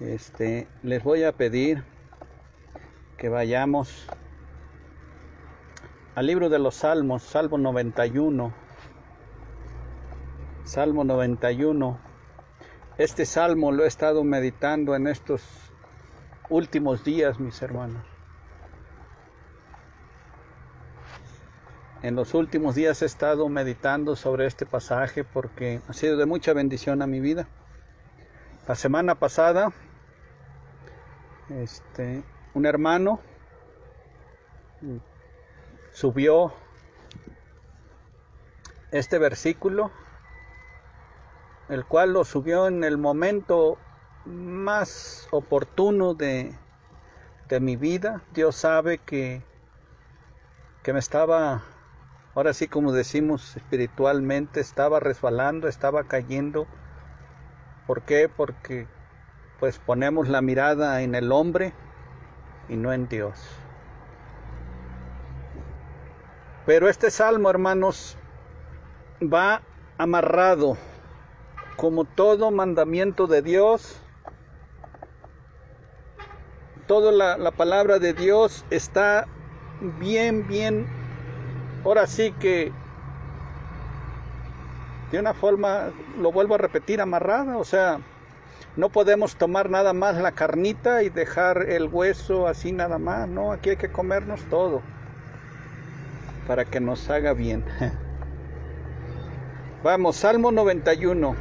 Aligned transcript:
Este, 0.00 0.66
les 0.82 1.04
voy 1.04 1.24
a 1.24 1.32
pedir 1.32 1.84
que 3.18 3.28
vayamos 3.28 4.06
al 6.14 6.26
libro 6.26 6.48
de 6.48 6.58
los 6.58 6.76
Salmos, 6.76 7.22
Salmo 7.22 7.58
91. 7.58 8.54
Salmo 10.64 11.04
91. 11.04 11.98
Este 12.96 13.26
salmo 13.26 13.72
lo 13.72 13.84
he 13.84 13.88
estado 13.88 14.24
meditando 14.24 14.94
en 14.94 15.06
estos 15.06 15.42
últimos 16.48 17.04
días, 17.04 17.38
mis 17.38 17.60
hermanos. 17.60 18.02
En 22.02 22.14
los 22.14 22.32
últimos 22.32 22.74
días 22.74 23.02
he 23.02 23.06
estado 23.06 23.50
meditando 23.50 24.16
sobre 24.16 24.46
este 24.46 24.64
pasaje 24.64 25.24
porque 25.24 25.82
ha 25.88 25.92
sido 25.92 26.16
de 26.16 26.24
mucha 26.24 26.54
bendición 26.54 27.02
a 27.02 27.06
mi 27.06 27.20
vida. 27.20 27.48
La 28.66 28.74
semana 28.74 29.16
pasada, 29.16 29.72
este, 31.50 32.22
un 32.54 32.66
hermano 32.66 33.20
subió 35.92 36.52
este 38.92 39.18
versículo, 39.18 39.90
el 41.68 41.84
cual 41.84 42.12
lo 42.12 42.24
subió 42.24 42.66
en 42.66 42.84
el 42.84 42.98
momento 42.98 43.78
más 44.24 45.28
oportuno 45.30 46.14
de, 46.14 46.56
de 47.48 47.60
mi 47.60 47.76
vida. 47.76 48.22
Dios 48.32 48.56
sabe 48.56 48.98
que, 48.98 49.42
que 50.82 50.92
me 50.92 50.98
estaba, 50.98 51.62
ahora 52.34 52.52
sí 52.52 52.68
como 52.68 52.92
decimos 52.92 53.56
espiritualmente, 53.56 54.60
estaba 54.60 55.00
resbalando, 55.00 55.68
estaba 55.68 56.04
cayendo. 56.04 56.66
¿Por 57.86 58.02
qué? 58.02 58.28
Porque 58.28 58.88
pues 59.60 59.78
ponemos 59.78 60.28
la 60.28 60.40
mirada 60.40 61.02
en 61.02 61.14
el 61.14 61.30
hombre 61.30 61.72
y 62.68 62.76
no 62.76 62.92
en 62.92 63.08
Dios. 63.08 63.38
Pero 66.66 66.88
este 66.88 67.10
salmo, 67.10 67.50
hermanos, 67.50 68.16
va 69.22 69.62
amarrado 69.98 70.76
como 71.76 72.04
todo 72.04 72.50
mandamiento 72.50 73.26
de 73.26 73.42
Dios. 73.42 74.00
Toda 76.86 77.12
la, 77.12 77.36
la, 77.36 77.52
palabra 77.52 77.98
de 77.98 78.14
Dios 78.14 78.64
está 78.70 79.26
bien, 80.00 80.48
bien, 80.48 80.86
ahora 81.84 82.06
sí 82.06 82.32
que 82.40 82.72
de 85.10 85.18
una 85.18 85.34
forma, 85.34 85.90
lo 86.18 86.32
vuelvo 86.32 86.54
a 86.54 86.58
repetir, 86.58 87.00
amarrada. 87.00 87.58
O 87.58 87.64
sea, 87.64 88.00
no 88.76 88.88
podemos 88.88 89.36
tomar 89.36 89.68
nada 89.68 89.92
más 89.92 90.16
la 90.16 90.32
carnita 90.32 91.02
y 91.02 91.10
dejar 91.10 91.68
el 91.68 91.88
hueso 91.88 92.46
así 92.46 92.72
nada 92.72 92.98
más. 92.98 93.28
No, 93.28 93.52
aquí 93.52 93.70
hay 93.70 93.76
que 93.76 93.90
comernos 93.90 94.40
todo 94.44 94.82
para 96.46 96.64
que 96.64 96.80
nos 96.80 97.10
haga 97.10 97.32
bien. 97.32 97.64
Vamos, 99.82 100.16
Salmo 100.16 100.52
91. 100.52 101.34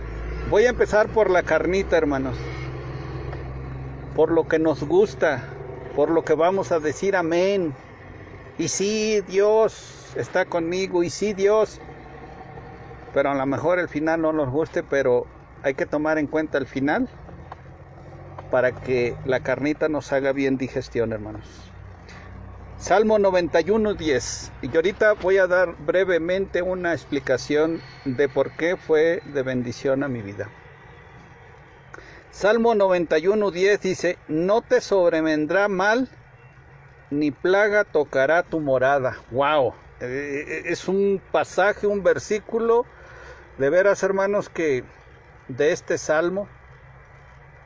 Voy 0.50 0.66
a 0.66 0.70
empezar 0.70 1.10
por 1.10 1.30
la 1.30 1.44
carnita, 1.44 1.98
hermanos. 1.98 2.38
Por 4.16 4.32
lo 4.32 4.48
que 4.48 4.60
nos 4.60 4.84
gusta, 4.84 5.44
por 5.96 6.10
lo 6.10 6.24
que 6.24 6.34
vamos 6.34 6.72
a 6.72 6.80
decir 6.80 7.16
amén. 7.16 7.74
Y 8.58 8.70
sí, 8.70 9.22
Dios 9.28 10.14
está 10.16 10.46
conmigo. 10.46 11.04
Y 11.04 11.10
sí, 11.10 11.34
Dios. 11.34 11.80
Pero 13.14 13.32
a 13.32 13.36
lo 13.36 13.46
mejor 13.46 13.80
el 13.80 13.90
final 13.90 14.22
no 14.22 14.34
nos 14.34 14.50
guste, 14.50 14.84
pero 14.84 15.26
hay 15.64 15.74
que 15.74 15.86
tomar 15.86 16.18
en 16.18 16.28
cuenta 16.28 16.58
el 16.58 16.68
final 16.68 17.10
para 18.52 18.72
que 18.72 19.16
la 19.26 19.42
carnita 19.42 19.90
nos 19.90 20.12
haga 20.12 20.32
bien 20.32 20.58
digestión, 20.58 21.14
hermanos. 21.14 21.70
Salmo 22.78 23.20
91, 23.20 23.94
10. 23.94 24.52
Y 24.62 24.76
ahorita 24.76 25.14
voy 25.14 25.38
a 25.38 25.48
dar 25.48 25.76
brevemente 25.86 26.62
una 26.62 26.94
explicación 26.94 27.82
de 28.06 28.30
por 28.30 28.52
qué 28.52 28.78
fue 28.78 29.22
de 29.26 29.44
bendición 29.44 30.02
a 30.04 30.08
mi 30.08 30.22
vida. 30.22 30.50
Salmo 32.32 32.76
91, 32.76 33.52
10 33.52 33.82
dice, 33.82 34.18
no 34.30 34.62
te 34.62 34.80
sobrevendrá 34.80 35.68
mal, 35.68 36.08
ni 37.10 37.32
plaga 37.32 37.84
tocará 37.84 38.44
tu 38.44 38.62
morada. 38.62 39.18
¡Wow! 39.32 39.74
Es 40.00 40.88
un 40.88 41.22
pasaje, 41.32 41.86
un 41.86 42.02
versículo, 42.02 42.86
de 43.58 43.70
veras 43.70 44.04
hermanos, 44.04 44.48
que 44.48 44.86
de 45.50 45.72
este 45.72 45.98
salmo 45.98 46.48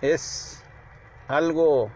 es 0.01 0.63
algo 1.27 1.91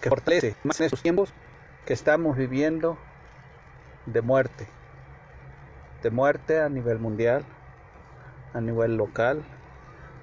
que 0.00 0.08
fortalece 0.08 0.56
más 0.64 0.80
en 0.80 0.86
estos 0.86 1.02
tiempos 1.02 1.32
que 1.86 1.92
estamos 1.92 2.36
viviendo 2.36 2.98
de 4.06 4.22
muerte, 4.22 4.66
de 6.02 6.10
muerte 6.10 6.60
a 6.60 6.68
nivel 6.68 6.98
mundial, 6.98 7.44
a 8.52 8.60
nivel 8.60 8.96
local, 8.96 9.44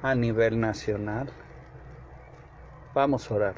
a 0.01 0.13
nivel 0.13 0.59
nacional. 0.59 1.31
Vamos 2.93 3.31
a 3.31 3.35
orar. 3.35 3.55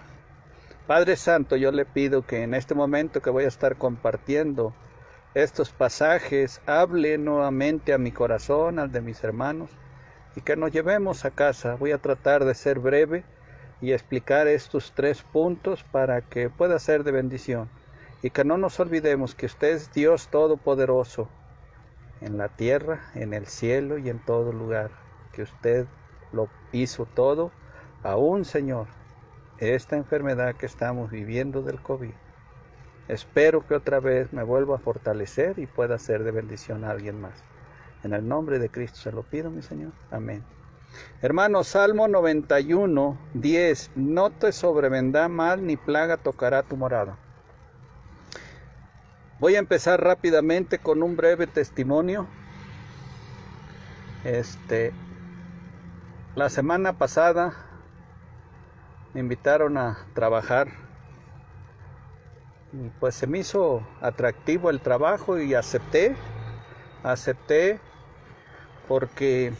Padre 0.86 1.16
Santo, 1.16 1.56
yo 1.56 1.72
le 1.72 1.86
pido 1.86 2.26
que 2.26 2.44
en 2.44 2.54
este 2.54 2.76
momento 2.76 3.22
que 3.22 3.30
voy 3.30 3.46
a 3.46 3.48
estar 3.48 3.76
compartiendo 3.78 4.74
estos 5.34 5.72
pasajes, 5.72 6.62
hable 6.66 7.18
nuevamente 7.18 7.94
a 7.94 7.98
mi 7.98 8.12
corazón, 8.12 8.80
al 8.80 8.92
de 8.92 9.02
mis 9.02 9.24
hermanos, 9.24 9.72
y 10.36 10.42
que 10.42 10.56
nos 10.56 10.72
llevemos 10.72 11.26
a 11.26 11.32
casa. 11.32 11.76
Voy 11.76 11.92
a 11.92 12.00
tratar 12.00 12.46
de 12.46 12.56
ser 12.56 12.80
breve 12.80 13.24
y 13.82 13.92
explicar 13.92 14.48
estos 14.48 14.94
tres 14.96 15.24
puntos 15.24 15.84
para 15.84 16.22
que 16.22 16.50
pueda 16.50 16.80
ser 16.80 17.04
de 17.04 17.12
bendición 17.12 17.70
y 18.22 18.32
que 18.32 18.44
no 18.44 18.58
nos 18.58 18.80
olvidemos 18.80 19.36
que 19.36 19.46
usted 19.46 19.76
es 19.76 19.94
Dios 19.94 20.28
Todopoderoso 20.28 21.30
en 22.22 22.38
la 22.38 22.50
tierra, 22.50 23.12
en 23.16 23.34
el 23.34 23.46
cielo 23.46 23.98
y 23.98 24.10
en 24.10 24.20
todo 24.20 24.52
lugar, 24.52 24.92
que 25.32 25.44
usted 25.44 25.86
lo 26.34 26.50
hizo 26.74 27.06
todo, 27.06 27.52
aún 28.04 28.44
Señor, 28.44 28.88
esta 29.60 29.96
enfermedad 29.96 30.56
que 30.56 30.66
estamos 30.66 31.12
viviendo 31.12 31.62
del 31.62 31.82
COVID. 31.82 32.12
Espero 33.10 33.66
que 33.66 33.74
otra 33.74 34.00
vez 34.00 34.32
me 34.34 34.44
vuelva 34.44 34.76
a 34.76 34.80
fortalecer 34.80 35.58
y 35.58 35.66
pueda 35.66 35.98
ser 35.98 36.24
de 36.24 36.30
bendición 36.30 36.84
a 36.84 36.92
alguien 36.92 37.20
más. 37.20 37.44
En 38.04 38.14
el 38.14 38.28
nombre 38.28 38.60
de 38.60 38.70
Cristo 38.70 39.00
se 39.00 39.12
lo 39.12 39.24
pido, 39.24 39.50
mi 39.50 39.64
Señor. 39.64 39.92
Amén. 40.12 40.44
Hermanos, 41.24 41.70
Salmo 41.70 42.08
91, 42.08 43.18
10. 43.34 43.92
No 43.96 44.30
te 44.30 44.52
sobrevendrá 44.52 45.28
mal 45.28 45.66
ni 45.66 45.76
plaga 45.76 46.18
tocará 46.18 46.62
tu 46.62 46.78
morada. 46.78 47.18
Voy 49.40 49.56
a 49.56 49.60
empezar 49.60 50.04
rápidamente 50.04 50.78
con 50.78 51.02
un 51.02 51.16
breve 51.16 51.48
testimonio. 51.48 52.28
Este, 54.24 54.94
la 56.36 56.50
semana 56.50 57.00
pasada 57.00 57.54
me 59.16 59.22
invitaron 59.22 59.80
a 59.80 59.98
trabajar 60.14 60.89
pues 63.00 63.16
se 63.16 63.28
me 63.28 63.40
hizo 63.40 63.86
atractivo 64.02 64.70
el 64.70 64.80
trabajo 64.80 65.40
y 65.40 65.56
acepté, 65.56 66.16
acepté 67.04 67.80
porque 68.88 69.54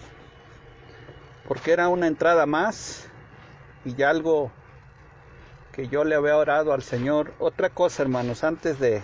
porque 1.48 1.72
era 1.72 1.90
una 1.90 2.06
entrada 2.06 2.46
más 2.46 3.08
y 3.84 4.04
algo 4.04 4.52
que 5.72 5.88
yo 5.88 6.04
le 6.04 6.14
había 6.14 6.38
orado 6.38 6.74
al 6.74 6.84
Señor. 6.84 7.34
Otra 7.40 7.70
cosa, 7.70 8.04
hermanos, 8.04 8.44
antes 8.44 8.80
de, 8.80 9.02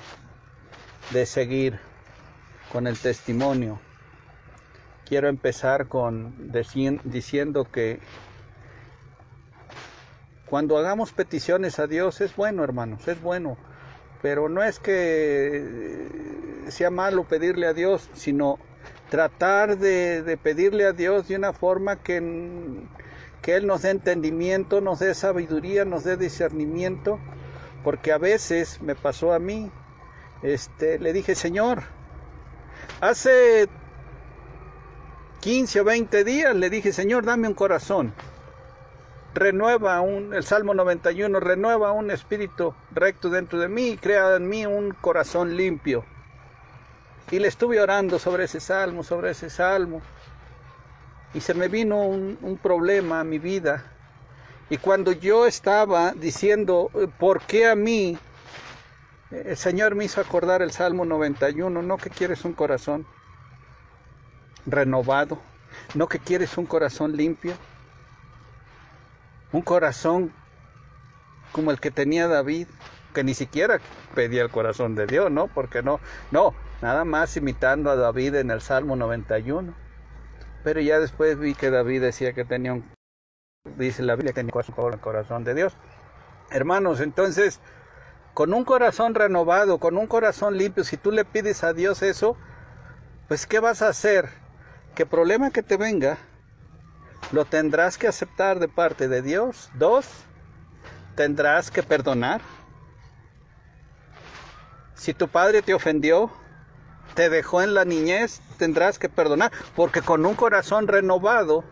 de 1.09 1.25
seguir 1.25 1.79
con 2.71 2.85
el 2.85 2.99
testimonio, 2.99 3.79
quiero 5.07 5.27
empezar 5.27 5.87
con 5.87 6.51
diciendo 7.03 7.65
que 7.71 7.99
cuando 10.45 10.77
hagamos 10.77 11.13
peticiones 11.13 11.79
a 11.79 11.87
Dios 11.87 12.21
es 12.21 12.35
bueno, 12.35 12.63
hermanos, 12.63 13.07
es 13.07 13.19
bueno, 13.21 13.57
pero 14.25 14.49
no 14.49 14.63
es 14.63 14.79
que 14.79 16.09
sea 16.69 16.89
malo 16.89 17.25
pedirle 17.25 17.67
a 17.67 17.73
Dios, 17.73 18.09
sino 18.15 18.57
tratar 19.11 19.77
de, 19.77 20.39
pedirle 20.41 20.87
a 20.87 20.93
Dios 20.93 21.27
de 21.27 21.35
una 21.35 21.53
forma 21.53 21.97
que, 21.97 22.23
que 23.43 23.55
Él 23.55 23.67
nos 23.67 23.83
dé 23.83 23.91
entendimiento, 23.91 24.81
nos 24.81 24.97
dé 24.97 25.13
sabiduría, 25.13 25.85
nos 25.85 26.03
dé 26.05 26.17
discernimiento, 26.17 27.19
porque 27.83 28.11
a 28.11 28.17
veces 28.17 28.81
me 28.81 28.95
pasó 28.95 29.31
a 29.31 29.37
mí, 29.37 29.69
este, 30.41 30.97
le 30.97 31.13
dije, 31.13 31.35
Señor, 31.35 31.83
hace 33.01 33.69
15 35.41 35.81
o 35.81 35.83
20 35.83 36.23
días 36.23 36.55
le 36.55 36.71
dije, 36.71 36.93
Señor, 36.93 37.25
dame 37.25 37.47
un 37.47 37.53
corazón. 37.53 38.11
Renueva 39.35 39.99
un, 39.99 40.33
el 40.33 40.45
Salmo 40.45 40.73
91, 40.73 41.41
renueva 41.41 41.91
un 41.91 42.09
espíritu 42.09 42.73
recto 42.91 43.29
dentro 43.29 43.59
de 43.59 43.67
mí 43.67 43.89
y 43.89 43.97
crea 43.97 44.37
en 44.37 44.47
mí 44.47 44.65
un 44.65 44.91
corazón 44.93 45.57
limpio. 45.57 46.05
Y 47.29 47.39
le 47.39 47.49
estuve 47.49 47.81
orando 47.81 48.17
sobre 48.17 48.45
ese 48.45 48.61
salmo, 48.61 49.03
sobre 49.03 49.31
ese 49.31 49.49
salmo. 49.49 50.01
y 51.33 51.41
se 51.41 51.53
me 51.53 51.67
vino 51.67 52.01
un, 52.03 52.57
problema 52.63 53.19
a 53.19 53.23
mi 53.25 53.37
vida. 53.37 53.83
Y 54.69 54.77
cuando 54.77 55.11
yo 55.11 55.45
estaba 55.45 56.13
diciendo, 56.13 56.89
¿por 57.19 57.41
qué 57.41 57.67
a 57.67 57.75
mí? 57.75 58.17
El 59.31 59.57
Señor 59.57 59.95
me 59.95 60.05
hizo 60.05 60.21
acordar 60.21 60.61
el 60.61 60.71
Salmo 60.71 61.03
91, 61.03 61.81
no 61.81 61.97
que 61.97 62.09
quieres 62.09 62.45
un 62.45 62.53
corazón 62.53 63.05
renovado, 64.65 65.39
no 65.93 66.07
que 66.07 66.19
quieres 66.19 66.57
un 66.57 66.65
corazón 66.67 67.17
limpio, 67.17 67.53
un 69.55 69.61
corazón 69.61 70.33
como 71.53 71.71
el 71.71 71.79
que 71.79 71.89
tenía 71.89 72.27
David, 72.27 72.67
que 73.13 73.23
ni 73.23 73.33
siquiera 73.33 73.79
pedía 74.13 74.41
el 74.41 74.49
corazón 74.49 74.95
de 74.95 75.07
Dios, 75.07 75.31
¿no? 75.31 75.47
Porque 75.47 75.81
no, 75.81 76.01
no, 76.31 76.53
nada 76.81 77.05
más 77.05 77.37
imitando 77.37 77.89
a 77.89 77.95
David 77.95 78.35
en 78.35 78.51
el 78.51 78.59
Salmo 78.59 78.97
91. 78.97 79.73
Pero 80.65 80.81
ya 80.81 80.99
después 80.99 81.39
vi 81.39 81.53
que 81.53 81.69
David 81.69 82.01
decía 82.01 82.33
que 82.33 82.43
tenía 82.43 82.73
un, 82.73 82.83
dice 83.77 84.03
la 84.03 84.15
Biblia, 84.15 84.33
que 84.33 84.43
tenía 84.43 84.53
el 84.91 84.99
corazón 84.99 85.45
de 85.45 85.53
Dios. 85.53 85.77
Hermanos, 86.51 86.99
entonces, 86.99 87.61
con 88.33 88.53
un 88.53 88.65
corazón 88.65 89.15
renovado, 89.15 89.77
con 89.77 89.97
un 89.97 90.07
corazón 90.07 90.57
limpio, 90.57 90.83
si 90.83 90.97
tú 90.97 91.13
le 91.13 91.23
pides 91.23 91.63
a 91.63 91.71
Dios 91.71 92.01
eso, 92.01 92.35
pues 93.29 93.47
¿qué 93.47 93.59
vas 93.59 93.81
a 93.81 93.87
hacer? 93.87 94.27
¿Qué 94.95 95.05
problema 95.05 95.51
que 95.51 95.63
te 95.63 95.77
venga, 95.77 96.17
lo 97.31 97.45
tendrás 97.45 97.97
que 97.97 98.07
aceptar 98.07 98.59
de 98.59 98.67
parte 98.67 99.07
de 99.07 99.21
Dios. 99.21 99.69
Dos, 99.73 100.07
tendrás 101.15 101.71
que 101.71 101.83
perdonar. 101.83 102.41
Si 104.93 105.13
tu 105.13 105.27
padre 105.27 105.61
te 105.61 105.73
ofendió, 105.73 106.31
te 107.13 107.29
dejó 107.29 107.61
en 107.61 107.73
la 107.73 107.85
niñez, 107.85 108.41
tendrás 108.57 108.99
que 108.99 109.09
perdonar, 109.09 109.51
porque 109.75 110.01
con 110.01 110.25
un 110.25 110.35
corazón 110.35 110.87
renovado, 110.87 111.63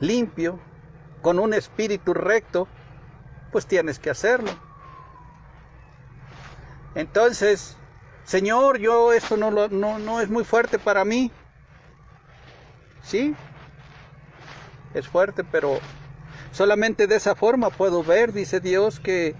limpio, 0.00 0.58
con 1.22 1.38
un 1.38 1.54
espíritu 1.54 2.14
recto, 2.14 2.68
pues 3.50 3.66
tienes 3.66 3.98
que 3.98 4.10
hacerlo. 4.10 4.50
Entonces, 6.94 7.76
Señor, 8.24 8.78
yo 8.78 9.12
esto 9.12 9.36
no, 9.36 9.50
no, 9.50 9.98
no 9.98 10.20
es 10.20 10.28
muy 10.28 10.44
fuerte 10.44 10.78
para 10.78 11.04
mí. 11.04 11.30
Sí, 13.02 13.34
es 14.94 15.08
fuerte, 15.08 15.44
pero 15.44 15.78
solamente 16.52 17.06
de 17.06 17.16
esa 17.16 17.34
forma 17.34 17.70
puedo 17.70 18.02
ver, 18.02 18.32
dice 18.32 18.60
Dios, 18.60 19.00
que 19.00 19.34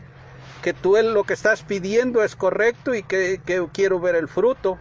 que 0.62 0.72
tú 0.72 0.96
lo 1.02 1.24
que 1.24 1.34
estás 1.34 1.62
pidiendo 1.62 2.22
es 2.22 2.36
correcto 2.36 2.94
y 2.94 3.02
que, 3.02 3.40
quiero 3.72 4.00
ver 4.00 4.16
el 4.16 4.28
fruto. 4.28 4.78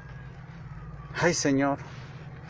Ay 1.15 1.33
Señor, 1.33 1.77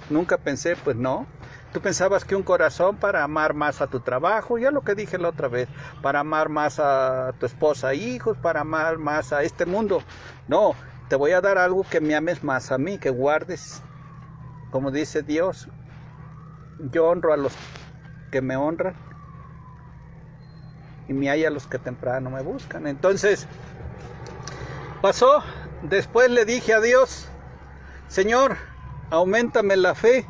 nunca 0.10 0.38
pensé, 0.38 0.76
pues 0.76 0.96
no. 0.96 1.28
Tú 1.74 1.82
pensabas 1.82 2.24
que 2.24 2.36
un 2.36 2.44
corazón 2.44 2.96
para 2.96 3.24
amar 3.24 3.54
más 3.54 3.82
a 3.82 3.88
tu 3.88 4.00
trabajo, 4.00 4.58
ya 4.58 4.72
lo 4.72 4.82
que 4.82 4.96
dije 4.96 5.18
la 5.18 5.30
otra 5.30 5.50
vez, 5.50 5.68
para 6.02 6.22
amar 6.22 6.50
más 6.50 6.80
a 6.80 7.34
tu 7.40 7.46
esposa, 7.46 7.94
hijos, 7.94 8.38
para 8.38 8.62
amar 8.62 8.98
más 8.98 9.34
a 9.34 9.44
este 9.44 9.66
mundo. 9.66 10.02
No, 10.48 10.74
te 11.10 11.16
voy 11.16 11.32
a 11.32 11.42
dar 11.42 11.58
algo 11.58 11.84
que 11.84 12.00
me 12.00 12.16
ames 12.16 12.44
más 12.44 12.72
a 12.72 12.78
mí, 12.78 12.98
que 12.98 13.10
guardes. 13.10 13.84
Como 14.72 14.92
dice 14.92 15.24
Dios, 15.24 15.68
yo 16.80 17.08
honro 17.08 17.34
a 17.34 17.38
los 17.38 17.54
que 18.32 18.42
me 18.42 18.56
honran 18.56 18.96
y 21.08 21.14
me 21.14 21.30
hay 21.30 21.46
a 21.46 21.50
los 21.50 21.68
que 21.68 21.80
temprano 21.80 22.30
me 22.30 22.42
buscan. 22.42 22.88
Entonces, 22.88 23.48
pasó, 25.02 25.44
después 25.84 26.30
le 26.30 26.46
dije 26.46 26.74
a 26.74 26.82
Dios, 26.82 27.30
Señor, 28.08 28.58
aumentame 29.10 29.78
la 29.78 29.96
fe. 29.96 30.26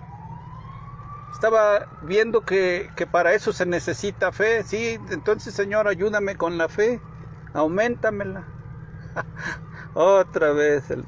Estaba 1.34 1.88
viendo 2.02 2.42
que, 2.42 2.90
que 2.96 3.06
para 3.06 3.34
eso 3.34 3.54
se 3.54 3.66
necesita 3.66 4.32
fe, 4.32 4.64
sí, 4.64 5.00
entonces 5.12 5.54
Señor, 5.54 5.88
ayúdame 5.88 6.36
con 6.36 6.58
la 6.58 6.68
fe, 6.68 7.00
aumentamela. 7.54 8.48
Otra 9.94 10.52
vez 10.52 10.90
el 10.90 11.06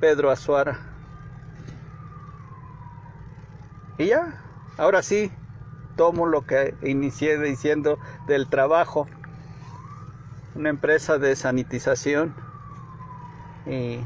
Pedro 0.00 0.30
Azuara. 0.30 0.78
Y 3.98 4.06
ya, 4.06 4.45
ahora 4.78 5.02
sí, 5.02 5.32
tomo 5.96 6.26
lo 6.26 6.42
que 6.42 6.74
inicié 6.82 7.38
diciendo 7.38 7.98
del 8.26 8.48
trabajo, 8.48 9.06
una 10.54 10.68
empresa 10.68 11.18
de 11.18 11.36
sanitización, 11.36 12.34
y 13.66 14.00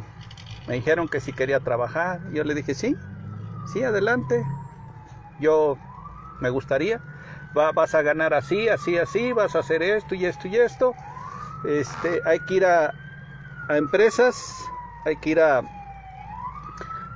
me 0.66 0.74
dijeron 0.74 1.08
que 1.08 1.20
si 1.20 1.32
quería 1.32 1.60
trabajar, 1.60 2.20
yo 2.32 2.44
le 2.44 2.54
dije 2.54 2.74
sí, 2.74 2.96
sí, 3.72 3.82
adelante, 3.82 4.44
yo 5.38 5.78
me 6.40 6.50
gustaría, 6.50 7.00
vas 7.54 7.94
a 7.94 8.02
ganar 8.02 8.34
así, 8.34 8.68
así, 8.68 8.96
así, 8.98 9.32
vas 9.32 9.56
a 9.56 9.60
hacer 9.60 9.82
esto 9.82 10.14
y 10.14 10.24
esto 10.24 10.48
y 10.48 10.56
esto, 10.56 10.94
este, 11.64 12.22
hay 12.24 12.40
que 12.40 12.54
ir 12.54 12.64
a, 12.64 12.94
a 13.68 13.76
empresas, 13.76 14.70
hay 15.04 15.16
que 15.16 15.30
ir 15.30 15.40
a, 15.40 15.62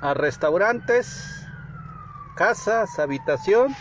a 0.00 0.14
restaurantes, 0.14 1.43
casas, 2.34 2.98
habitación, 2.98 3.74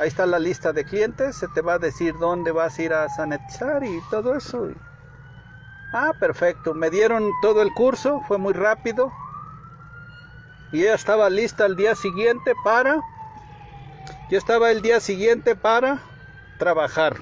Ahí 0.00 0.08
está 0.08 0.26
la 0.26 0.40
lista 0.40 0.72
de 0.72 0.84
clientes, 0.84 1.36
se 1.36 1.46
te 1.46 1.60
va 1.60 1.74
a 1.74 1.78
decir 1.78 2.18
dónde 2.18 2.50
vas 2.50 2.76
a 2.76 2.82
ir 2.82 2.92
a 2.92 3.08
sanitizar 3.08 3.84
y 3.84 4.00
todo 4.10 4.34
eso. 4.34 4.70
Ah, 5.92 6.10
perfecto. 6.18 6.74
Me 6.74 6.90
dieron 6.90 7.30
todo 7.40 7.62
el 7.62 7.72
curso, 7.72 8.20
fue 8.26 8.36
muy 8.36 8.54
rápido. 8.54 9.12
Y 10.72 10.82
ya 10.82 10.94
estaba 10.94 11.30
lista 11.30 11.66
el 11.66 11.76
día 11.76 11.94
siguiente 11.94 12.54
para... 12.64 13.00
Yo 14.30 14.38
estaba 14.38 14.72
el 14.72 14.82
día 14.82 14.98
siguiente 14.98 15.54
para 15.54 16.00
trabajar. 16.58 17.18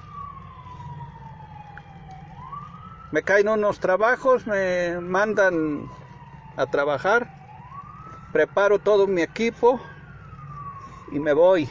Me 3.10 3.22
caen 3.22 3.50
unos 3.50 3.80
trabajos, 3.80 4.46
me 4.46 4.98
mandan 4.98 5.90
a 6.56 6.64
trabajar. 6.64 7.41
Preparo 8.32 8.78
todo 8.78 9.06
mi 9.06 9.20
equipo 9.20 9.80
y 11.10 11.18
me 11.18 11.34
voy. 11.34 11.68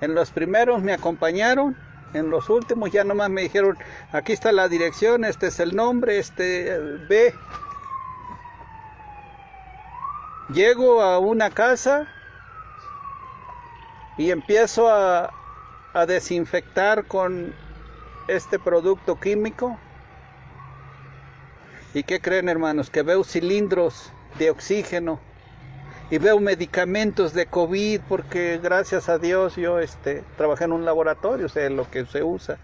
En 0.00 0.14
los 0.14 0.30
primeros 0.30 0.82
me 0.82 0.94
acompañaron, 0.94 1.76
en 2.14 2.30
los 2.30 2.48
últimos 2.48 2.90
ya 2.90 3.04
nomás 3.04 3.28
me 3.28 3.42
dijeron, 3.42 3.76
aquí 4.12 4.32
está 4.32 4.50
la 4.52 4.68
dirección, 4.68 5.24
este 5.24 5.48
es 5.48 5.60
el 5.60 5.76
nombre, 5.76 6.18
este 6.18 6.78
ve. 7.08 7.34
Llego 10.48 11.02
a 11.02 11.18
una 11.18 11.50
casa 11.50 12.08
y 14.16 14.30
empiezo 14.30 14.88
a, 14.88 15.30
a 15.92 16.06
desinfectar 16.06 17.04
con 17.04 17.54
este 18.28 18.58
producto 18.58 19.20
químico. 19.20 19.78
¿Y 21.92 22.04
qué 22.04 22.20
creen 22.20 22.48
hermanos? 22.48 22.88
Que 22.88 23.02
veo 23.02 23.24
cilindros 23.24 24.12
de 24.38 24.50
oxígeno 24.50 25.20
y 26.10 26.18
veo 26.18 26.40
medicamentos 26.40 27.34
de 27.34 27.46
COVID 27.46 28.00
porque 28.08 28.58
gracias 28.62 29.08
a 29.08 29.18
Dios 29.18 29.56
yo 29.56 29.78
este, 29.78 30.24
trabajé 30.36 30.64
en 30.64 30.72
un 30.72 30.84
laboratorio, 30.84 31.48
sé 31.48 31.70
lo 31.70 31.90
que 31.90 32.06
se 32.06 32.22
usa 32.22 32.58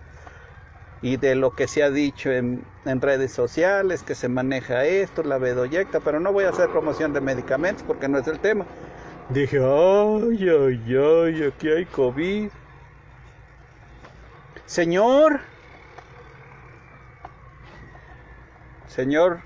y 1.03 1.19
de 1.19 1.35
lo 1.35 1.51
que 1.51 1.69
se 1.69 1.83
ha 1.83 1.91
dicho 1.91 2.33
en, 2.33 2.65
redes 2.87 3.31
sociales, 3.31 4.03
que 4.03 4.15
se 4.15 4.29
maneja 4.29 4.87
esto, 4.87 5.23
la 5.23 5.37
vedoyecta, 5.37 6.01
pero 6.01 6.19
no 6.19 6.33
voy 6.33 6.45
a 6.45 6.49
hacer 6.49 6.71
promoción 6.71 7.13
de 7.13 7.21
medicamentos 7.21 7.85
porque 7.87 8.09
no 8.09 8.19
es 8.19 8.27
el 8.27 8.39
tema. 8.39 8.65
Dije, 9.29 9.59
ay, 9.59 10.49
ay, 10.49 10.97
ay, 10.97 11.43
aquí 11.45 11.69
hay 11.69 11.85
COVID. 11.85 12.49
Señor, 14.65 15.41
Señor, 18.89 19.41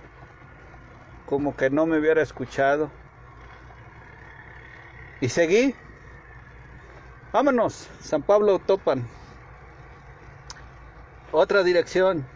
como 1.29 1.55
que 1.55 1.69
no 1.69 1.85
me 1.85 1.99
hubiera 1.99 2.23
escuchado. 2.23 2.91
Y 5.21 5.29
seguí. 5.29 5.75
Vámonos, 7.33 7.87
San 8.01 8.23
Pablo 8.23 8.59
Topan. 8.59 9.07
Otra 11.31 11.63
dirección. 11.63 12.27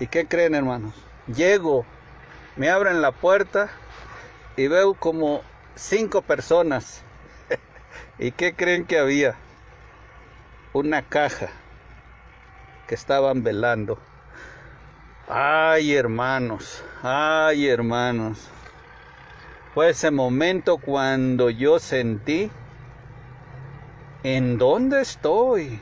¿Y 0.00 0.08
qué 0.08 0.26
creen, 0.26 0.56
hermanos? 0.56 0.92
Llego, 1.28 1.86
me 2.56 2.68
abren 2.68 3.00
la 3.00 3.12
puerta 3.12 3.70
y 4.56 4.66
veo 4.66 4.94
como 4.94 5.42
cinco 5.76 6.22
personas. 6.22 7.02
¿Y 8.18 8.32
qué 8.32 8.54
creen 8.54 8.84
que 8.84 8.98
había? 8.98 9.36
Una 10.72 11.02
caja 11.02 11.50
que 12.88 12.96
estaban 12.96 13.44
velando. 13.44 14.00
Ay, 15.30 15.94
hermanos, 15.94 16.82
ay, 17.02 17.68
hermanos. 17.68 18.48
Fue 19.74 19.90
ese 19.90 20.10
momento 20.10 20.78
cuando 20.78 21.50
yo 21.50 21.78
sentí, 21.78 22.50
¿en 24.22 24.56
dónde 24.56 25.02
estoy? 25.02 25.80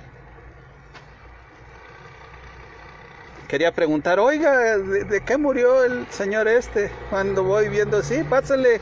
quería 3.46 3.72
preguntar, 3.72 4.18
oiga, 4.18 4.76
¿de, 4.78 5.20
qué 5.24 5.36
murió 5.36 5.84
el 5.84 6.06
señor 6.10 6.48
este? 6.48 6.90
Cuando 7.10 7.44
voy 7.44 7.68
viendo, 7.68 8.02
sí, 8.02 8.24
pásale, 8.28 8.80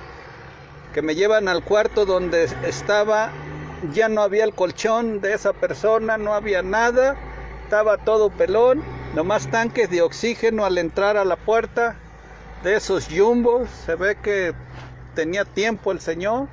que 0.95 1.03
me 1.03 1.15
llevan 1.15 1.49
al 1.49 1.63
cuarto 1.63 2.07
donde 2.07 2.45
estaba, 2.67 3.31
ya 3.93 4.09
no 4.09 4.23
había 4.23 4.45
el 4.45 4.55
colchón 4.55 5.21
de 5.21 5.35
esa 5.35 5.53
persona, 5.53 6.17
no 6.17 6.33
había 6.33 6.63
nada, 6.63 7.17
estaba 7.65 7.99
todo 7.99 8.31
pelón, 8.31 8.83
nomás 9.15 9.49
tanques 9.49 9.89
de 9.91 10.03
oxígeno 10.03 10.65
al 10.65 10.77
entrar 10.77 11.17
a 11.17 11.25
la 11.25 11.37
puerta 11.37 11.97
de 12.65 12.75
esos 12.75 13.09
yumbos, 13.09 13.71
se 13.71 13.95
ve 13.95 14.17
que 14.21 14.53
tenía 15.15 15.45
tiempo 15.45 15.93
el 15.93 16.01
señor. 16.01 16.49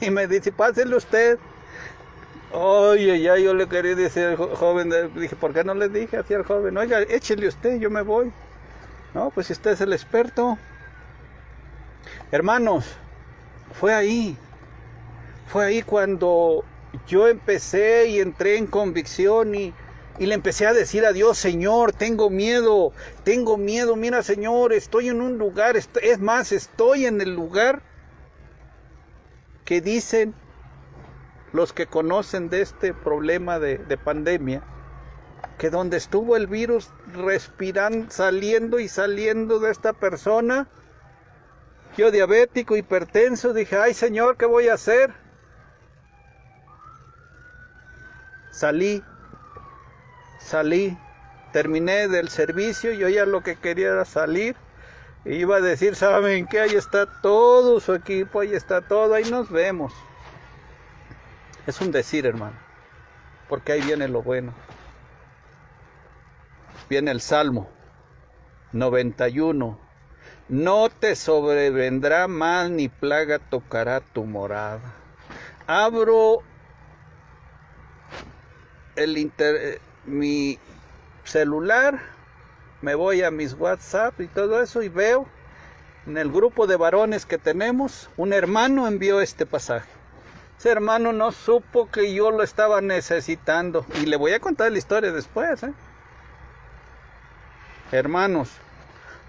Y 0.00 0.10
me 0.10 0.26
dice, 0.26 0.52
pásele 0.52 0.94
usted. 0.94 1.38
Oye, 2.52 3.20
ya 3.20 3.38
yo 3.38 3.54
le 3.54 3.66
quería 3.66 3.94
decir 3.94 4.24
al 4.24 4.36
joven, 4.36 4.92
dije, 5.14 5.34
¿por 5.36 5.54
qué 5.54 5.64
no 5.64 5.74
le 5.74 5.88
dije 5.88 6.18
así 6.18 6.34
al 6.34 6.44
joven? 6.44 6.76
Oiga, 6.76 7.00
échele 7.00 7.48
usted, 7.48 7.78
yo 7.78 7.90
me 7.90 8.02
voy. 8.02 8.30
No, 9.14 9.30
pues 9.30 9.50
usted 9.50 9.70
es 9.70 9.80
el 9.80 9.94
experto. 9.94 10.58
Hermanos, 12.30 12.84
fue 13.72 13.94
ahí. 13.94 14.36
Fue 15.46 15.64
ahí 15.64 15.82
cuando 15.82 16.62
yo 17.08 17.26
empecé 17.26 18.08
y 18.08 18.20
entré 18.20 18.58
en 18.58 18.66
convicción 18.66 19.54
y, 19.54 19.72
y 20.18 20.26
le 20.26 20.34
empecé 20.34 20.66
a 20.66 20.72
decir 20.72 21.04
a 21.04 21.12
Dios, 21.12 21.36
Señor, 21.36 21.92
tengo 21.92 22.30
miedo, 22.30 22.92
tengo 23.24 23.56
miedo, 23.56 23.96
mira 23.96 24.22
Señor, 24.22 24.72
estoy 24.72 25.08
en 25.08 25.20
un 25.20 25.38
lugar, 25.38 25.76
es 25.76 26.18
más, 26.20 26.52
estoy 26.52 27.06
en 27.06 27.20
el 27.20 27.34
lugar 27.34 27.82
que 29.64 29.80
dicen 29.80 30.34
los 31.52 31.72
que 31.72 31.86
conocen 31.86 32.48
de 32.48 32.62
este 32.62 32.94
problema 32.94 33.58
de, 33.58 33.98
pandemia, 33.98 34.62
que 35.58 35.70
donde 35.70 35.96
estuvo 35.96 36.36
el 36.36 36.46
virus 36.46 36.90
respirando, 37.12 38.10
saliendo 38.10 38.78
y 38.78 38.88
saliendo 38.88 39.58
de 39.58 39.70
esta 39.70 39.92
persona, 39.92 40.68
yo 41.96 42.10
diabético, 42.10 42.76
hipertenso, 42.76 43.52
dije, 43.52 43.76
ay 43.76 43.94
Señor, 43.94 44.36
¿qué 44.36 44.46
voy 44.46 44.68
a 44.68 44.74
hacer? 44.74 45.14
Salí, 48.50 49.02
salí, 50.38 50.96
terminé 51.52 52.08
del 52.08 52.28
servicio, 52.28 52.92
yo 52.92 53.08
ya 53.08 53.26
lo 53.26 53.42
que 53.42 53.56
quería 53.56 53.88
era 53.88 54.04
salir. 54.04 54.56
Iba 55.24 55.56
a 55.56 55.60
decir, 55.60 55.96
¿saben 55.96 56.46
qué? 56.46 56.60
Ahí 56.60 56.74
está 56.74 57.06
todo 57.20 57.80
su 57.80 57.94
equipo, 57.94 58.40
ahí 58.40 58.54
está 58.54 58.80
todo, 58.80 59.14
ahí 59.14 59.24
nos 59.30 59.50
vemos. 59.50 59.92
Es 61.66 61.80
un 61.80 61.90
decir, 61.90 62.26
hermano, 62.26 62.56
porque 63.48 63.72
ahí 63.72 63.80
viene 63.80 64.06
lo 64.06 64.22
bueno. 64.22 64.54
Viene 66.88 67.10
el 67.10 67.20
Salmo 67.20 67.68
91. 68.72 69.80
No 70.48 70.88
te 70.90 71.16
sobrevendrá 71.16 72.28
mal 72.28 72.76
ni 72.76 72.88
plaga 72.88 73.40
tocará 73.40 74.00
tu 74.00 74.24
morada. 74.24 74.94
Abro 75.66 76.42
el 78.94 79.18
inter, 79.18 79.80
mi 80.06 80.58
celular, 81.24 82.00
me 82.82 82.94
voy 82.94 83.22
a 83.22 83.30
mis 83.30 83.54
WhatsApp 83.54 84.20
y 84.20 84.28
todo 84.28 84.62
eso 84.62 84.82
y 84.82 84.88
veo 84.88 85.26
en 86.06 86.16
el 86.16 86.30
grupo 86.30 86.66
de 86.66 86.76
varones 86.76 87.26
que 87.26 87.36
tenemos, 87.36 88.08
un 88.16 88.32
hermano 88.32 88.86
envió 88.86 89.20
este 89.20 89.44
pasaje. 89.44 89.88
Ese 90.58 90.70
hermano 90.70 91.12
no 91.12 91.32
supo 91.32 91.90
que 91.90 92.14
yo 92.14 92.30
lo 92.30 92.42
estaba 92.42 92.80
necesitando. 92.80 93.84
Y 94.00 94.06
le 94.06 94.16
voy 94.16 94.32
a 94.32 94.40
contar 94.40 94.72
la 94.72 94.78
historia 94.78 95.12
después. 95.12 95.62
¿eh? 95.64 95.72
Hermanos, 97.92 98.50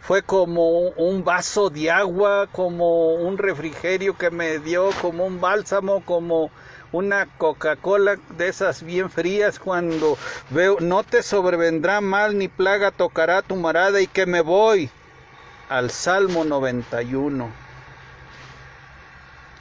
fue 0.01 0.22
como 0.22 0.89
un 0.91 1.24
vaso 1.24 1.69
de 1.69 1.91
agua, 1.91 2.48
como 2.51 3.15
un 3.15 3.38
refrigerio 3.38 4.17
que 4.17 4.29
me 4.29 4.60
dio, 4.60 4.91
como 5.01 5.25
un 5.25 5.41
bálsamo, 5.41 6.05
como 6.05 6.50
una 6.98 7.27
Coca-Cola 7.38 8.18
de 8.38 8.48
esas 8.48 8.82
bien 8.82 9.10
frías 9.12 9.60
cuando 9.60 10.18
veo, 10.50 10.77
no 10.80 11.04
te 11.04 11.22
sobrevendrá 11.22 12.01
mal 12.01 12.38
ni 12.38 12.48
plaga 12.48 12.89
tocará 12.92 13.44
tu 13.44 13.56
morada 13.56 14.01
y 14.01 14.08
que 14.08 14.25
me 14.25 14.42
voy 14.42 14.89
al 15.70 15.92
Salmo 15.92 16.44
91. 16.44 17.50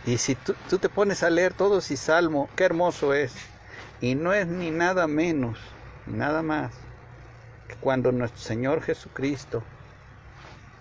Y 0.06 0.18
si 0.18 0.34
tú, 0.34 0.54
te 0.78 0.88
pones 0.88 1.22
a 1.22 1.30
leer 1.30 1.52
todos 1.52 1.90
y 1.90 1.96
salmo, 1.96 2.48
qué 2.56 2.64
hermoso 2.64 3.12
es. 3.12 3.34
Y 4.00 4.14
no 4.14 4.32
es 4.32 4.46
ni 4.46 4.70
nada 4.70 5.06
menos, 5.06 5.58
ni 6.06 6.16
nada 6.16 6.42
más, 6.42 6.72
que 7.68 7.74
cuando 7.74 8.12
nuestro 8.12 8.40
Señor 8.40 8.82
Jesucristo 8.82 9.62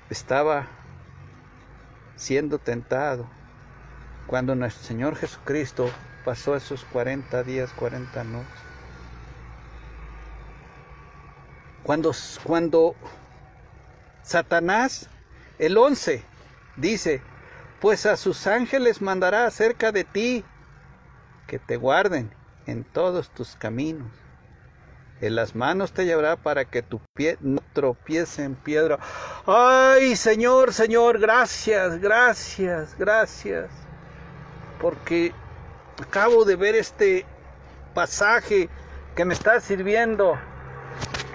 estaba 0.09 0.67
siendo 2.15 2.59
tentado, 2.59 3.27
cuando 4.27 4.55
nuestro 4.55 4.83
Señor 4.83 5.15
Jesucristo 5.15 5.89
pasó 6.25 6.55
esos 6.55 6.83
40 6.85 7.43
días, 7.43 7.71
40 7.73 8.23
noches. 8.23 8.49
Cuando, 11.83 12.11
cuando 12.43 12.95
Satanás, 14.23 15.07
el 15.59 15.77
11, 15.77 16.23
dice, 16.77 17.21
pues 17.79 18.07
a 18.07 18.17
sus 18.17 18.47
ángeles 18.47 19.03
mandará 19.03 19.45
acerca 19.45 19.91
de 19.91 20.03
ti, 20.03 20.43
que 21.45 21.59
te 21.59 21.77
guarden 21.77 22.31
en 22.65 22.83
todos 22.83 23.29
tus 23.29 23.55
caminos. 23.55 24.11
En 25.21 25.35
las 25.35 25.55
manos 25.55 25.93
te 25.93 26.05
llevará 26.05 26.35
para 26.35 26.65
que 26.65 26.81
tu 26.81 26.99
pie 27.13 27.37
no 27.39 27.61
tropiece 27.73 28.43
en 28.43 28.55
piedra. 28.55 28.99
Ay, 29.45 30.15
Señor, 30.15 30.73
Señor, 30.73 31.19
gracias, 31.19 31.99
gracias, 31.99 32.95
gracias. 32.97 33.69
Porque 34.81 35.31
acabo 36.01 36.45
de 36.45 36.55
ver 36.55 36.75
este 36.75 37.25
pasaje 37.93 38.69
que 39.15 39.25
me 39.25 39.33
está 39.33 39.59
sirviendo. 39.59 40.37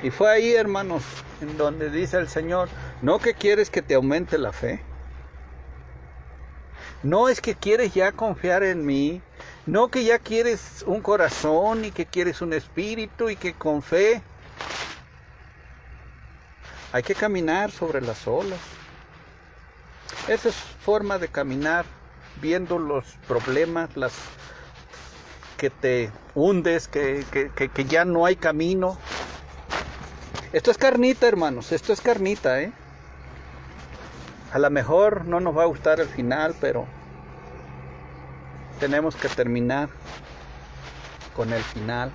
Y 0.02 0.10
fue 0.10 0.30
ahí, 0.30 0.54
hermanos, 0.54 1.02
en 1.40 1.56
donde 1.56 1.90
dice 1.90 2.18
el 2.18 2.28
Señor, 2.28 2.68
no 3.02 3.18
que 3.18 3.34
quieres 3.34 3.70
que 3.70 3.82
te 3.82 3.94
aumente 3.94 4.38
la 4.38 4.52
fe. 4.52 4.82
No 7.02 7.28
es 7.28 7.40
que 7.40 7.54
quieres 7.54 7.94
ya 7.94 8.12
confiar 8.12 8.62
en 8.62 8.84
mí, 8.84 9.22
no 9.64 9.88
que 9.88 10.04
ya 10.04 10.18
quieres 10.18 10.84
un 10.86 11.00
corazón 11.00 11.84
y 11.86 11.92
que 11.92 12.04
quieres 12.04 12.42
un 12.42 12.52
espíritu 12.52 13.30
y 13.30 13.36
que 13.36 13.54
con 13.54 13.82
fe 13.82 14.22
hay 16.92 17.02
que 17.02 17.14
caminar 17.14 17.70
sobre 17.70 18.02
las 18.02 18.26
olas. 18.26 18.58
Esa 20.28 20.50
es 20.50 20.54
forma 20.54 21.18
de 21.18 21.28
caminar, 21.28 21.86
viendo 22.40 22.78
los 22.78 23.04
problemas, 23.26 23.96
las 23.96 24.12
que 25.56 25.70
te 25.70 26.10
hundes, 26.34 26.88
que, 26.88 27.24
que 27.74 27.84
ya 27.84 28.04
no 28.04 28.26
hay 28.26 28.36
camino. 28.36 28.98
Esto 30.52 30.70
es 30.70 30.78
carnita, 30.78 31.28
hermanos, 31.28 31.70
esto 31.70 31.92
es 31.92 32.00
carnita, 32.00 32.60
¿eh? 32.60 32.72
A 34.52 34.58
lo 34.58 34.68
mejor 34.70 35.26
no 35.26 35.38
nos 35.38 35.56
va 35.56 35.62
a 35.62 35.66
gustar 35.66 36.00
el 36.00 36.08
final, 36.08 36.56
pero 36.60 36.86
tenemos 38.80 39.14
que 39.14 39.28
terminar 39.28 39.88
con 41.36 41.52
el 41.52 41.62
final. 41.62 42.10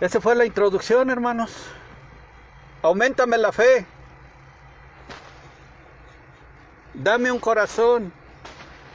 Esa 0.00 0.20
fue 0.20 0.36
la 0.36 0.44
introducción, 0.44 1.10
hermanos. 1.10 1.50
Aumentame 2.82 3.36
la 3.38 3.50
fe. 3.50 3.84
Dame 6.98 7.30
un 7.30 7.38
corazón. 7.38 8.12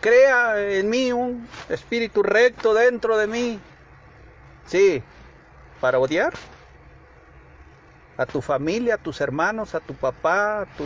Crea 0.02 0.60
en 0.60 0.90
mí 0.90 1.14
un 1.14 1.48
espíritu 1.70 2.22
recto 2.22 2.74
dentro 2.74 3.18
de 3.18 3.28
mí. 3.28 3.60
Sí, 4.66 5.02
para 5.80 6.00
odiar 6.00 6.34
a 8.18 8.26
tu 8.26 8.42
familia, 8.42 8.96
a 8.96 8.98
tus 8.98 9.22
hermanos, 9.22 9.74
a 9.74 9.80
tu 9.80 9.94
papá, 9.94 10.62
a 10.62 10.66
tu 10.66 10.84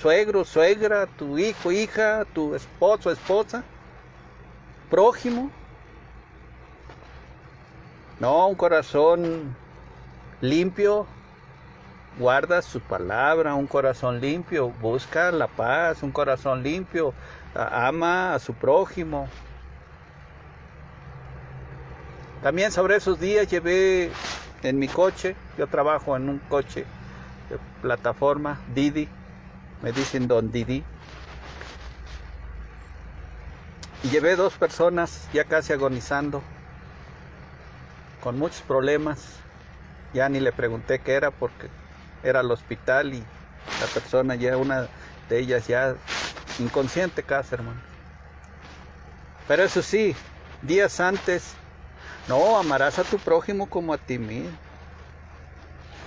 suegro, 0.00 0.44
suegra, 0.44 1.06
tu 1.06 1.38
hijo, 1.38 1.70
hija, 1.70 2.24
tu 2.32 2.54
esposo, 2.54 3.10
esposa, 3.10 3.62
prójimo. 4.90 5.50
No, 8.18 8.48
un 8.48 8.54
corazón 8.54 9.54
limpio, 10.40 11.06
guarda 12.18 12.62
su 12.62 12.80
palabra, 12.80 13.54
un 13.54 13.66
corazón 13.66 14.20
limpio, 14.20 14.70
busca 14.80 15.32
la 15.32 15.48
paz, 15.48 16.02
un 16.02 16.12
corazón 16.12 16.62
limpio, 16.62 17.12
ama 17.54 18.34
a 18.34 18.38
su 18.38 18.54
prójimo. 18.54 19.28
También 22.42 22.72
sobre 22.72 22.96
esos 22.96 23.18
días 23.18 23.48
llevé 23.48 24.10
en 24.62 24.78
mi 24.78 24.88
coche, 24.88 25.34
yo 25.58 25.66
trabajo 25.66 26.16
en 26.16 26.28
un 26.28 26.38
coche 26.38 26.84
de 27.50 27.58
plataforma 27.82 28.60
Didi, 28.74 29.08
me 29.82 29.92
dicen 29.92 30.28
Don 30.28 30.50
Didi. 30.52 30.84
Y 34.02 34.08
llevé 34.08 34.36
dos 34.36 34.52
personas 34.54 35.28
ya 35.32 35.44
casi 35.44 35.72
agonizando 35.72 36.42
con 38.22 38.38
muchos 38.38 38.60
problemas. 38.60 39.40
Ya 40.12 40.28
ni 40.28 40.40
le 40.40 40.52
pregunté 40.52 41.00
qué 41.00 41.14
era 41.14 41.30
porque 41.30 41.68
era 42.24 42.40
el 42.40 42.50
hospital 42.50 43.14
y 43.14 43.18
la 43.80 43.86
persona 43.92 44.34
ya, 44.34 44.56
una 44.56 44.88
de 45.28 45.38
ellas 45.38 45.66
ya 45.66 45.94
inconsciente 46.58 47.22
casi, 47.22 47.54
hermano. 47.54 47.80
Pero 49.46 49.62
eso 49.62 49.82
sí, 49.82 50.16
días 50.62 50.98
antes, 51.00 51.54
no, 52.28 52.58
amarás 52.58 52.98
a 52.98 53.04
tu 53.04 53.18
prójimo 53.18 53.68
como 53.68 53.92
a 53.92 53.98
ti 53.98 54.18
mismo. 54.18 54.50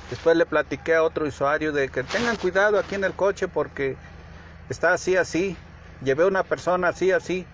Después 0.10 0.38
le 0.38 0.46
platiqué 0.46 0.96
a 0.96 1.04
otro 1.04 1.28
usuario 1.28 1.72
de 1.72 1.90
que 1.90 2.04
tengan 2.04 2.38
cuidado 2.38 2.80
aquí 2.80 2.96
en 2.96 3.04
el 3.04 3.14
coche 3.14 3.48
porque 3.48 3.98
está 4.70 4.94
así, 4.94 5.16
así. 5.18 5.58
Llevé 6.02 6.24
a 6.24 6.28
una 6.28 6.44
persona 6.44 6.90
así, 6.90 7.12
así. 7.12 7.46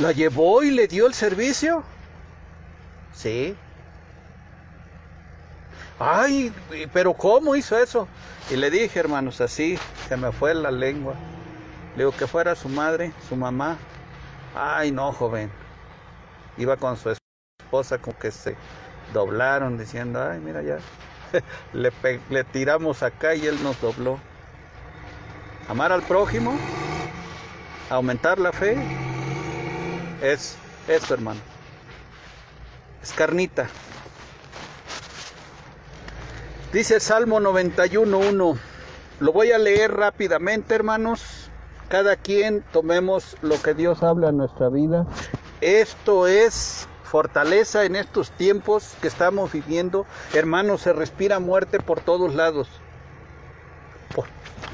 ¿La 0.00 0.12
llevó 0.12 0.62
y 0.62 0.70
le 0.70 0.86
dio 0.86 1.06
el 1.06 1.14
servicio? 1.14 1.82
Sí. 3.14 3.56
Ay, 5.98 6.52
pero 6.92 7.14
¿cómo 7.14 7.54
hizo 7.54 7.78
eso? 7.78 8.08
Y 8.50 8.56
le 8.56 8.70
dije, 8.70 8.98
hermanos, 8.98 9.40
así, 9.40 9.78
se 10.08 10.16
me 10.16 10.32
fue 10.32 10.54
la 10.54 10.70
lengua. 10.70 11.14
Le 11.92 12.04
digo 12.04 12.12
que 12.12 12.26
fuera 12.26 12.54
su 12.54 12.68
madre, 12.68 13.12
su 13.28 13.36
mamá. 13.36 13.78
Ay, 14.54 14.90
no, 14.90 15.12
joven. 15.12 15.50
Iba 16.56 16.76
con 16.76 16.96
su 16.96 17.14
esposa, 17.60 17.98
como 17.98 18.18
que 18.18 18.30
se 18.30 18.56
doblaron 19.12 19.78
diciendo, 19.78 20.22
ay, 20.22 20.40
mira 20.40 20.62
ya. 20.62 20.78
le, 21.72 21.92
le 22.28 22.44
tiramos 22.44 23.02
acá 23.02 23.34
y 23.34 23.46
él 23.46 23.62
nos 23.62 23.80
dobló. 23.80 24.18
Amar 25.68 25.92
al 25.92 26.02
prójimo, 26.02 26.54
aumentar 27.88 28.38
la 28.38 28.52
fe, 28.52 28.76
es 30.20 30.56
esto, 30.86 31.14
hermano. 31.14 31.40
Es 33.02 33.12
carnita. 33.12 33.66
Dice 36.74 36.98
Salmo 36.98 37.38
91.1. 37.38 38.58
Lo 39.20 39.32
voy 39.32 39.52
a 39.52 39.58
leer 39.58 39.92
rápidamente, 39.94 40.74
hermanos. 40.74 41.48
Cada 41.86 42.16
quien 42.16 42.64
tomemos 42.72 43.36
lo 43.42 43.62
que 43.62 43.74
Dios 43.74 44.02
habla 44.02 44.30
en 44.30 44.38
nuestra 44.38 44.70
vida. 44.70 45.06
Esto 45.60 46.26
es 46.26 46.88
fortaleza 47.04 47.84
en 47.84 47.94
estos 47.94 48.32
tiempos 48.32 48.96
que 49.00 49.06
estamos 49.06 49.52
viviendo. 49.52 50.04
Hermanos, 50.32 50.80
se 50.80 50.92
respira 50.92 51.38
muerte 51.38 51.78
por 51.78 52.00
todos 52.00 52.34
lados. 52.34 52.66
Por, 54.12 54.24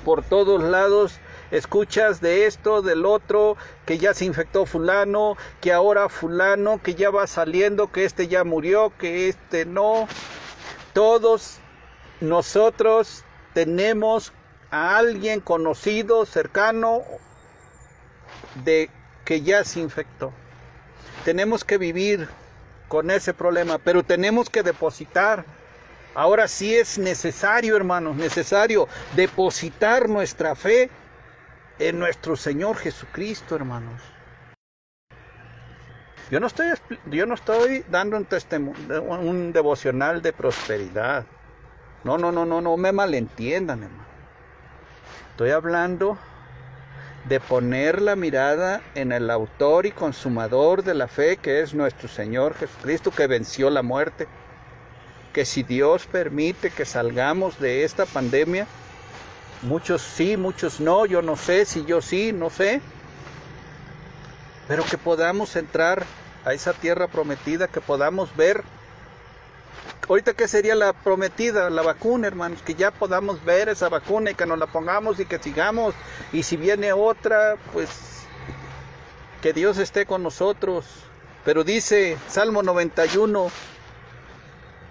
por 0.03 0.23
todos 0.23 0.63
lados 0.63 1.19
escuchas 1.51 2.23
de 2.23 2.47
esto, 2.47 2.81
del 2.81 3.05
otro, 3.05 3.59
que 3.85 3.99
ya 3.99 4.15
se 4.15 4.25
infectó 4.25 4.65
fulano, 4.65 5.37
que 5.61 5.71
ahora 5.71 6.09
fulano, 6.09 6.81
que 6.83 6.95
ya 6.95 7.11
va 7.11 7.27
saliendo, 7.27 7.93
que 7.93 8.07
este 8.07 8.27
ya 8.27 8.43
murió, 8.43 8.91
que 8.99 9.29
este 9.29 9.67
no. 9.67 10.09
Todos 10.95 11.61
nosotros 12.21 13.25
tenemos 13.55 14.33
a 14.71 14.97
alguien 14.97 15.41
conocido, 15.41 16.27
cercano, 16.27 17.03
de 18.65 18.91
que 19.25 19.43
ya 19.43 19.65
se 19.65 19.81
infectó. 19.81 20.33
Tenemos 21.25 21.65
que 21.65 21.79
vivir 21.79 22.29
con 22.89 23.11
ese 23.11 23.35
problema, 23.35 23.79
pero 23.79 24.03
tenemos 24.03 24.51
que 24.51 24.63
depositar. 24.63 25.45
Ahora 26.15 26.49
sí 26.49 26.75
es 26.75 26.99
necesario, 26.99 27.77
hermanos, 27.77 28.17
necesario 28.17 28.89
depositar 29.15 30.09
nuestra 30.09 30.55
fe 30.55 30.91
en 31.79 31.99
nuestro 31.99 32.37
Señor 32.37 32.77
Jesucristo, 32.77 33.57
hermanos. 33.57 34.03
Yo 36.31 36.39
no 36.39 36.47
estoy, 36.47 36.67
yo 37.07 37.27
no 37.27 37.35
estoy 37.35 37.85
dando 37.89 38.17
un, 38.17 38.25
testimonio, 38.25 39.03
un 39.03 39.53
devocional 39.53 40.23
de 40.23 40.33
prosperidad. 40.33 41.25
No, 42.05 42.17
no, 42.17 42.33
no, 42.33 42.47
no, 42.47 42.61
no 42.61 42.77
me 42.77 42.93
malentiendan, 42.93 43.83
hermano. 43.83 44.05
Estoy 45.33 45.51
hablando 45.51 46.19
de 47.29 47.41
poner 47.41 48.01
la 48.01 48.17
mirada 48.17 48.81
en 48.95 49.13
el 49.13 49.31
autor 49.31 49.87
y 49.87 49.93
consumador 49.93 50.83
de 50.83 50.95
la 50.95 51.09
fe, 51.09 51.37
que 51.37 51.61
es 51.61 51.75
nuestro 51.75 52.09
Señor 52.09 52.55
Jesucristo, 52.55 53.11
que 53.11 53.27
venció 53.27 53.69
la 53.69 53.83
muerte. 53.83 54.27
Que 55.33 55.45
si 55.45 55.63
Dios 55.63 56.07
permite 56.07 56.71
que 56.71 56.85
salgamos 56.85 57.61
de 57.61 57.85
esta 57.85 58.07
pandemia, 58.07 58.67
muchos 59.63 60.01
sí, 60.01 60.37
muchos 60.37 60.81
no, 60.81 61.07
yo 61.07 61.23
no 61.23 61.37
sé, 61.37 61.67
si 61.67 61.85
yo 61.85 62.01
sí, 62.01 62.33
no 62.33 62.51
sé, 62.51 62.81
pero 64.67 64.85
que 64.85 64.99
podamos 64.99 65.57
entrar 65.57 66.05
a 66.45 66.55
esa 66.55 66.73
tierra 66.73 67.09
prometida, 67.09 67.69
que 67.69 67.81
podamos 67.81 68.35
ver 68.37 68.63
ahorita 70.09 70.35
qué 70.35 70.49
sería 70.49 70.75
la 70.75 70.93
prometida, 70.93 71.71
la 71.71 71.83
vacuna, 71.83 72.27
hermanos, 72.27 72.63
que 72.63 72.75
ya 72.75 72.91
podamos 72.91 73.45
ver 73.45 73.69
esa 73.69 73.89
vacuna 73.89 74.31
y 74.31 74.35
que 74.35 74.47
nos 74.47 74.59
la 74.59 74.67
pongamos 74.67 75.21
y 75.21 75.27
que 75.27 75.39
sigamos. 75.39 75.95
Y 76.33 76.43
si 76.43 76.57
viene 76.57 76.93
otra, 76.93 77.57
pues 77.73 77.89
que 79.43 79.53
Dios 79.53 79.79
esté 79.79 80.07
con 80.07 80.23
nosotros. 80.23 80.87
Pero 81.45 81.65
dice 81.65 82.19
Salmo 82.29 82.63
91, 82.63 83.51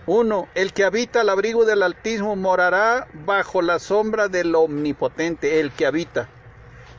1. 0.05 0.47
El 0.55 0.73
que 0.73 0.83
habita 0.83 1.21
al 1.21 1.29
abrigo 1.29 1.65
del 1.65 1.83
Altísimo 1.83 2.35
morará 2.35 3.07
bajo 3.25 3.61
la 3.61 3.79
sombra 3.79 4.27
del 4.27 4.55
Omnipotente, 4.55 5.59
el 5.59 5.71
que 5.71 5.85
habita, 5.85 6.27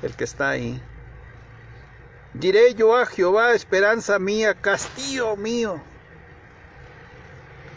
el 0.03 0.14
que 0.14 0.25
está 0.25 0.51
ahí. 0.51 0.81
Diré 2.33 2.75
yo 2.75 2.96
a 2.96 3.07
Jehová, 3.07 3.55
esperanza 3.55 4.20
mía, 4.20 4.55
castillo 4.55 5.37
mío. 5.37 5.83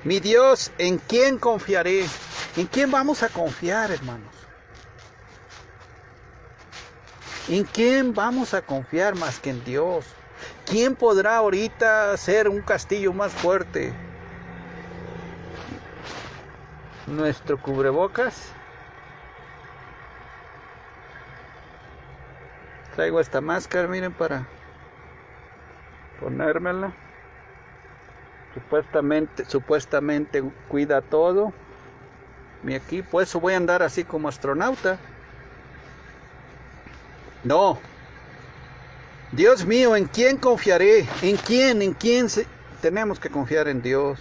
Mi 0.04 0.20
Dios, 0.20 0.72
¿en 0.78 0.98
quién 0.98 1.38
confiaré? 1.38 2.06
¿En 2.58 2.68
quién 2.68 2.92
vamos 2.92 3.24
a 3.24 3.30
confiar, 3.30 3.90
hermanos? 3.90 4.34
¿En 7.48 7.64
quién 7.64 8.14
vamos 8.14 8.54
a 8.54 8.62
confiar 8.62 9.16
más 9.16 9.40
que 9.40 9.52
en 9.52 9.64
Dios? 9.64 10.06
¿Quién 10.66 10.96
podrá 10.96 11.38
ahorita 11.38 12.12
hacer 12.12 12.50
un 12.50 12.62
castillo 12.62 13.14
más 13.14 13.32
fuerte? 13.32 13.94
¿Nuestro 17.08 17.62
cubrebocas? 17.62 18.52
Traigo 22.96 23.20
esta 23.22 23.40
máscara, 23.40 23.88
miren, 23.88 24.14
para 24.14 24.48
ponérmela. 26.20 26.94
Supuestamente, 28.54 29.46
supuestamente 29.46 30.44
cuida 30.68 31.02
todo. 31.02 31.54
Mi 32.62 32.76
equipo, 32.76 33.22
eso 33.22 33.40
voy 33.40 33.54
a 33.54 33.58
andar 33.58 33.82
así 33.84 34.04
como 34.04 34.28
astronauta. 34.28 34.98
No. 37.44 37.80
Dios 39.32 39.66
mío, 39.66 39.96
¿en 39.96 40.06
quién 40.06 40.38
confiaré? 40.38 41.08
¿En 41.22 41.38
quién? 41.38 41.82
¿En 41.82 41.94
quién? 41.94 42.28
Tenemos 42.82 43.20
que 43.20 43.30
confiar 43.30 43.68
en 43.68 43.82
Dios. 43.82 44.20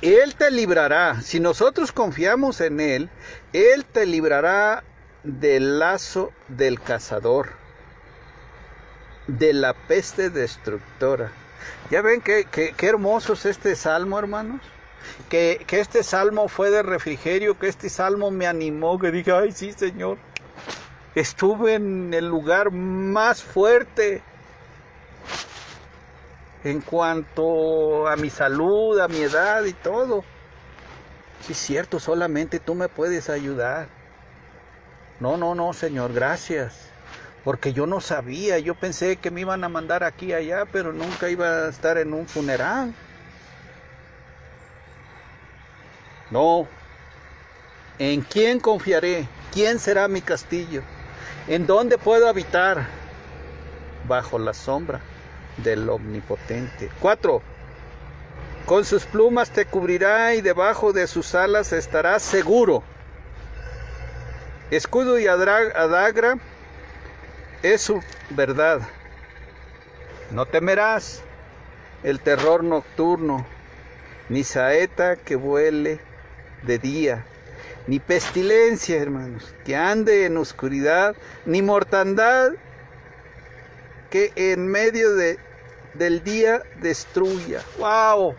Él 0.00 0.36
te 0.36 0.50
librará. 0.50 1.20
Si 1.20 1.40
nosotros 1.40 1.90
confiamos 1.90 2.60
en 2.60 2.78
Él, 2.80 3.10
Él 3.52 3.84
te 3.84 4.06
librará 4.06 4.84
del 5.24 5.80
lazo 5.80 6.32
del 6.46 6.80
cazador, 6.80 7.50
de 9.26 9.52
la 9.52 9.74
peste 9.74 10.30
destructora. 10.30 11.32
Ya 11.90 12.02
ven 12.02 12.20
qué, 12.20 12.46
hermoso 12.80 13.32
es 13.32 13.46
este 13.46 13.74
salmo, 13.76 14.18
hermanos. 14.18 14.60
Que, 15.28 15.64
que, 15.66 15.80
este 15.80 16.02
salmo 16.02 16.48
fue 16.48 16.70
de 16.70 16.82
refrigerio, 16.82 17.58
que 17.58 17.68
este 17.68 17.88
salmo 17.88 18.30
me 18.30 18.46
animó, 18.46 18.98
que 18.98 19.10
dije, 19.10 19.32
ay 19.32 19.52
sí, 19.52 19.72
Señor, 19.72 20.18
estuve 21.14 21.74
en 21.74 22.12
el 22.12 22.28
lugar 22.28 22.70
más 22.70 23.42
fuerte 23.42 24.22
en 26.64 26.80
cuanto 26.80 28.06
a 28.06 28.16
mi 28.16 28.30
salud, 28.30 28.98
a 29.00 29.08
mi 29.08 29.18
edad 29.18 29.64
y 29.64 29.72
todo. 29.72 30.24
Sí, 31.46 31.52
es 31.52 31.58
cierto, 31.58 32.00
solamente 32.00 32.58
tú 32.58 32.74
me 32.74 32.88
puedes 32.88 33.30
ayudar. 33.30 33.88
No, 35.20 35.36
no, 35.36 35.54
no, 35.54 35.72
Señor, 35.72 36.12
gracias 36.12 36.90
porque 37.44 37.72
yo 37.72 37.86
no 37.86 38.00
sabía, 38.00 38.58
yo 38.58 38.74
pensé 38.74 39.16
que 39.16 39.30
me 39.30 39.40
iban 39.40 39.64
a 39.64 39.68
mandar 39.68 40.04
aquí 40.04 40.32
allá, 40.32 40.64
pero 40.70 40.92
nunca 40.92 41.30
iba 41.30 41.46
a 41.46 41.68
estar 41.68 41.98
en 41.98 42.12
un 42.12 42.26
funeral. 42.26 42.92
No. 46.30 46.66
¿En 47.98 48.20
quién 48.20 48.60
confiaré? 48.60 49.26
¿Quién 49.52 49.78
será 49.78 50.08
mi 50.08 50.20
castillo? 50.20 50.82
¿En 51.46 51.66
dónde 51.66 51.96
puedo 51.96 52.28
habitar? 52.28 52.86
Bajo 54.06 54.38
la 54.38 54.52
sombra 54.52 55.00
del 55.56 55.88
Omnipotente. 55.88 56.90
Cuatro. 57.00 57.42
Con 58.66 58.84
sus 58.84 59.04
plumas 59.06 59.50
te 59.50 59.64
cubrirá 59.64 60.34
y 60.34 60.42
debajo 60.42 60.92
de 60.92 61.06
sus 61.06 61.34
alas 61.34 61.72
estarás 61.72 62.22
seguro. 62.22 62.82
Escudo 64.70 65.18
y 65.18 65.26
adagra 65.26 66.38
es 67.62 67.92
verdad. 68.30 68.80
No 70.30 70.46
temerás 70.46 71.22
el 72.02 72.20
terror 72.20 72.62
nocturno, 72.62 73.46
ni 74.28 74.44
saeta 74.44 75.16
que 75.16 75.36
vuele 75.36 76.00
de 76.62 76.78
día, 76.78 77.24
ni 77.86 77.98
pestilencia, 77.98 79.00
hermanos, 79.00 79.54
que 79.64 79.74
ande 79.74 80.26
en 80.26 80.36
oscuridad, 80.36 81.16
ni 81.46 81.62
mortandad 81.62 82.52
que 84.10 84.32
en 84.36 84.68
medio 84.68 85.14
de, 85.14 85.38
del 85.94 86.22
día 86.22 86.62
destruya. 86.80 87.62
¡Wow! 87.78 88.34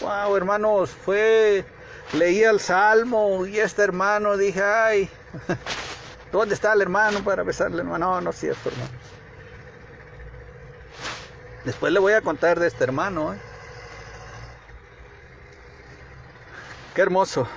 ¡Wow, 0.00 0.36
hermanos! 0.36 0.90
Fue, 0.90 1.64
leí 2.12 2.42
el 2.42 2.60
salmo 2.60 3.46
y 3.46 3.58
este 3.58 3.82
hermano 3.82 4.36
dije, 4.36 4.62
¡ay! 4.62 5.10
¿Dónde 6.32 6.54
está 6.54 6.72
el 6.72 6.82
hermano 6.82 7.24
para 7.24 7.42
besarle, 7.42 7.78
hermano? 7.78 8.14
No, 8.14 8.20
no 8.20 8.30
es 8.30 8.36
cierto, 8.36 8.68
hermano. 8.68 8.90
Después 11.64 11.92
le 11.92 11.98
voy 11.98 12.12
a 12.12 12.22
contar 12.22 12.58
de 12.58 12.68
este 12.68 12.84
hermano. 12.84 13.34
¿eh? 13.34 13.38
Qué 16.94 17.02
hermoso. 17.02 17.48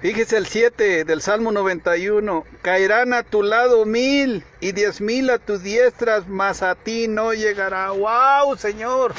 Fíjese 0.00 0.38
el 0.38 0.46
7 0.46 1.04
del 1.04 1.22
Salmo 1.22 1.52
91. 1.52 2.44
Caerán 2.62 3.12
a 3.12 3.22
tu 3.22 3.42
lado 3.42 3.84
mil 3.84 4.44
y 4.58 4.72
diez 4.72 5.00
mil 5.00 5.28
a 5.30 5.38
tus 5.38 5.62
diestras, 5.62 6.26
mas 6.26 6.62
a 6.62 6.74
ti 6.74 7.06
no 7.06 7.32
llegará. 7.34 7.90
¡Wow, 7.90 8.56
Señor! 8.56 9.14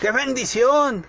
¡Qué 0.00 0.10
bendición! 0.12 1.06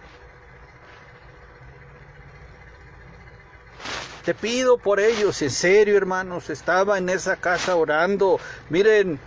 Te 4.28 4.34
pido 4.34 4.78
por 4.78 5.00
ellos, 5.00 5.42
en 5.42 5.50
serio, 5.50 5.96
hermanos. 5.96 6.50
Estaba 6.50 6.98
en 6.98 7.08
esa 7.08 7.38
casa 7.38 7.78
orando. 7.78 8.42
Miren, 8.70 9.18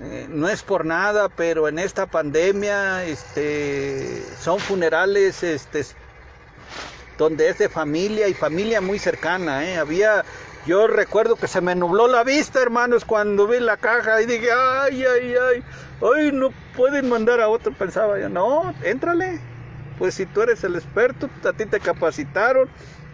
eh, 0.00 0.26
no 0.28 0.48
es 0.48 0.64
por 0.64 0.84
nada, 0.84 1.28
pero 1.28 1.68
en 1.68 1.78
esta 1.78 2.06
pandemia, 2.06 3.04
este, 3.04 4.20
son 4.40 4.58
funerales, 4.58 5.44
este, 5.44 5.84
donde 7.16 7.50
es 7.50 7.58
de 7.58 7.68
familia 7.68 8.26
y 8.26 8.34
familia 8.34 8.80
muy 8.80 8.98
cercana, 8.98 9.64
¿eh? 9.64 9.76
Había, 9.76 10.24
yo 10.66 10.88
recuerdo 10.88 11.36
que 11.36 11.46
se 11.46 11.60
me 11.60 11.76
nubló 11.76 12.08
la 12.08 12.24
vista, 12.24 12.60
hermanos, 12.60 13.04
cuando 13.04 13.46
vi 13.46 13.60
la 13.60 13.76
caja 13.76 14.20
y 14.22 14.26
dije, 14.26 14.48
ay, 14.50 15.04
ay, 15.04 15.34
ay, 15.36 15.64
ay, 16.02 16.32
no 16.32 16.50
pueden 16.76 17.08
mandar 17.08 17.40
a 17.40 17.48
otro, 17.48 17.72
pensaba 17.74 18.18
yo, 18.18 18.28
no, 18.28 18.74
éntrale, 18.82 19.38
pues 19.98 20.16
si 20.16 20.26
tú 20.26 20.42
eres 20.42 20.64
el 20.64 20.74
experto, 20.74 21.30
a 21.44 21.52
ti 21.52 21.64
te 21.64 21.78
capacitaron, 21.78 22.68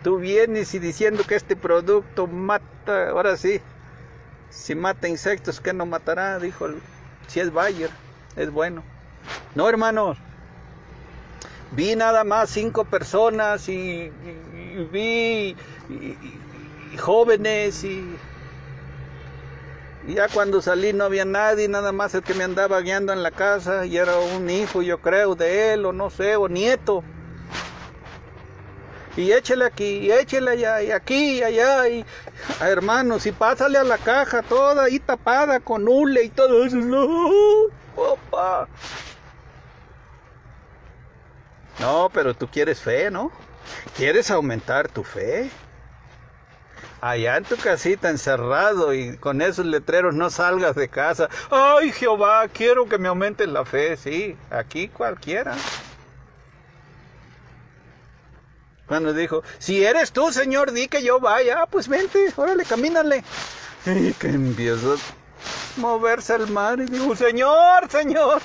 tú 0.05 0.19
vienes 0.19 0.75
y 0.75 0.79
diciendo 0.79 1.25
que 1.27 1.35
este 1.35 1.57
producto 1.57 2.27
mata, 2.27 3.09
ahora 3.09 3.38
sí, 3.38 3.61
si 4.51 4.75
mata 4.75 5.09
insectos, 5.09 5.61
¿qué 5.61 5.73
no 5.73 5.87
matará? 5.87 6.38
Dijo, 6.38 6.69
si 7.27 7.40
es 7.40 7.51
Bayer, 7.51 7.90
es 8.37 8.51
bueno. 8.51 8.85
No, 9.55 9.67
hermanos, 9.67 10.19
vi 11.73 11.97
nada 11.97 12.23
más 12.23 12.51
cinco 12.51 12.85
personas 12.85 13.67
y, 13.71 14.12
vi 14.93 15.57
jóvenes 16.99 17.83
y, 17.83 18.05
ya 20.07 20.29
cuando 20.29 20.61
salí 20.61 20.93
no 20.93 21.05
había 21.05 21.25
nadie, 21.25 21.67
nada 21.67 21.93
más 21.93 22.14
el 22.14 22.23
que 22.23 22.35
me 22.35 22.45
andaba 22.45 22.79
guiando 22.83 23.14
en 23.14 23.23
la 23.23 23.31
casa 23.31 23.87
y 23.87 23.97
era 23.97 24.19
un 24.19 24.51
hijo, 24.51 24.83
yo 24.83 25.01
creo, 25.01 25.35
de 25.35 25.73
él 25.73 25.87
o 25.87 25.95
no 25.95 26.11
sé, 26.11 26.37
o 26.37 26.47
nieto. 26.47 27.03
Y 29.16 29.33
échele 29.33 29.64
aquí, 29.64 29.98
y 29.98 30.12
échele 30.12 30.50
allá, 30.50 30.83
y 30.83 30.90
aquí, 30.90 31.38
y 31.38 31.42
allá, 31.42 31.88
y 31.88 32.05
hermanos, 32.61 33.27
y 33.27 33.33
pásale 33.33 33.79
a 33.79 33.85
la 33.85 33.98
caja 33.98 34.42
toda 34.42 34.85
ahí 34.85 34.98
tapada 34.98 35.61
con 35.61 35.87
hule 35.87 36.24
y 36.24 36.29
todo 36.31 36.64
eso. 36.64 36.77
No, 36.77 37.68
papá. 37.94 38.68
No, 41.79 42.11
pero 42.12 42.35
tú 42.35 42.48
quieres 42.48 42.81
fe, 42.81 43.11
¿no? 43.11 43.31
¿Quieres 43.96 44.31
aumentar 44.31 44.88
tu 44.88 45.05
fe? 45.05 45.50
Allá 47.00 47.37
en 47.37 47.44
tu 47.44 47.57
casita 47.57 48.09
encerrado 48.09 48.94
y 48.94 49.18
con 49.18 49.42
esos 49.42 49.66
letreros 49.66 50.14
no 50.14 50.31
salgas 50.31 50.74
de 50.74 50.88
casa. 50.88 51.29
Ay 51.50 51.92
Jehová, 51.92 52.48
quiero 52.48 52.88
que 52.88 52.96
me 52.96 53.09
aumenten 53.09 53.53
la 53.53 53.64
fe. 53.64 53.96
Sí, 53.96 54.37
aquí 54.50 54.88
cualquiera. 54.88 55.55
Cuando 58.87 59.12
dijo, 59.12 59.42
si 59.59 59.85
eres 59.85 60.12
tú, 60.12 60.31
Señor, 60.33 60.73
di 60.73 60.88
que 60.88 61.03
yo 61.03 61.20
vaya. 61.20 61.62
Ah, 61.62 61.66
pues 61.66 61.88
vente, 61.88 62.33
órale, 62.37 62.64
camínale. 62.64 63.25
Y 63.87 64.12
que 64.14 64.29
empiezo 64.29 64.94
a 64.94 65.81
moverse 65.81 66.35
el 66.35 66.47
mar 66.49 66.81
y 66.81 66.87
digo, 66.87 67.14
Señor, 67.16 67.90
Señor. 67.90 68.40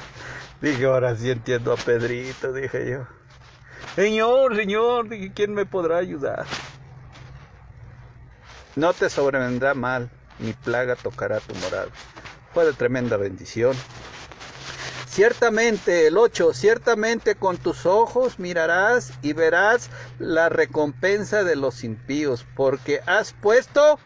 Dije, 0.62 0.86
ahora 0.86 1.16
sí 1.16 1.32
entiendo 1.32 1.74
a 1.74 1.78
Pedrito, 1.78 2.52
dije 2.52 2.90
yo. 2.90 3.08
Señor, 3.96 4.56
Señor, 4.56 5.08
¿quién 5.34 5.54
me 5.54 5.66
podrá 5.66 5.98
ayudar? 5.98 6.46
No 8.76 8.94
te 8.94 9.10
sobrevendrá 9.10 9.74
mal, 9.74 10.10
ni 10.40 10.54
plaga 10.54 10.96
tocará 10.96 11.40
tu 11.40 11.56
moral. 11.56 11.90
Fue 12.54 12.66
de 12.66 12.74
tremenda 12.74 13.18
bendición. 13.18 13.76
Ciertamente, 15.10 16.06
el 16.06 16.18
8, 16.18 16.54
ciertamente 16.54 17.34
con 17.34 17.58
tus 17.58 17.88
ojos 17.88 18.38
mirarás 18.38 19.12
y 19.24 19.34
verás 19.34 19.90
la 20.20 20.50
recompensa 20.50 21.44
de 21.44 21.56
los 21.56 21.84
impíos, 21.84 22.46
porque 22.56 23.02
has 23.08 23.34
puesto 23.34 24.00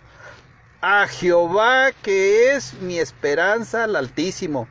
a 0.80 1.06
Jehová, 1.08 1.92
que 1.92 2.56
es 2.56 2.76
mi 2.76 3.00
esperanza, 3.00 3.84
al 3.84 3.98
Altísimo, 3.98 4.70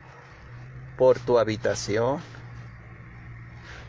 por 0.97 1.19
tu 1.19 1.37
habitación. 1.37 2.19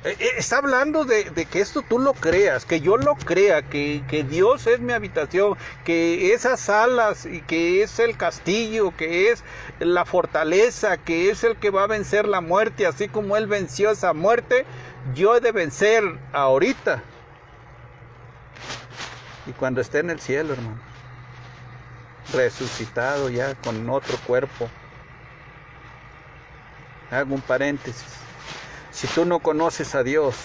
Eh, 0.04 0.16
eh, 0.20 0.30
está 0.36 0.58
hablando 0.58 1.06
de, 1.06 1.24
que 1.50 1.60
esto 1.62 1.80
tú 1.80 1.98
lo 1.98 2.12
creas, 2.12 2.66
que 2.66 2.82
yo 2.82 2.98
lo 2.98 3.14
crea, 3.14 3.62
que, 3.62 4.04
que, 4.06 4.22
Dios 4.22 4.66
es 4.66 4.78
mi 4.78 4.92
habitación, 4.92 5.56
que 5.82 6.34
esas 6.34 6.68
alas 6.68 7.24
y 7.24 7.40
que 7.40 7.82
es 7.82 7.98
el 7.98 8.14
castillo, 8.18 8.94
que 8.94 9.30
es 9.30 9.42
la 9.78 10.04
fortaleza, 10.04 10.98
que 10.98 11.30
es 11.30 11.42
el 11.42 11.56
que 11.56 11.70
va 11.70 11.84
a 11.84 11.86
vencer 11.86 12.28
la 12.28 12.42
muerte, 12.42 12.86
así 12.86 13.08
como 13.08 13.38
Él 13.38 13.46
venció 13.46 13.92
esa 13.92 14.12
muerte, 14.12 14.66
yo 15.14 15.36
he 15.36 15.40
de 15.40 15.52
vencer 15.52 16.04
ahorita. 16.34 17.02
Y 19.46 19.52
cuando 19.52 19.80
esté 19.80 20.00
en 20.00 20.10
el 20.10 20.20
cielo, 20.20 20.52
hermano, 20.52 20.80
resucitado 22.34 23.30
ya 23.30 23.54
con 23.54 23.88
otro 23.88 24.18
cuerpo. 24.26 24.68
Hago 27.10 27.34
un 27.34 27.40
paréntesis 27.40 28.23
si 28.94 29.08
tú 29.08 29.24
no 29.24 29.40
conoces 29.40 29.96
a 29.96 30.04
Dios, 30.04 30.36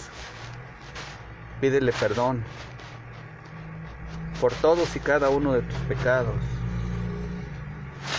pídele 1.61 1.93
perdón 1.93 2.43
por 4.41 4.53
todos 4.53 4.95
y 4.95 4.99
cada 4.99 5.29
uno 5.29 5.53
de 5.53 5.61
tus 5.61 5.77
pecados, 5.81 6.35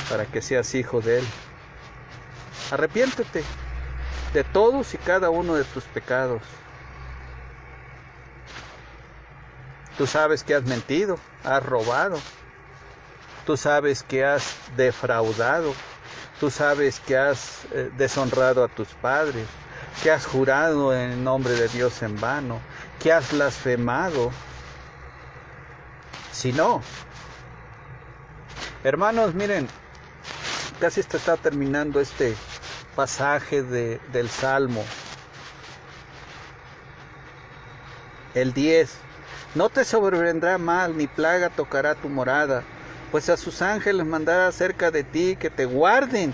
para 0.09 0.27
que 0.27 0.41
seas 0.41 0.73
hijo 0.75 1.01
de 1.01 1.19
Él. 1.19 1.25
Arrepiéntete 2.71 3.43
de 4.33 4.45
todos 4.45 4.95
y 4.95 4.99
cada 4.99 5.31
uno 5.31 5.57
de 5.57 5.65
tus 5.65 5.83
pecados. 5.85 6.43
Tú 9.99 10.07
sabes 10.07 10.45
que 10.45 10.55
has 10.55 10.63
mentido, 10.63 11.19
has 11.43 11.65
robado. 11.65 12.21
Tú 13.47 13.57
sabes 13.57 14.05
que 14.05 14.25
has 14.25 14.55
defraudado. 14.77 15.75
Tú 16.39 16.51
sabes 16.51 17.01
que 17.01 17.19
has 17.19 17.65
eh, 17.73 17.91
deshonrado 17.97 18.63
a 18.63 18.69
tus 18.69 18.89
padres 18.89 19.47
que 20.03 20.11
has 20.11 20.27
jurado 20.27 20.95
en 20.95 21.23
nombre 21.23 21.55
de 21.55 21.69
Dios 21.69 22.03
en 22.03 22.19
vano, 22.21 22.61
que 22.99 23.13
has 23.13 23.33
blasfemado. 23.33 24.31
Si 26.33 26.53
no, 26.53 26.83
hermanos, 28.83 29.35
miren, 29.35 29.69
casi 30.81 31.01
está 31.01 31.37
terminando 31.37 32.01
este 32.01 32.35
pasaje 32.97 33.63
de, 33.63 34.01
del 34.13 34.29
Salmo. 34.29 34.85
El 38.35 38.53
10. 38.55 38.91
No 39.55 39.69
te 39.69 39.85
sobrevendrá 39.85 40.57
mal, 40.59 40.97
ni 40.97 41.09
plaga 41.09 41.51
tocará 41.51 41.97
tu 41.97 42.09
morada, 42.09 42.63
pues 43.11 43.29
a 43.29 43.37
sus 43.37 43.61
ángeles 43.61 44.07
mandará 44.07 44.51
cerca 44.53 44.91
de 44.91 45.03
ti 45.03 45.37
que 45.37 45.51
te 45.51 45.65
guarden 45.65 46.33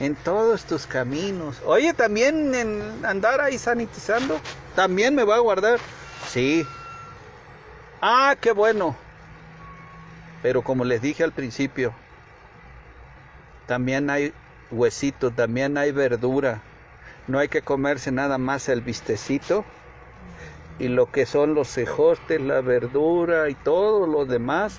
en 0.00 0.14
todos 0.16 0.64
tus 0.64 0.86
caminos. 0.86 1.60
Oye, 1.64 1.92
también 1.92 2.54
en 2.54 3.04
andar 3.04 3.40
ahí 3.40 3.58
sanitizando, 3.58 4.40
también 4.74 5.14
me 5.14 5.24
va 5.24 5.36
a 5.36 5.40
guardar. 5.40 5.78
Sí. 6.28 6.66
Ah, 8.00 8.36
qué 8.40 8.52
bueno. 8.52 8.96
Pero 10.42 10.62
como 10.62 10.84
les 10.84 11.02
dije 11.02 11.24
al 11.24 11.32
principio, 11.32 11.92
también 13.66 14.08
hay 14.08 14.32
huesito, 14.70 15.30
también 15.30 15.76
hay 15.76 15.90
verdura. 15.92 16.62
No 17.26 17.38
hay 17.38 17.48
que 17.48 17.62
comerse 17.62 18.12
nada 18.12 18.38
más 18.38 18.68
el 18.68 18.80
vistecito 18.80 19.64
y 20.78 20.88
lo 20.88 21.10
que 21.10 21.26
son 21.26 21.54
los 21.54 21.68
cejostes, 21.68 22.40
la 22.40 22.60
verdura 22.60 23.50
y 23.50 23.54
todo 23.54 24.06
lo 24.06 24.24
demás. 24.24 24.78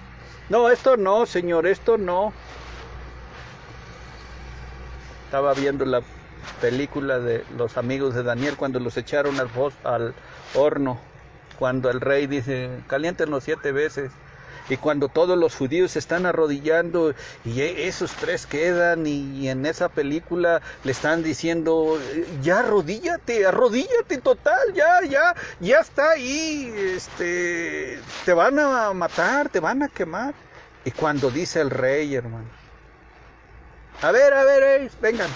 No, 0.50 0.70
esto 0.70 0.98
no, 0.98 1.26
señor, 1.26 1.68
esto 1.68 1.98
no. 1.98 2.34
Estaba 5.30 5.54
viendo 5.54 5.86
la 5.86 6.02
película 6.60 7.20
de 7.20 7.46
los 7.56 7.78
amigos 7.78 8.16
de 8.16 8.24
Daniel 8.24 8.58
cuando 8.58 8.80
los 8.80 8.98
echaron 8.98 9.36
al, 9.40 10.16
horno, 10.56 11.00
cuando 11.60 11.92
el 11.92 12.02
rey 12.02 12.26
dice, 12.26 12.72
caliéntenlos 12.88 13.44
siete 13.44 13.72
veces 13.72 14.10
y 14.70 14.78
cuando 14.78 15.08
todos 15.08 15.38
los 15.38 15.56
judíos 15.56 15.92
se 15.92 16.00
están 16.00 16.26
arrodillando 16.26 17.14
y 17.46 17.62
e, 17.62 17.88
esos 17.88 18.12
tres 18.14 18.48
quedan 18.48 19.06
y, 19.06 19.48
en 19.50 19.68
esa 19.68 19.90
película 19.90 20.64
le 20.84 20.92
están 20.92 21.22
diciendo 21.22 22.00
ya 22.42 22.62
arrodíllate, 22.62 23.46
arrodíllate 23.46 24.18
total, 24.18 24.74
ya, 24.74 25.02
ya, 25.08 25.36
ya 25.60 25.78
está 25.78 26.10
ahí, 26.10 26.74
este, 26.76 28.00
te 28.26 28.34
van 28.34 28.58
a 28.58 28.92
matar, 28.94 29.50
te 29.50 29.60
van 29.60 29.84
a 29.84 29.90
quemar. 29.90 30.34
Y 30.84 30.90
cuando 30.90 31.30
dice 31.30 31.62
el 31.62 31.70
rey, 31.70 32.16
hermano, 32.16 32.59
a 34.02 34.12
ver, 34.12 34.34
a 34.34 34.44
ver, 34.44 34.90
vengan, 35.02 35.30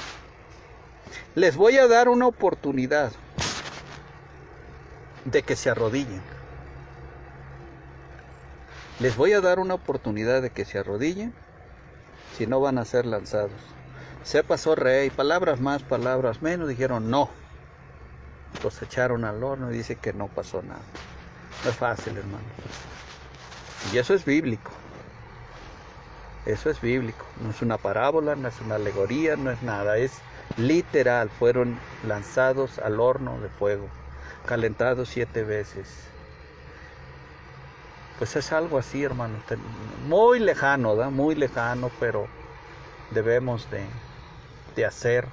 les 1.35 1.55
voy 1.55 1.77
a 1.77 1.87
dar 1.87 2.07
una 2.07 2.27
oportunidad 2.27 3.11
de 5.25 5.43
que 5.43 5.55
se 5.55 5.69
arrodillen. 5.69 6.21
Les 8.99 9.17
voy 9.17 9.33
a 9.33 9.41
dar 9.41 9.59
una 9.59 9.73
oportunidad 9.73 10.41
de 10.41 10.51
que 10.51 10.65
se 10.65 10.79
arrodillen, 10.79 11.33
si 12.37 12.47
no 12.47 12.61
van 12.61 12.77
a 12.77 12.85
ser 12.85 13.05
lanzados. 13.05 13.51
Se 14.23 14.43
pasó 14.43 14.75
rey, 14.75 15.09
palabras 15.09 15.59
más, 15.59 15.83
palabras 15.83 16.41
menos, 16.41 16.69
dijeron 16.69 17.09
no. 17.09 17.29
Los 18.63 18.81
echaron 18.81 19.25
al 19.25 19.43
horno 19.43 19.71
y 19.71 19.77
dice 19.77 19.95
que 19.95 20.13
no 20.13 20.27
pasó 20.27 20.61
nada. 20.61 20.81
No 21.63 21.69
es 21.69 21.75
fácil, 21.75 22.15
hermano. 22.17 22.43
Y 23.91 23.97
eso 23.97 24.13
es 24.13 24.23
bíblico. 24.23 24.71
Eso 26.45 26.69
es 26.69 26.81
bíblico. 26.81 27.25
No 27.41 27.51
es 27.51 27.61
una 27.61 27.77
parábola, 27.77 28.35
no 28.35 28.47
es 28.47 28.59
una 28.61 28.75
alegoría, 28.75 29.35
no 29.35 29.51
es 29.51 29.61
nada. 29.63 29.97
Es 29.97 30.19
literal. 30.57 31.29
Fueron 31.29 31.79
lanzados 32.07 32.79
al 32.79 32.99
horno 32.99 33.39
de 33.39 33.49
fuego, 33.49 33.87
calentados 34.45 35.09
siete 35.09 35.43
veces 35.43 35.87
pues 38.17 38.35
es 38.35 38.51
algo 38.53 38.77
así, 38.77 39.03
hermano, 39.03 39.35
muy 40.07 40.39
lejano, 40.39 40.95
¿da? 40.95 41.09
Muy 41.09 41.35
lejano, 41.35 41.91
pero 41.99 42.27
debemos 43.11 43.69
de, 43.71 43.83
de 44.75 44.85
hacer, 44.85 45.27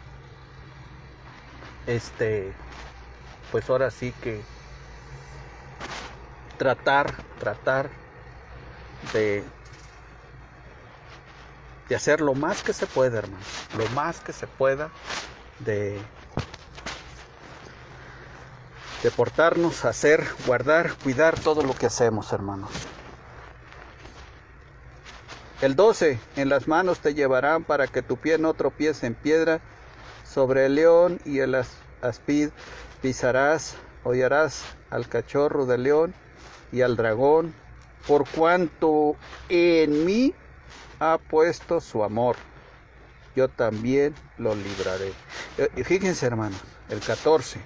este, 1.86 2.52
pues 3.52 3.68
ahora 3.68 3.90
sí 3.90 4.12
que 4.22 4.40
tratar, 6.58 7.12
tratar 7.38 7.90
de, 9.12 9.44
de 11.90 11.96
hacer 11.96 12.22
lo 12.22 12.34
más 12.34 12.62
que 12.62 12.72
se 12.72 12.86
pueda, 12.86 13.18
hermano, 13.18 13.44
lo 13.76 13.86
más 13.90 14.20
que 14.20 14.32
se 14.32 14.46
pueda 14.46 14.88
de 15.58 16.00
de 19.02 19.10
portarnos, 19.10 19.84
hacer, 19.86 20.26
guardar, 20.46 20.92
cuidar 21.02 21.38
todo 21.40 21.62
lo 21.62 21.74
que 21.74 21.86
hacemos, 21.86 22.32
hermanos. 22.32 22.70
El 25.62 25.74
12, 25.74 26.18
en 26.36 26.48
las 26.48 26.68
manos 26.68 27.00
te 27.00 27.14
llevarán 27.14 27.64
para 27.64 27.86
que 27.86 28.02
tu 28.02 28.18
pie 28.18 28.38
no 28.38 28.54
tropiece 28.54 29.06
en 29.06 29.14
piedra, 29.14 29.60
sobre 30.24 30.66
el 30.66 30.74
león 30.74 31.18
y 31.24 31.40
el 31.40 31.56
aspid 32.02 32.50
pisarás, 33.02 33.76
hollarás 34.04 34.64
al 34.90 35.08
cachorro 35.08 35.66
del 35.66 35.82
león 35.82 36.14
y 36.70 36.82
al 36.82 36.96
dragón, 36.96 37.54
por 38.06 38.28
cuanto 38.28 39.16
en 39.48 40.04
mí 40.04 40.34
ha 41.00 41.18
puesto 41.18 41.80
su 41.80 42.04
amor, 42.04 42.36
yo 43.34 43.48
también 43.48 44.14
lo 44.38 44.54
libraré. 44.54 45.12
Eh, 45.58 45.84
fíjense 45.84 46.26
hermanos, 46.26 46.60
el 46.88 47.00
14. 47.00 47.60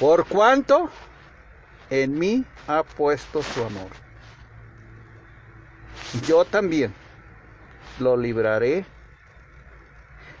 Por 0.00 0.26
cuanto 0.26 0.90
en 1.90 2.18
mí 2.18 2.44
ha 2.66 2.82
puesto 2.82 3.42
su 3.42 3.62
amor. 3.62 3.88
Yo 6.26 6.44
también 6.44 6.92
lo 7.98 8.16
libraré, 8.16 8.84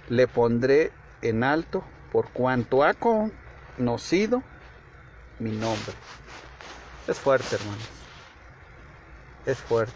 le 0.08 0.26
pondré 0.26 0.92
en 1.22 1.44
alto 1.44 1.84
por 2.12 2.28
cuanto 2.30 2.84
ha 2.84 2.94
conocido 2.94 4.42
mi 5.38 5.50
nombre. 5.50 5.94
Es 7.06 7.18
fuerte, 7.18 7.56
hermanos. 7.56 7.88
Es 9.46 9.58
fuerte. 9.58 9.94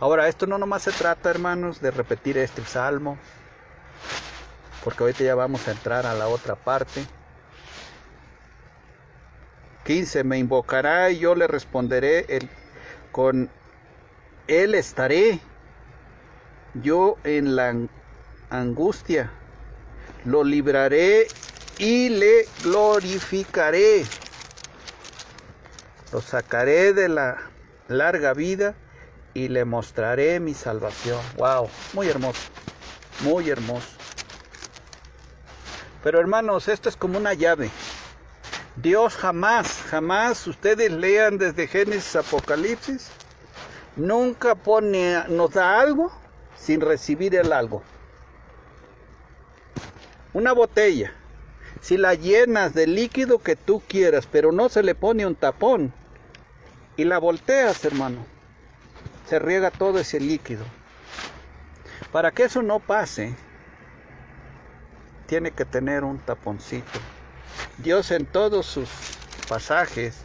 Ahora, 0.00 0.26
esto 0.28 0.46
no 0.46 0.58
nomás 0.58 0.82
se 0.82 0.92
trata, 0.92 1.30
hermanos, 1.30 1.80
de 1.80 1.92
repetir 1.92 2.36
este 2.36 2.64
salmo, 2.64 3.16
porque 4.82 5.04
ahorita 5.04 5.22
ya 5.22 5.34
vamos 5.36 5.68
a 5.68 5.70
entrar 5.70 6.04
a 6.04 6.14
la 6.14 6.26
otra 6.26 6.56
parte. 6.56 7.06
15. 9.84 10.24
Me 10.24 10.38
invocará 10.38 11.10
y 11.10 11.20
yo 11.20 11.36
le 11.36 11.46
responderé, 11.46 12.26
el, 12.28 12.50
con 13.12 13.50
él 14.48 14.74
estaré. 14.74 15.38
Yo 16.74 17.16
en 17.22 17.54
la 17.54 17.72
angustia 18.50 19.30
lo 20.24 20.42
libraré 20.42 21.28
y 21.78 22.08
le 22.08 22.48
glorificaré. 22.64 24.04
Lo 26.12 26.20
sacaré 26.20 26.92
de 26.92 27.08
la 27.08 27.38
larga 27.86 28.32
vida 28.34 28.74
y 29.34 29.48
le 29.48 29.64
mostraré 29.64 30.38
mi 30.40 30.54
salvación. 30.54 31.20
Wow, 31.36 31.68
muy 31.92 32.08
hermoso, 32.08 32.40
muy 33.20 33.50
hermoso. 33.50 33.88
Pero 36.02 36.20
hermanos, 36.20 36.68
esto 36.68 36.88
es 36.88 36.96
como 36.96 37.18
una 37.18 37.34
llave. 37.34 37.70
Dios 38.76 39.14
jamás, 39.16 39.82
jamás, 39.88 40.46
ustedes 40.46 40.90
lean 40.90 41.38
desde 41.38 41.66
Génesis 41.66 42.16
Apocalipsis, 42.16 43.08
nunca 43.96 44.54
pone, 44.54 45.24
nos 45.28 45.52
da 45.52 45.80
algo 45.80 46.12
sin 46.56 46.80
recibir 46.80 47.34
el 47.34 47.52
algo. 47.52 47.82
Una 50.32 50.52
botella, 50.52 51.12
si 51.80 51.96
la 51.96 52.14
llenas 52.14 52.74
de 52.74 52.86
líquido 52.86 53.38
que 53.38 53.56
tú 53.56 53.82
quieras, 53.86 54.26
pero 54.30 54.50
no 54.50 54.68
se 54.68 54.82
le 54.82 54.94
pone 54.94 55.26
un 55.26 55.36
tapón 55.36 55.92
y 56.96 57.04
la 57.04 57.18
volteas, 57.18 57.84
hermano, 57.84 58.26
se 59.26 59.38
riega 59.38 59.70
todo 59.70 59.98
ese 59.98 60.20
líquido. 60.20 60.64
Para 62.12 62.30
que 62.30 62.44
eso 62.44 62.62
no 62.62 62.78
pase, 62.80 63.34
tiene 65.26 65.50
que 65.50 65.64
tener 65.64 66.04
un 66.04 66.18
taponcito. 66.18 67.00
Dios 67.78 68.10
en 68.10 68.26
todos 68.26 68.66
sus 68.66 68.88
pasajes 69.48 70.20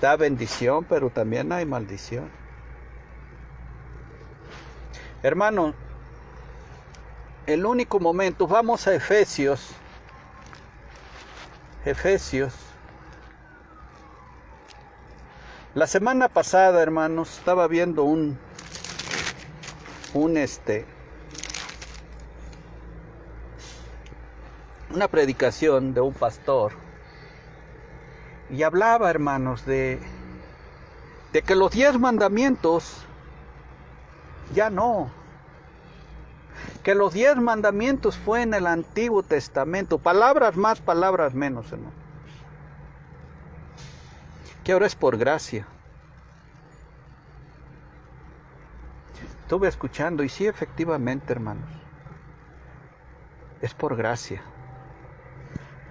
da 0.00 0.16
bendición, 0.16 0.84
pero 0.84 1.10
también 1.10 1.52
hay 1.52 1.66
maldición. 1.66 2.30
Hermano, 5.22 5.74
el 7.46 7.66
único 7.66 7.98
momento, 7.98 8.46
vamos 8.46 8.86
a 8.86 8.94
Efesios, 8.94 9.70
Efesios. 11.84 12.67
La 15.74 15.86
semana 15.86 16.28
pasada, 16.28 16.82
hermanos, 16.82 17.38
estaba 17.38 17.68
viendo 17.68 18.02
un, 18.02 18.38
un 20.14 20.36
este, 20.38 20.86
una 24.94 25.08
predicación 25.08 25.92
de 25.92 26.00
un 26.00 26.14
pastor 26.14 26.72
y 28.48 28.62
hablaba, 28.62 29.10
hermanos, 29.10 29.66
de, 29.66 30.00
de 31.34 31.42
que 31.42 31.54
los 31.54 31.72
diez 31.72 31.98
mandamientos 31.98 33.04
ya 34.54 34.70
no. 34.70 35.10
Que 36.82 36.94
los 36.94 37.12
diez 37.12 37.36
mandamientos 37.36 38.16
fue 38.16 38.40
en 38.40 38.54
el 38.54 38.66
Antiguo 38.66 39.22
Testamento. 39.22 39.98
Palabras 39.98 40.56
más, 40.56 40.80
palabras 40.80 41.34
menos, 41.34 41.70
hermano. 41.70 42.07
Que 44.68 44.72
ahora 44.74 44.84
es 44.84 44.96
por 44.96 45.16
gracia. 45.16 45.66
Estuve 49.40 49.66
escuchando 49.66 50.22
y 50.24 50.28
sí, 50.28 50.46
efectivamente, 50.46 51.32
hermanos. 51.32 51.70
Es 53.62 53.72
por 53.72 53.96
gracia. 53.96 54.42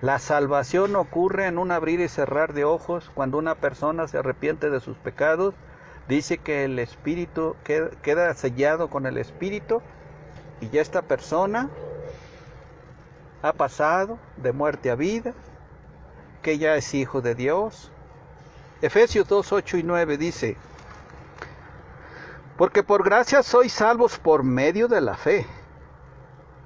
La 0.01 0.19
salvación 0.19 0.95
ocurre 0.95 1.47
en 1.47 1.57
un 1.57 1.71
abrir 1.71 2.01
y 2.01 2.07
cerrar 2.07 2.53
de 2.53 2.65
ojos 2.65 3.09
cuando 3.15 3.39
una 3.39 3.55
persona 3.55 4.07
se 4.07 4.19
arrepiente 4.19 4.69
de 4.69 4.79
sus 4.79 4.95
pecados. 4.95 5.55
Dice 6.07 6.37
que 6.37 6.63
el 6.63 6.77
espíritu 6.77 7.55
queda, 7.63 8.35
sellado 8.35 8.91
con 8.91 9.07
el 9.07 9.17
espíritu 9.17 9.81
y 10.61 10.69
ya 10.69 10.83
esta 10.83 11.01
persona 11.01 11.71
ha 13.41 13.53
pasado 13.53 14.19
de 14.35 14.51
muerte 14.51 14.91
a 14.91 14.95
vida, 14.95 15.33
que 16.43 16.59
ya 16.59 16.75
es 16.75 16.93
hijo 16.93 17.21
de 17.21 17.33
Dios. 17.33 17.91
Efesios 18.81 19.27
2, 19.27 19.51
8 19.53 19.77
y 19.77 19.83
9 19.83 20.17
dice, 20.17 20.57
porque 22.57 22.83
por 22.83 23.03
gracia 23.03 23.43
sois 23.43 23.71
salvos 23.71 24.17
por 24.19 24.43
medio 24.43 24.87
de 24.87 24.99
la 25.01 25.15
fe 25.15 25.45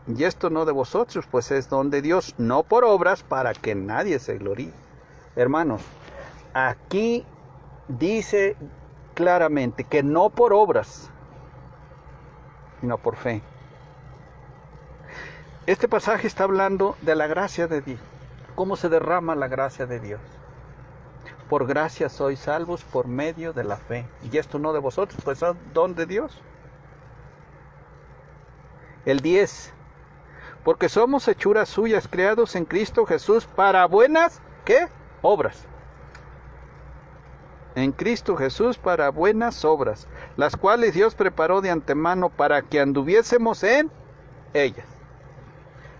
Y 0.07 0.23
esto 0.23 0.49
no 0.49 0.65
de 0.65 0.71
vosotros, 0.71 1.25
pues 1.29 1.51
es 1.51 1.69
don 1.69 1.89
de 1.89 2.01
Dios, 2.01 2.33
no 2.37 2.63
por 2.63 2.83
obras 2.83 3.23
para 3.23 3.53
que 3.53 3.75
nadie 3.75 4.19
se 4.19 4.37
gloríe. 4.37 4.73
Hermanos, 5.35 5.81
aquí 6.53 7.25
dice 7.87 8.57
claramente 9.13 9.83
que 9.83 10.01
no 10.03 10.29
por 10.29 10.53
obras, 10.53 11.09
sino 12.79 12.97
por 12.97 13.15
fe. 13.15 13.41
Este 15.67 15.87
pasaje 15.87 16.27
está 16.27 16.43
hablando 16.43 16.97
de 17.01 17.15
la 17.15 17.27
gracia 17.27 17.67
de 17.67 17.81
Dios, 17.81 17.99
cómo 18.55 18.75
se 18.75 18.89
derrama 18.89 19.35
la 19.35 19.47
gracia 19.47 19.85
de 19.85 19.99
Dios. 19.99 20.21
Por 21.51 21.67
gracia 21.67 22.07
sois 22.07 22.39
salvos 22.39 22.81
por 22.81 23.09
medio 23.09 23.51
de 23.51 23.65
la 23.65 23.75
fe. 23.75 24.07
Y 24.31 24.37
esto 24.37 24.57
no 24.57 24.71
de 24.71 24.79
vosotros, 24.79 25.19
pues 25.21 25.41
es 25.41 25.53
don 25.73 25.95
de 25.95 26.05
Dios. 26.05 26.41
El 29.03 29.19
10. 29.19 29.73
Porque 30.63 30.87
somos 30.87 31.27
hechuras 31.27 31.67
suyas, 31.67 32.07
creados 32.07 32.55
en 32.55 32.63
Cristo 32.63 33.05
Jesús 33.05 33.47
para 33.47 33.85
buenas, 33.85 34.41
¿qué? 34.63 34.87
Obras. 35.21 35.67
En 37.75 37.91
Cristo 37.91 38.37
Jesús 38.37 38.77
para 38.77 39.09
buenas 39.09 39.65
obras, 39.65 40.07
las 40.37 40.55
cuales 40.55 40.93
Dios 40.93 41.15
preparó 41.15 41.59
de 41.59 41.69
antemano 41.69 42.29
para 42.29 42.61
que 42.61 42.79
anduviésemos 42.79 43.61
en 43.65 43.91
ellas. 44.53 44.87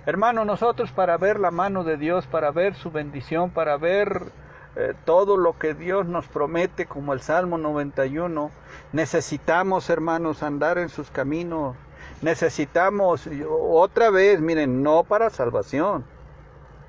Hermano, 0.06 0.46
nosotros 0.46 0.94
para 0.94 1.18
ver 1.18 1.42
la 1.42 1.52
mano 1.52 1.84
de 1.84 1.98
Dios, 1.98 2.26
para 2.26 2.52
ver 2.52 2.74
su 2.74 2.90
bendición, 2.90 3.50
para 3.50 3.76
ver 3.76 4.32
eh, 4.76 4.94
todo 5.06 5.38
lo 5.38 5.58
que 5.58 5.74
Dios 5.74 6.06
nos 6.06 6.28
promete, 6.28 6.86
como 6.86 7.14
el 7.14 7.22
Salmo 7.22 7.58
91, 7.58 8.52
necesitamos, 8.94 9.90
hermanos, 9.90 10.44
andar 10.44 10.78
en 10.78 10.90
sus 10.90 11.12
caminos, 11.12 11.76
necesitamos 12.22 13.28
otra 13.50 14.10
vez, 14.10 14.40
miren, 14.40 14.82
no 14.82 15.04
para 15.04 15.30
salvación, 15.30 16.06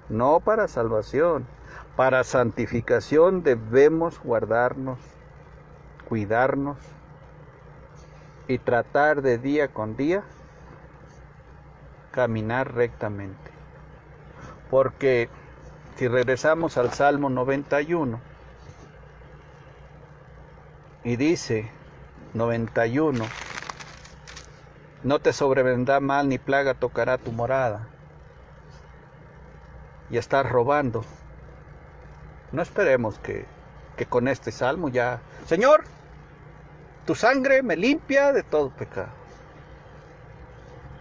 no 0.08 0.40
para 0.40 0.68
salvación, 0.68 1.46
para 1.96 2.22
santificación 2.24 3.42
debemos 3.42 4.20
guardarnos, 4.22 4.98
cuidarnos 6.08 6.78
y 8.48 8.58
tratar 8.58 9.22
de 9.22 9.38
día 9.38 9.68
con 9.68 9.96
día 9.96 10.22
caminar 12.12 12.74
rectamente. 12.74 13.50
Porque 14.70 15.28
si 15.96 16.08
regresamos 16.08 16.78
al 16.78 16.92
Salmo 16.92 17.30
91 17.30 18.20
y 21.04 21.16
dice 21.16 21.70
91, 22.34 23.24
no 25.02 25.18
te 25.18 25.32
sobrevendrá 25.32 26.00
mal 26.00 26.28
ni 26.28 26.38
plaga 26.38 26.74
tocará 26.74 27.18
tu 27.18 27.32
morada. 27.32 27.88
Y 30.10 30.16
estás 30.16 30.48
robando. 30.48 31.04
No 32.52 32.62
esperemos 32.62 33.18
que, 33.18 33.46
que 33.96 34.06
con 34.06 34.28
este 34.28 34.52
salmo 34.52 34.88
ya, 34.88 35.20
Señor, 35.46 35.84
tu 37.06 37.14
sangre 37.14 37.62
me 37.62 37.76
limpia 37.76 38.32
de 38.32 38.42
todo 38.42 38.70
pecado. 38.70 39.08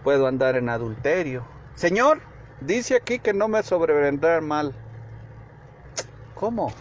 Puedo 0.02 0.26
andar 0.26 0.56
en 0.56 0.68
adulterio. 0.68 1.44
Señor, 1.74 2.20
dice 2.66 2.96
aquí 2.96 3.18
que 3.18 3.32
no 3.32 3.48
me 3.48 3.62
sobrevendrá 3.62 4.40
mal. 4.40 4.74
¿Cómo? 6.34 6.72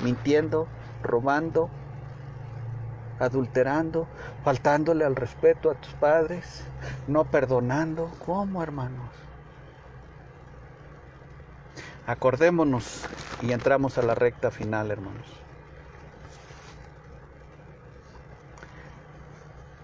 Mintiendo, 0.00 0.68
robando, 1.02 1.70
adulterando, 3.18 4.06
faltándole 4.44 5.04
al 5.04 5.16
respeto 5.16 5.70
a 5.70 5.74
tus 5.74 5.92
padres, 5.94 6.64
no 7.06 7.24
perdonando. 7.24 8.10
¿Cómo, 8.24 8.62
hermanos? 8.62 9.10
Acordémonos 12.06 13.04
y 13.42 13.52
entramos 13.52 13.98
a 13.98 14.02
la 14.02 14.14
recta 14.14 14.50
final, 14.50 14.90
hermanos. 14.90 15.26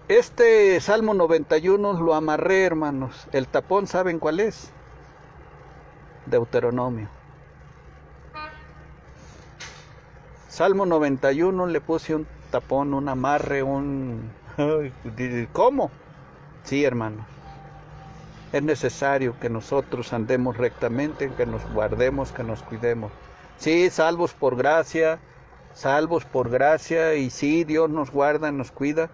Este 0.07 0.79
Salmo 0.81 1.15
91 1.15 1.93
lo 1.93 2.13
amarré, 2.13 2.63
hermanos. 2.63 3.27
El 3.31 3.47
tapón, 3.47 3.87
¿saben 3.87 4.19
cuál 4.19 4.39
es? 4.39 4.71
Deuteronomio. 6.27 7.09
Salmo 10.47 10.85
91 10.85 11.65
le 11.65 11.81
puse 11.81 12.13
un 12.13 12.27
tapón, 12.51 12.93
un 12.93 13.09
amarre, 13.09 13.63
un... 13.63 14.29
¿Cómo? 15.53 15.89
Sí, 16.63 16.85
hermano. 16.85 17.25
Es 18.53 18.61
necesario 18.61 19.35
que 19.39 19.49
nosotros 19.49 20.13
andemos 20.13 20.55
rectamente, 20.55 21.31
que 21.31 21.47
nos 21.47 21.67
guardemos, 21.73 22.31
que 22.31 22.43
nos 22.43 22.61
cuidemos. 22.61 23.11
Sí, 23.57 23.89
salvos 23.89 24.33
por 24.33 24.55
gracia, 24.55 25.17
salvos 25.73 26.25
por 26.25 26.51
gracia, 26.51 27.15
y 27.15 27.31
sí, 27.31 27.63
Dios 27.63 27.89
nos 27.89 28.11
guarda, 28.11 28.51
nos 28.51 28.71
cuida, 28.71 29.09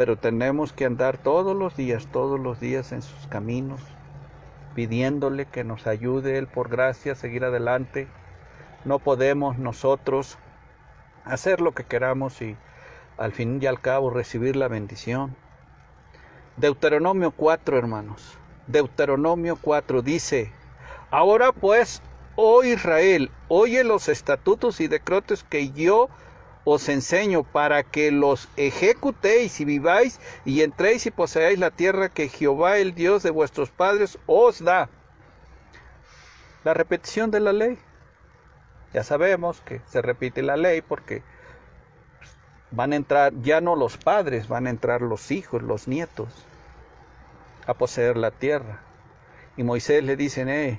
pero 0.00 0.16
tenemos 0.16 0.72
que 0.72 0.86
andar 0.86 1.18
todos 1.18 1.54
los 1.54 1.76
días, 1.76 2.06
todos 2.10 2.40
los 2.40 2.58
días 2.58 2.90
en 2.92 3.02
sus 3.02 3.26
caminos, 3.26 3.82
pidiéndole 4.74 5.44
que 5.44 5.62
nos 5.62 5.86
ayude 5.86 6.38
Él 6.38 6.46
por 6.46 6.70
gracia 6.70 7.12
a 7.12 7.14
seguir 7.14 7.44
adelante. 7.44 8.08
No 8.86 8.98
podemos 8.98 9.58
nosotros 9.58 10.38
hacer 11.26 11.60
lo 11.60 11.72
que 11.72 11.84
queramos 11.84 12.40
y 12.40 12.56
al 13.18 13.32
fin 13.32 13.58
y 13.60 13.66
al 13.66 13.78
cabo 13.78 14.08
recibir 14.08 14.56
la 14.56 14.68
bendición. 14.68 15.36
Deuteronomio 16.56 17.32
4, 17.32 17.76
hermanos. 17.76 18.38
Deuteronomio 18.68 19.58
4 19.60 20.00
dice, 20.00 20.50
ahora 21.10 21.52
pues, 21.52 22.00
oh 22.36 22.64
Israel, 22.64 23.30
oye 23.48 23.84
los 23.84 24.08
estatutos 24.08 24.80
y 24.80 24.88
decretos 24.88 25.44
que 25.44 25.72
yo 25.72 26.08
os 26.72 26.88
enseño 26.88 27.42
para 27.42 27.82
que 27.82 28.12
los 28.12 28.48
ejecutéis 28.56 29.60
y 29.60 29.64
viváis 29.64 30.20
y 30.44 30.62
entréis 30.62 31.04
y 31.04 31.10
poseáis 31.10 31.58
la 31.58 31.72
tierra 31.72 32.10
que 32.10 32.28
Jehová 32.28 32.78
el 32.78 32.94
Dios 32.94 33.24
de 33.24 33.30
vuestros 33.30 33.70
padres 33.70 34.18
os 34.26 34.62
da. 34.62 34.88
La 36.62 36.72
repetición 36.72 37.32
de 37.32 37.40
la 37.40 37.52
ley. 37.52 37.76
Ya 38.92 39.02
sabemos 39.02 39.60
que 39.62 39.80
se 39.86 40.00
repite 40.00 40.42
la 40.42 40.56
ley 40.56 40.80
porque 40.80 41.24
van 42.70 42.92
a 42.92 42.96
entrar 42.96 43.32
ya 43.42 43.60
no 43.60 43.74
los 43.74 43.96
padres, 43.96 44.46
van 44.46 44.68
a 44.68 44.70
entrar 44.70 45.02
los 45.02 45.32
hijos, 45.32 45.62
los 45.62 45.88
nietos 45.88 46.46
a 47.66 47.74
poseer 47.74 48.16
la 48.16 48.30
tierra. 48.30 48.80
Y 49.56 49.64
Moisés 49.64 50.04
le 50.04 50.14
dice, 50.14 50.42
eh, 50.46 50.78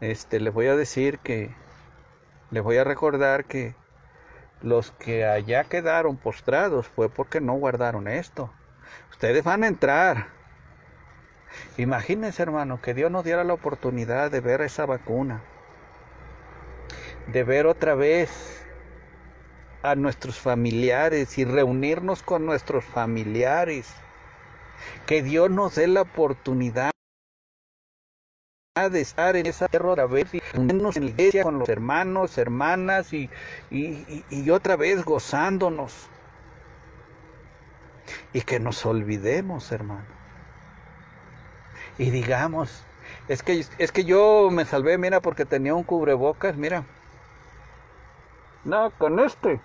este, 0.00 0.38
les 0.38 0.54
voy 0.54 0.68
a 0.68 0.76
decir 0.76 1.18
que, 1.18 1.52
les 2.52 2.62
voy 2.62 2.76
a 2.76 2.84
recordar 2.84 3.46
que 3.46 3.74
los 4.62 4.90
que 4.92 5.24
allá 5.24 5.64
quedaron 5.64 6.16
postrados 6.16 6.88
fue 6.88 7.08
porque 7.08 7.40
no 7.40 7.54
guardaron 7.54 8.08
esto. 8.08 8.50
Ustedes 9.10 9.44
van 9.44 9.64
a 9.64 9.68
entrar. 9.68 10.28
Imagínense, 11.76 12.42
hermano, 12.42 12.80
que 12.80 12.94
Dios 12.94 13.10
nos 13.10 13.24
diera 13.24 13.44
la 13.44 13.54
oportunidad 13.54 14.30
de 14.30 14.40
ver 14.40 14.60
esa 14.60 14.86
vacuna 14.86 15.42
de 17.26 17.42
ver 17.42 17.66
otra 17.66 17.94
vez 17.94 18.64
a 19.82 19.94
nuestros 19.94 20.38
familiares 20.38 21.38
y 21.38 21.44
reunirnos 21.44 22.22
con 22.22 22.46
nuestros 22.46 22.84
familiares. 22.84 23.92
Que 25.06 25.22
Dios 25.22 25.50
nos 25.50 25.74
dé 25.74 25.86
la 25.88 26.02
oportunidad 26.02 26.90
de 28.76 29.00
estar 29.00 29.36
en 29.36 29.46
esa 29.46 29.68
tierra 29.68 29.92
otra 29.92 30.06
vez 30.06 30.34
y 30.34 30.40
reunirnos 30.52 30.96
en 30.96 31.04
la 31.04 31.10
iglesia 31.10 31.42
con 31.42 31.58
los 31.58 31.68
hermanos, 31.68 32.36
hermanas 32.36 33.12
y, 33.14 33.30
y, 33.70 34.24
y 34.28 34.50
otra 34.50 34.76
vez 34.76 35.02
gozándonos. 35.02 36.10
Y 38.34 38.42
que 38.42 38.60
nos 38.60 38.84
olvidemos, 38.84 39.72
hermano. 39.72 40.04
Y 41.96 42.10
digamos, 42.10 42.84
es 43.28 43.42
que, 43.42 43.64
es 43.78 43.92
que 43.92 44.04
yo 44.04 44.50
me 44.52 44.66
salvé, 44.66 44.98
mira, 44.98 45.20
porque 45.20 45.46
tenía 45.46 45.74
un 45.74 45.82
cubrebocas, 45.82 46.56
mira. 46.56 46.84
No, 48.64 48.90
con 48.98 49.18
este. 49.20 49.60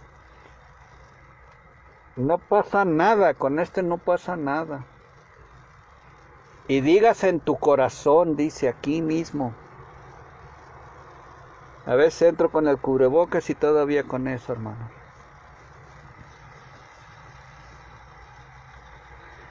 No 2.16 2.38
pasa 2.38 2.86
nada, 2.86 3.34
con 3.34 3.60
este 3.60 3.84
no 3.84 3.98
pasa 3.98 4.38
nada. 4.38 4.86
Y 6.72 6.80
digas 6.80 7.26
en 7.26 7.42
tu 7.42 7.58
corazón, 7.58 8.38
dice 8.38 8.70
aquí 8.70 9.02
mismo. 9.02 9.54
A 11.86 11.96
veces 11.96 12.30
entro 12.30 12.50
con 12.50 12.66
el 12.70 12.78
cubrebocas 12.78 13.50
y 13.50 13.56
todavía 13.56 14.04
con 14.04 14.30
eso, 14.30 14.54
hermano. 14.54 14.90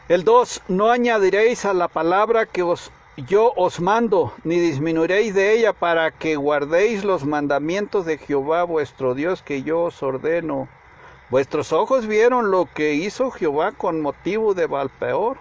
El 0.09 0.25
2. 0.25 0.63
No 0.69 0.91
añadiréis 0.91 1.67
a 1.67 1.75
la 1.75 1.89
palabra 1.89 2.47
que 2.47 2.63
os 2.63 2.91
yo 3.19 3.53
os 3.55 3.81
mando, 3.81 4.33
ni 4.43 4.59
disminuiréis 4.59 5.35
de 5.35 5.53
ella 5.53 5.75
para 5.75 6.13
que 6.13 6.37
guardéis 6.37 7.05
los 7.05 7.27
mandamientos 7.27 8.07
de 8.07 8.17
Jehová 8.17 8.65
vuestro 8.65 9.15
Dios 9.15 9.43
que 9.43 9.63
yo 9.63 9.83
os 9.83 10.03
ordeno. 10.03 10.69
Vuestros 11.29 11.75
ojos 11.75 12.07
vieron 12.07 12.51
lo 12.51 12.65
que 12.65 12.95
hizo 12.95 13.31
Jehová 13.31 13.73
con 13.73 14.01
motivo 14.01 14.55
de 14.55 14.67
Valpeor, 14.67 15.37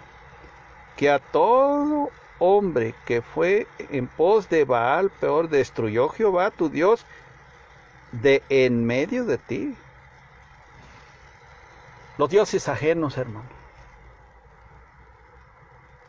que 1.00 1.10
a 1.10 1.20
todo 1.20 2.12
hombre 2.40 2.94
que 3.06 3.22
fue 3.22 3.68
en 3.78 4.08
pos 4.08 4.50
de 4.50 4.66
Baal, 4.66 5.10
peor 5.10 5.48
destruyó 5.48 6.10
Jehová 6.10 6.52
tu 6.52 6.68
Dios 6.68 7.06
de 8.12 8.44
en 8.50 8.86
medio 8.86 9.24
de 9.24 9.38
ti. 9.38 9.78
Los 12.18 12.30
dioses 12.30 12.68
ajenos, 12.68 13.18
hermano. 13.18 13.48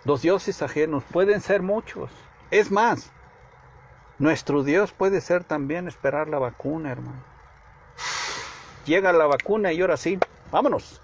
Los 0.04 0.22
dioses 0.22 0.60
ajenos 0.60 1.04
pueden 1.04 1.40
ser 1.40 1.62
muchos. 1.62 2.10
Es 2.50 2.72
más, 2.72 3.12
nuestro 4.18 4.64
Dios 4.64 4.90
puede 4.90 5.20
ser 5.20 5.44
también 5.44 5.86
esperar 5.86 6.28
la 6.28 6.40
vacuna, 6.40 6.90
hermano. 6.90 7.22
Llega 8.86 9.12
la 9.12 9.26
vacuna 9.26 9.72
y 9.72 9.82
ahora 9.82 9.96
sí, 9.96 10.18
vámonos. 10.50 11.00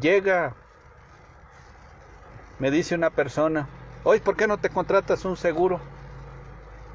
Llega, 0.00 0.54
me 2.58 2.70
dice 2.70 2.94
una 2.94 3.10
persona, 3.10 3.68
hoy, 4.04 4.20
¿por 4.20 4.36
qué 4.36 4.46
no 4.46 4.58
te 4.58 4.68
contratas 4.68 5.24
un 5.24 5.36
seguro 5.36 5.80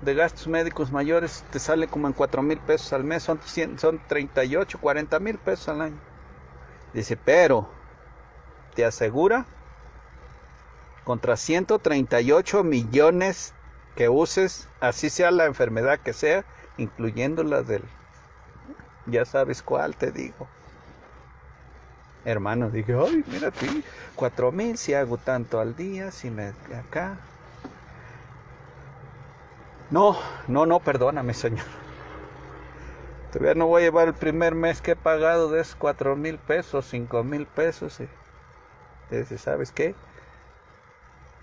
de 0.01 0.13
gastos 0.13 0.47
médicos 0.47 0.91
mayores? 0.91 1.43
Te 1.51 1.59
sale 1.59 1.87
como 1.87 2.07
en 2.07 2.13
4 2.13 2.41
mil 2.41 2.59
pesos 2.59 2.91
al 2.93 3.03
mes, 3.03 3.23
son, 3.23 3.39
son 3.77 4.01
38, 4.07 4.77
40 4.79 5.19
mil 5.19 5.37
pesos 5.37 5.69
al 5.69 5.81
año. 5.81 5.99
Dice, 6.93 7.17
pero, 7.17 7.69
¿te 8.75 8.85
asegura? 8.85 9.45
Contra 11.05 11.37
138 11.37 12.63
millones 12.63 13.53
que 13.95 14.09
uses, 14.09 14.67
así 14.79 15.09
sea 15.09 15.31
la 15.31 15.45
enfermedad 15.45 15.99
que 15.99 16.13
sea, 16.13 16.45
incluyendo 16.77 17.43
la 17.43 17.61
del, 17.61 17.83
ya 19.05 19.25
sabes 19.25 19.61
cuál 19.61 19.95
te 19.95 20.11
digo. 20.11 20.47
Hermano, 22.25 22.69
dije, 22.69 22.93
ay, 22.93 23.23
mira 23.27 23.51
ti, 23.51 23.83
cuatro 24.15 24.51
mil, 24.51 24.77
si 24.77 24.93
hago 24.93 25.17
tanto 25.17 25.59
al 25.59 25.75
día, 25.75 26.11
si 26.11 26.29
me 26.29 26.53
acá. 26.73 27.17
No, 29.91 30.17
no, 30.47 30.65
no, 30.65 30.79
perdóname, 30.79 31.33
Señor. 31.33 31.65
Todavía 33.31 33.55
no 33.55 33.67
voy 33.67 33.81
a 33.81 33.85
llevar 33.85 34.07
el 34.07 34.13
primer 34.13 34.55
mes 34.55 34.81
que 34.81 34.91
he 34.91 34.95
pagado 34.95 35.49
de 35.49 35.61
esos 35.61 35.75
cuatro 35.75 36.15
mil 36.15 36.37
pesos, 36.37 36.85
cinco 36.89 37.23
mil 37.23 37.45
pesos. 37.45 37.99
Y 37.99 38.07
dice, 39.15 39.37
¿sabes 39.37 39.71
qué? 39.71 39.95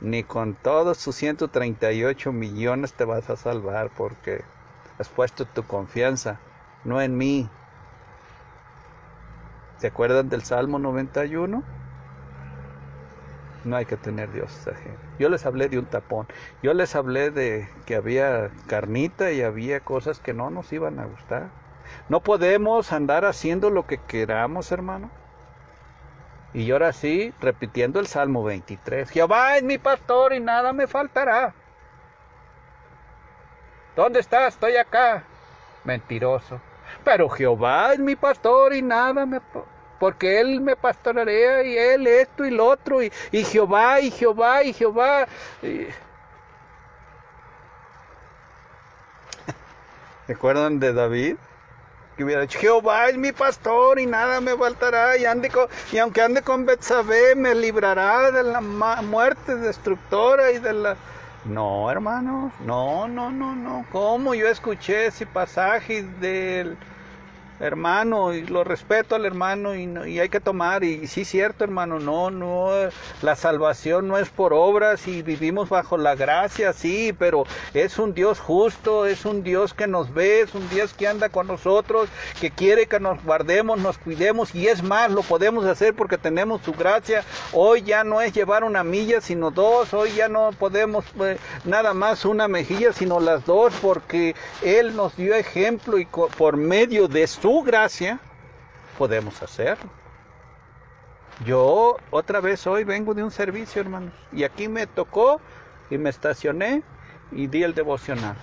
Ni 0.01 0.23
con 0.23 0.55
todos 0.55 0.97
sus 0.97 1.15
138 1.17 2.33
millones 2.33 2.95
te 2.95 3.05
vas 3.05 3.29
a 3.29 3.37
salvar 3.37 3.91
porque 3.91 4.45
has 4.99 5.09
puesto 5.11 5.45
tu 5.45 5.63
confianza, 5.65 6.41
no 6.85 7.03
en 7.03 7.19
mí, 7.19 7.51
¿Se 9.81 9.87
acuerdan 9.87 10.29
del 10.29 10.43
Salmo 10.43 10.79
91? 10.79 11.63
No 13.65 13.77
hay 13.77 13.87
que 13.87 13.97
tener 13.97 14.31
Dios 14.31 14.69
Yo 15.19 15.31
les 15.31 15.47
hablé 15.47 15.71
de 15.71 15.79
un 15.79 15.87
tapón. 15.87 16.27
Yo 16.63 16.75
les 16.75 16.95
hablé 16.95 17.31
de 17.31 17.67
que 17.87 17.97
había 17.97 18.51
carnita 18.67 19.33
y 19.33 19.41
había 19.41 19.81
cosas 19.81 20.21
que 20.21 20.35
no 20.35 20.51
nos 20.51 20.71
iban 20.75 20.99
a 20.99 21.07
gustar. 21.07 21.49
No 22.11 22.21
podemos 22.21 22.93
andar 22.93 23.25
haciendo 23.25 23.71
lo 23.71 23.87
que 23.87 23.97
queramos, 23.97 24.71
hermano. 24.71 25.11
Y 26.53 26.71
ahora 26.73 26.93
sí, 26.93 27.33
repitiendo 27.41 28.01
el 28.01 28.07
Salmo 28.07 28.45
23. 28.45 29.09
Jehová 29.09 29.57
es 29.57 29.63
mi 29.63 29.79
pastor 29.79 30.35
y 30.35 30.41
nada 30.41 30.75
me 30.75 30.89
faltará. 30.89 31.55
¿Dónde 33.97 34.21
estás? 34.21 34.53
Estoy 34.55 34.77
acá. 34.77 35.25
Mentiroso. 35.85 36.61
Pero 37.05 37.29
Jehová 37.29 37.93
es 37.93 37.99
mi 37.99 38.17
pastor 38.17 38.75
y 38.75 38.83
nada 38.83 39.27
me... 39.27 39.41
Porque 39.99 40.41
Él 40.41 40.63
me 40.63 40.77
pastorea 40.77 41.63
y 41.63 41.77
Él 41.77 42.07
esto 42.07 42.45
y 42.45 42.51
lo 42.51 42.67
otro 42.67 43.03
y, 43.03 43.11
Jehová 43.45 44.01
y 44.01 44.11
Jehová 44.11 44.63
y 44.65 44.73
Jehová. 44.73 45.27
¿Recuerdan 50.27 50.81
de 50.81 50.95
David? 50.95 51.37
Que 52.17 52.25
hubiera 52.25 52.43
dicho, 52.43 52.59
Jehová 52.59 53.09
es 53.11 53.19
mi 53.19 53.33
pastor 53.33 53.99
y 53.99 54.07
nada 54.07 54.41
me 54.41 54.57
faltará. 54.57 55.19
Y, 55.19 55.27
ande 55.27 55.51
y 55.93 55.99
aunque 55.99 56.23
ande 56.23 56.41
con 56.41 56.65
Betsabé, 56.65 57.35
me 57.35 57.55
librará 57.55 58.31
de 58.31 58.43
la 58.43 58.61
muerte 58.61 59.57
destructora 59.57 60.51
y 60.51 60.59
de 60.61 60.73
la... 60.73 60.97
No, 61.43 61.91
hermanos, 61.91 62.53
no, 62.61 63.09
no, 63.09 63.31
no, 63.31 63.55
no. 63.57 63.87
¿Cómo 63.89 64.35
yo 64.35 64.47
escuché 64.49 65.07
ese 65.07 65.27
pasaje 65.27 66.03
del 66.03 66.79
hermano, 67.61 68.33
y 68.33 68.47
lo 68.47 68.65
respeto 68.65 69.15
al 69.15 69.27
hermano 69.27 69.75
y, 69.75 69.89
y, 70.09 70.19
hay 70.19 70.29
que 70.31 70.41
tomar, 70.41 70.83
y 70.83 71.07
sí 71.07 71.25
cierto 71.25 71.63
hermano, 71.63 72.01
no, 72.01 72.31
no, 72.31 72.71
la 73.21 73.37
salvación 73.37 74.09
no 74.09 74.17
es 74.17 74.31
por 74.31 74.55
obras 74.55 75.07
y 75.07 75.23
vivimos 75.23 75.69
bajo 75.69 75.99
la 75.99 76.15
gracia, 76.15 76.73
sí, 76.73 77.15
pero 77.19 77.45
es 77.75 77.99
un 77.99 78.15
Dios 78.15 78.41
justo, 78.41 79.05
es 79.05 79.27
un 79.27 79.43
Dios 79.43 79.75
que 79.75 79.87
nos 79.87 80.13
ve, 80.15 80.41
es 80.41 80.55
un 80.55 80.69
Dios 80.71 80.95
que 80.95 81.07
anda 81.07 81.29
con 81.29 81.47
nosotros, 81.47 82.09
que 82.41 82.51
quiere 82.51 82.87
que 82.87 82.99
nos 82.99 83.23
guardemos, 83.23 83.79
nos 83.79 83.99
cuidemos 83.99 84.55
y 84.55 84.69
es 84.69 84.83
más, 84.83 85.11
lo 85.11 85.23
podemos 85.23 85.67
hacer 85.67 85.95
porque 85.95 86.17
tenemos 86.17 86.63
su 86.63 86.73
gracia. 86.73 87.25
Hoy 87.53 87.83
ya 87.83 88.05
no 88.05 88.21
es 88.23 88.33
llevar 88.33 88.65
una 88.65 88.85
milla, 88.85 89.21
sino 89.21 89.51
dos, 89.51 89.93
hoy 89.93 90.13
ya 90.15 90.29
no 90.29 90.51
podemos 90.59 91.05
eh, 91.21 91.37
nada 91.65 91.93
más 91.93 92.25
una 92.25 92.49
mejilla, 92.49 92.93
sino 92.93 93.21
las 93.21 93.45
dos 93.45 93.75
porque 93.83 94.35
Él 94.63 94.97
nos 94.97 95.17
dio 95.17 95.35
ejemplo 95.35 95.99
y 95.99 96.07
por 96.07 96.57
medio 96.57 97.07
de 97.07 97.27
su 97.27 97.50
gracia 97.59 98.21
podemos 98.97 99.43
hacerlo. 99.43 99.91
Yo 101.45 101.97
otra 102.11 102.41
vez 102.41 102.67
hoy 102.67 102.85
vengo 102.85 103.15
de 103.15 103.23
un 103.23 103.31
servicio, 103.31 103.81
hermanos, 103.81 104.13
y 104.33 104.45
aquí 104.45 104.69
me 104.69 104.87
tocó 104.87 105.41
y 105.89 105.99
me 105.99 106.11
estacioné 106.11 106.83
y 107.33 107.47
di 107.47 107.63
el 107.63 107.75
devocional. 107.75 108.37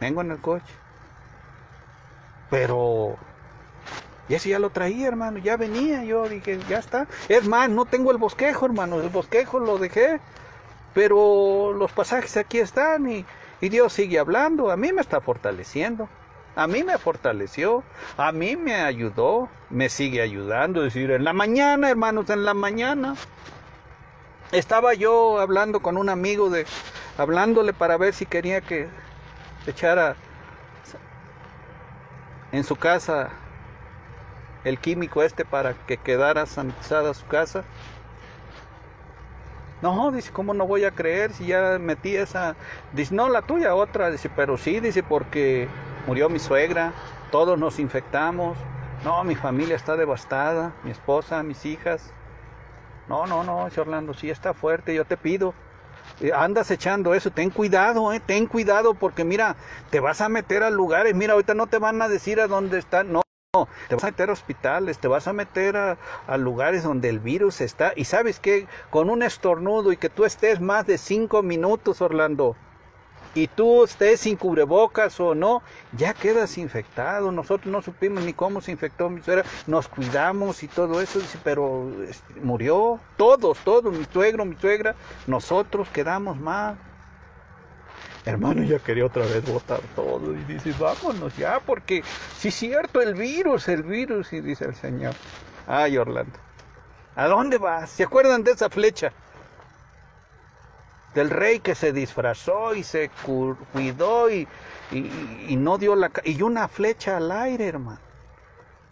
Vengo 0.00 0.22
en 0.22 0.30
el 0.30 0.40
coche. 0.40 0.74
Pero 2.50 3.16
y 4.28 4.34
ese 4.34 4.50
ya 4.50 4.58
lo 4.58 4.70
traía, 4.70 5.08
hermano, 5.08 5.38
ya 5.38 5.56
venía, 5.56 6.04
yo 6.04 6.28
dije, 6.28 6.58
ya 6.68 6.78
está. 6.78 7.06
Es 7.28 7.46
más, 7.46 7.70
no 7.70 7.86
tengo 7.86 8.10
el 8.10 8.18
bosquejo, 8.18 8.66
hermano, 8.66 9.00
el 9.00 9.08
bosquejo 9.08 9.58
lo 9.58 9.78
dejé, 9.78 10.20
pero 10.94 11.72
los 11.72 11.92
pasajes 11.92 12.36
aquí 12.36 12.58
están 12.58 13.10
y, 13.10 13.24
y 13.60 13.68
Dios 13.70 13.92
sigue 13.92 14.18
hablando, 14.18 14.70
a 14.70 14.76
mí 14.76 14.92
me 14.92 15.00
está 15.00 15.20
fortaleciendo 15.20 16.08
a 16.58 16.66
mí 16.66 16.82
me 16.82 16.98
fortaleció, 16.98 17.84
a 18.16 18.32
mí 18.32 18.56
me 18.56 18.74
ayudó, 18.74 19.48
me 19.70 19.88
sigue 19.88 20.20
ayudando. 20.20 20.84
Es 20.84 20.92
decir, 20.92 21.12
en 21.12 21.22
la 21.22 21.32
mañana, 21.32 21.88
hermanos, 21.88 22.28
en 22.30 22.44
la 22.44 22.52
mañana. 22.52 23.14
Estaba 24.50 24.94
yo 24.94 25.38
hablando 25.38 25.78
con 25.78 25.96
un 25.96 26.08
amigo 26.08 26.50
de, 26.50 26.66
hablándole 27.16 27.72
para 27.72 27.96
ver 27.96 28.12
si 28.12 28.26
quería 28.26 28.60
que 28.60 28.88
echara 29.68 30.16
en 32.50 32.64
su 32.64 32.74
casa 32.74 33.28
el 34.64 34.80
químico 34.80 35.22
este 35.22 35.44
para 35.44 35.74
que 35.74 35.96
quedara 35.96 36.44
sanitizada 36.46 37.14
su 37.14 37.26
casa. 37.26 37.62
No, 39.80 40.10
dice, 40.10 40.32
¿cómo 40.32 40.54
no 40.54 40.66
voy 40.66 40.84
a 40.84 40.90
creer 40.90 41.32
si 41.32 41.46
ya 41.46 41.78
metí 41.78 42.16
esa? 42.16 42.56
Dice, 42.92 43.14
no, 43.14 43.28
la 43.28 43.42
tuya, 43.42 43.76
otra. 43.76 44.10
Dice, 44.10 44.28
pero 44.28 44.58
sí, 44.58 44.80
dice, 44.80 45.04
porque 45.04 45.68
murió 46.08 46.30
mi 46.30 46.38
suegra, 46.38 46.94
todos 47.30 47.58
nos 47.58 47.78
infectamos, 47.78 48.56
no, 49.04 49.22
mi 49.24 49.34
familia 49.34 49.76
está 49.76 49.94
devastada, 49.94 50.72
mi 50.82 50.90
esposa, 50.90 51.42
mis 51.42 51.66
hijas. 51.66 52.14
No, 53.08 53.26
no, 53.26 53.44
no, 53.44 53.68
Orlando, 53.76 54.14
sí 54.14 54.30
está 54.30 54.54
fuerte, 54.54 54.94
yo 54.94 55.04
te 55.04 55.18
pido. 55.18 55.52
Eh, 56.22 56.32
andas 56.34 56.70
echando 56.70 57.12
eso, 57.12 57.30
ten 57.30 57.50
cuidado, 57.50 58.10
eh, 58.14 58.20
ten 58.24 58.46
cuidado 58.46 58.94
porque 58.94 59.22
mira, 59.22 59.56
te 59.90 60.00
vas 60.00 60.22
a 60.22 60.30
meter 60.30 60.62
a 60.62 60.70
lugares, 60.70 61.14
mira, 61.14 61.34
ahorita 61.34 61.52
no 61.52 61.66
te 61.66 61.76
van 61.76 62.00
a 62.00 62.08
decir 62.08 62.40
a 62.40 62.46
dónde 62.46 62.78
están, 62.78 63.12
no. 63.12 63.20
Te 63.88 63.94
vas 63.94 64.04
a 64.04 64.06
meter 64.06 64.30
a 64.30 64.32
hospitales, 64.32 64.98
te 64.98 65.08
vas 65.08 65.28
a 65.28 65.34
meter 65.34 65.76
a, 65.76 66.36
lugares 66.38 66.84
donde 66.84 67.10
el 67.10 67.18
virus 67.18 67.60
está. 67.60 67.92
Y 67.96 68.06
sabes 68.06 68.40
que 68.40 68.66
con 68.88 69.10
un 69.10 69.22
estornudo 69.22 69.92
y 69.92 69.98
que 69.98 70.08
tú 70.08 70.24
estés 70.24 70.58
más 70.58 70.86
de 70.86 70.96
cinco 70.96 71.42
minutos, 71.42 72.00
Orlando, 72.00 72.56
y 73.34 73.46
tú 73.48 73.84
estés 73.84 74.20
sin 74.20 74.36
cubrebocas 74.36 75.18
o 75.20 75.34
no, 75.34 75.62
ya 75.96 76.14
quedas 76.14 76.58
infectado. 76.58 77.32
Nosotros 77.32 77.72
no 77.72 77.82
supimos 77.82 78.24
ni 78.24 78.32
cómo 78.32 78.60
se 78.60 78.72
infectó 78.72 79.08
mi 79.10 79.22
suegra, 79.22 79.44
nos 79.66 79.88
cuidamos 79.88 80.62
y 80.62 80.68
todo 80.68 81.00
eso, 81.00 81.20
pero 81.44 81.90
este, 82.08 82.34
murió 82.40 83.00
todos, 83.16 83.58
todos, 83.58 83.92
mi 83.92 84.04
suegro, 84.04 84.44
mi 84.44 84.56
suegra, 84.56 84.94
nosotros 85.26 85.88
quedamos 85.90 86.38
mal. 86.38 86.78
Hermano, 88.24 88.62
ya 88.62 88.78
quería 88.78 89.06
otra 89.06 89.24
vez 89.24 89.42
botar 89.50 89.80
todo 89.96 90.34
y 90.34 90.44
dice, 90.44 90.74
vámonos 90.78 91.34
ya, 91.36 91.60
porque 91.60 92.02
es 92.42 92.54
cierto, 92.54 93.00
el 93.00 93.14
virus, 93.14 93.68
el 93.68 93.82
virus, 93.84 94.32
y 94.34 94.40
dice 94.40 94.66
el 94.66 94.74
Señor. 94.74 95.14
Ay, 95.66 95.96
Orlando, 95.96 96.38
¿a 97.16 97.26
dónde 97.26 97.56
vas? 97.56 97.90
¿Se 97.90 98.02
acuerdan 98.02 98.44
de 98.44 98.50
esa 98.50 98.68
flecha? 98.68 99.12
Del 101.18 101.30
rey 101.30 101.58
que 101.58 101.74
se 101.74 101.92
disfrazó 101.92 102.76
y 102.76 102.84
se 102.84 103.10
cuidó 103.72 104.30
y, 104.30 104.46
y, 104.92 105.56
no 105.56 105.76
dio 105.76 105.96
la... 105.96 106.12
Y 106.22 106.42
una 106.42 106.68
flecha 106.68 107.16
al 107.16 107.32
aire, 107.32 107.66
hermano. 107.66 107.98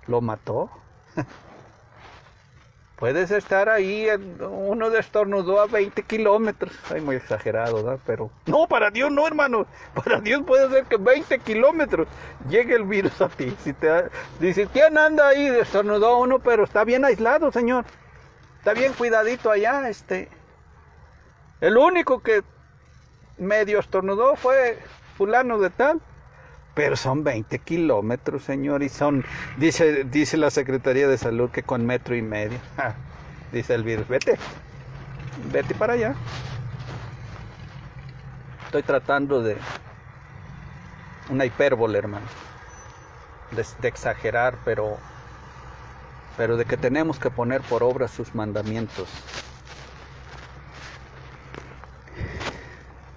Lo 0.08 0.20
mató. 0.20 0.68
Puedes 2.96 3.30
estar 3.30 3.68
ahí, 3.68 4.08
uno 4.40 4.90
destornudó 4.90 5.60
a 5.60 5.66
20 5.66 6.02
kilómetros. 6.02 6.72
Ay, 6.92 7.00
muy 7.00 7.14
exagerado, 7.14 7.76
¿verdad? 7.76 8.00
Pero 8.04 8.32
no, 8.46 8.66
para 8.66 8.90
Dios 8.90 9.12
no, 9.12 9.24
hermano. 9.24 9.66
Para 9.94 10.20
Dios 10.20 10.42
puede 10.44 10.68
ser 10.68 10.84
que 10.86 10.96
20 10.96 11.38
kilómetros 11.40 12.08
llegue 12.48 12.74
el 12.74 12.84
virus 12.84 13.20
a 13.20 13.28
ti. 13.28 13.54
Si 13.62 13.72
te 13.72 14.10
dice, 14.40 14.66
¿quién 14.72 14.98
anda 14.98 15.28
ahí? 15.28 15.48
Destornudó 15.48 16.18
uno, 16.18 16.40
pero 16.40 16.64
está 16.64 16.82
bien 16.82 17.04
aislado, 17.04 17.52
Señor. 17.52 17.84
Está 18.58 18.72
bien 18.72 18.94
cuidadito 18.94 19.48
allá, 19.48 19.88
este. 19.88 20.28
El 21.60 21.78
único 21.78 22.20
que 22.20 22.42
medio 23.38 23.80
estornudó 23.80 24.36
fue 24.36 24.78
fulano 25.16 25.58
de 25.58 25.70
tal. 25.70 26.00
Pero 26.74 26.96
son 26.96 27.24
20 27.24 27.58
kilómetros, 27.60 28.44
señor, 28.44 28.82
y 28.82 28.90
son, 28.90 29.24
dice, 29.56 30.04
dice 30.04 30.36
la 30.36 30.50
Secretaría 30.50 31.08
de 31.08 31.16
Salud 31.16 31.50
que 31.50 31.62
con 31.62 31.86
metro 31.86 32.14
y 32.14 32.20
medio. 32.20 32.58
dice 33.52 33.74
el 33.74 33.82
virus, 33.82 34.06
vete, 34.08 34.36
vete 35.50 35.74
para 35.74 35.94
allá. 35.94 36.14
Estoy 38.66 38.82
tratando 38.82 39.42
de 39.42 39.56
una 41.30 41.46
hipérbole, 41.46 41.96
hermano, 41.96 42.26
de, 43.52 43.64
de 43.80 43.88
exagerar, 43.88 44.58
pero, 44.62 44.98
pero 46.36 46.58
de 46.58 46.66
que 46.66 46.76
tenemos 46.76 47.18
que 47.18 47.30
poner 47.30 47.62
por 47.62 47.82
obra 47.82 48.06
sus 48.06 48.34
mandamientos. 48.34 49.08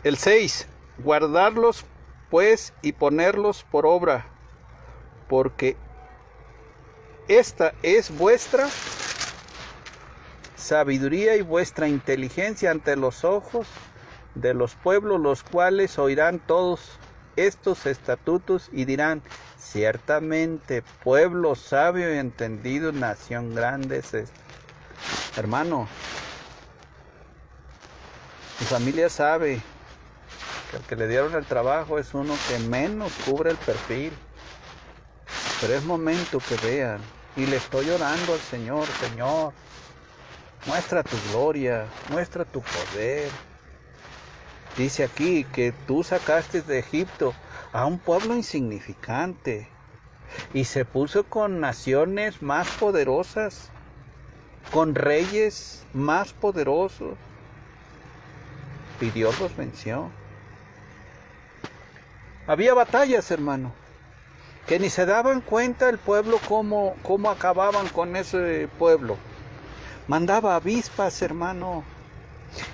El 0.10 0.18
6. 0.18 0.66
Guardarlos 1.04 1.86
pues 2.32 2.74
y 2.82 2.94
ponerlos 2.94 3.64
por 3.70 3.86
obra, 3.86 4.26
porque 5.28 5.78
esta 7.28 7.76
es 7.84 8.18
vuestra 8.18 8.68
sabiduría 10.56 11.36
y 11.36 11.44
vuestra 11.44 11.88
inteligencia 11.88 12.72
ante 12.72 12.96
los 12.96 13.24
ojos 13.24 13.68
de 14.34 14.56
los 14.56 14.74
pueblos, 14.74 15.22
los 15.22 15.44
cuales 15.44 16.00
oirán 16.00 16.40
todos 16.40 16.98
estos 17.36 17.86
estatutos 17.86 18.72
y 18.74 18.86
dirán, 18.86 19.22
ciertamente 19.60 20.82
pueblo 21.04 21.54
sabio 21.54 22.12
y 22.16 22.18
entendido, 22.18 22.92
nación 22.92 23.54
grande 23.54 24.00
es 24.00 24.16
esta. 24.16 24.42
Hermano, 25.38 25.88
mi 28.60 28.66
familia 28.66 29.08
sabe 29.10 29.62
que 30.70 30.78
el 30.78 30.84
que 30.84 30.96
le 30.96 31.08
dieron 31.08 31.36
el 31.36 31.46
trabajo 31.46 31.98
es 31.98 32.14
uno 32.14 32.36
que 32.48 32.60
menos 32.60 33.12
cubre 33.26 33.52
el 33.52 33.58
perfil. 33.58 34.14
Pero 35.62 35.74
es 35.74 35.84
momento 35.84 36.40
que 36.40 36.56
vean. 36.68 37.02
Y 37.36 37.46
le 37.46 37.58
estoy 37.58 37.90
orando 37.90 38.34
al 38.34 38.40
Señor, 38.40 38.88
Señor, 39.00 39.54
muestra 40.66 41.04
tu 41.04 41.18
gloria, 41.32 41.86
muestra 42.10 42.46
tu 42.46 42.62
poder. 42.62 43.30
Dice 44.78 45.04
aquí 45.04 45.44
que 45.46 45.74
tú 45.88 46.04
sacaste 46.04 46.62
de 46.62 46.80
Egipto 46.80 47.34
a 47.72 47.86
un 47.86 48.00
pueblo 48.00 48.36
insignificante 48.36 49.68
y 50.54 50.66
se 50.66 50.86
puso 50.86 51.24
con 51.24 51.60
naciones 51.60 52.42
más 52.42 52.68
poderosas, 52.72 53.70
con 54.72 54.96
reyes 54.96 55.86
más 55.94 56.34
poderosos. 56.34 57.18
Y 59.02 59.10
Dios 59.12 59.40
los 59.40 59.56
venció. 59.56 60.12
Había 62.50 62.74
batallas, 62.74 63.30
hermano, 63.30 63.72
que 64.66 64.80
ni 64.80 64.90
se 64.90 65.06
daban 65.06 65.40
cuenta 65.40 65.88
el 65.88 66.00
pueblo 66.00 66.40
cómo, 66.48 66.96
cómo 67.04 67.30
acababan 67.30 67.88
con 67.90 68.16
ese 68.16 68.68
pueblo. 68.80 69.18
Mandaba 70.08 70.56
avispas, 70.56 71.22
hermano. 71.22 71.84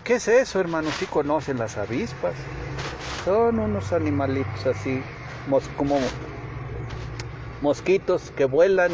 ¿Qué 0.06 0.14
es 0.14 0.30
eso, 0.30 0.62
hermano? 0.62 0.90
Si 0.98 1.06
conocen 1.08 1.58
las 1.58 1.76
avispas. 1.76 2.36
Son 3.26 3.60
unos 3.60 3.92
animalitos 3.92 4.66
así, 4.66 5.04
como 5.76 6.00
mosquitos 7.62 8.32
que 8.32 8.46
vuelan 8.46 8.94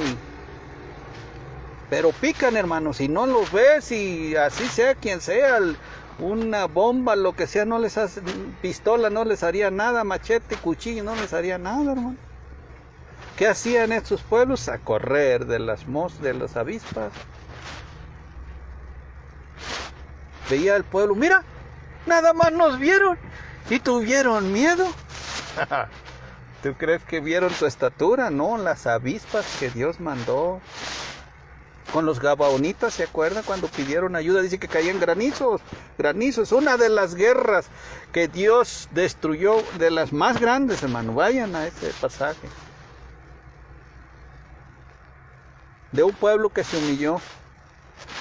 pero 1.92 2.14
pican, 2.14 2.56
hermano. 2.56 2.94
Si 2.94 3.10
no 3.10 3.28
los 3.28 3.52
ves 3.52 3.92
y 3.92 4.34
así 4.38 4.66
sea 4.68 4.96
quien 4.96 5.20
sea, 5.20 5.58
el, 5.58 5.76
una 6.22 6.68
bomba, 6.68 7.16
lo 7.16 7.36
que 7.36 7.48
sea, 7.48 7.66
no 7.66 7.80
les 7.80 7.98
hace, 7.98 8.22
pistola 8.62 9.10
no 9.10 9.26
les 9.26 9.44
haría 9.44 9.72
nada, 9.72 10.04
machete, 10.04 10.56
cuchillo 10.56 11.04
no 11.04 11.16
les 11.16 11.34
haría 11.34 11.58
nada, 11.58 11.92
hermano. 11.92 12.16
¿Qué 13.38 13.48
hacían 13.48 13.92
estos 13.92 14.22
pueblos? 14.22 14.70
A 14.70 14.78
correr 14.78 15.48
de 15.48 15.60
las 15.60 15.88
mos, 15.88 16.22
de 16.22 16.36
las 16.36 16.56
avispas. 16.58 17.12
Veía 20.50 20.76
el 20.76 20.84
pueblo, 20.84 21.16
mira, 21.16 21.44
nada 22.06 22.34
más 22.34 22.52
nos 22.52 22.78
vieron 22.78 23.18
y 23.70 23.80
tuvieron 23.80 24.54
miedo. 24.54 24.86
¿Tú 26.62 26.76
crees 26.76 27.04
que 27.04 27.20
vieron 27.20 27.52
tu 27.54 27.66
estatura? 27.66 28.30
No, 28.30 28.58
las 28.58 28.86
avispas 28.86 29.46
que 29.60 29.72
Dios 29.72 30.00
mandó 30.00 30.62
con 31.92 32.06
los 32.06 32.20
gabaonitas, 32.20 32.94
¿se 32.94 33.04
acuerdan 33.04 33.44
cuando 33.44 33.68
pidieron 33.68 34.16
ayuda? 34.16 34.42
Dice 34.42 34.60
que 34.60 34.68
caían 34.68 35.00
granizos, 35.00 35.62
granizos, 35.98 36.52
una 36.52 36.78
de 36.78 36.90
las 36.90 37.16
guerras 37.16 37.68
que 38.12 38.28
Dios 38.28 38.88
destruyó, 38.92 39.58
de 39.78 39.92
las 39.92 40.14
más 40.14 40.40
grandes, 40.40 40.84
hermano, 40.84 41.14
vayan 41.14 41.56
a 41.56 41.68
ese 41.68 41.94
pasaje. 42.00 42.48
De 45.92 46.04
un 46.04 46.14
pueblo 46.14 46.50
que 46.50 46.64
se 46.64 46.78
humilló, 46.78 47.22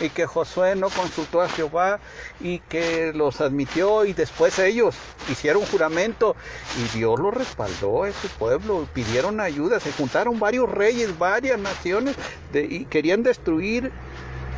y 0.01 0.09
que 0.11 0.26
Josué 0.26 0.76
no 0.76 0.89
consultó 0.89 1.43
a 1.43 1.49
Jehová 1.49 2.01
y 2.41 2.61
que 2.61 3.12
los 3.14 3.41
admitió 3.41 4.05
y 4.05 4.12
después 4.12 4.59
ellos 4.59 4.97
hicieron 5.31 5.64
juramento 5.66 6.37
y 6.78 6.99
Dios 6.99 7.18
los 7.20 7.35
respaldó 7.35 8.05
a 8.05 8.09
ese 8.09 8.28
pueblo, 8.39 8.87
pidieron 8.95 9.41
ayuda, 9.41 9.81
se 9.81 9.93
juntaron 9.93 10.39
varios 10.39 10.70
reyes, 10.70 11.18
varias 11.18 11.59
naciones 11.59 12.16
y 12.53 12.85
querían 12.87 13.22
destruir 13.22 13.93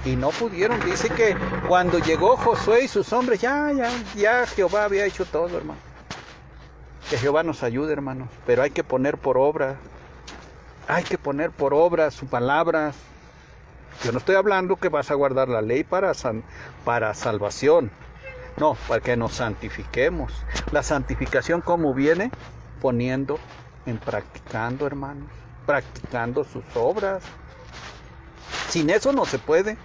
y 0.04 0.16
no 0.16 0.30
pudieron. 0.30 0.80
Dice 0.84 1.08
que 1.10 1.36
cuando 1.68 1.98
llegó 1.98 2.36
Josué 2.36 2.84
y 2.84 2.88
sus 2.88 3.12
hombres, 3.12 3.40
ya, 3.40 3.72
ya, 3.72 3.90
ya 4.16 4.46
Jehová 4.46 4.84
había 4.84 5.04
hecho 5.04 5.24
todo, 5.24 5.56
hermano. 5.56 5.80
Que 7.10 7.18
Jehová 7.18 7.42
nos 7.42 7.62
ayude, 7.62 7.92
hermanos, 7.92 8.28
pero 8.46 8.62
hay 8.62 8.70
que 8.70 8.84
poner 8.84 9.18
por 9.18 9.36
obra, 9.36 9.76
hay 10.88 11.04
que 11.04 11.18
poner 11.18 11.50
por 11.50 11.74
obra 11.74 12.10
su 12.10 12.26
palabra, 12.26 12.92
yo 14.04 14.12
no 14.12 14.18
estoy 14.18 14.34
hablando 14.34 14.76
que 14.76 14.88
vas 14.88 15.10
a 15.10 15.14
guardar 15.14 15.48
la 15.48 15.62
ley 15.62 15.84
para, 15.84 16.12
para 16.84 17.14
salvación. 17.14 17.90
No, 18.56 18.76
para 18.88 19.00
que 19.00 19.16
nos 19.16 19.34
santifiquemos. 19.34 20.32
La 20.72 20.82
santificación 20.82 21.60
como 21.60 21.94
viene 21.94 22.30
poniendo 22.80 23.38
en 23.86 23.98
practicando, 23.98 24.86
hermanos, 24.86 25.30
practicando 25.66 26.44
sus 26.44 26.64
obras. 26.74 27.22
Sin 28.68 28.90
eso 28.90 29.12
no 29.12 29.24
se 29.24 29.38
puede. 29.38 29.76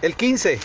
El 0.00 0.16
15 0.16 0.58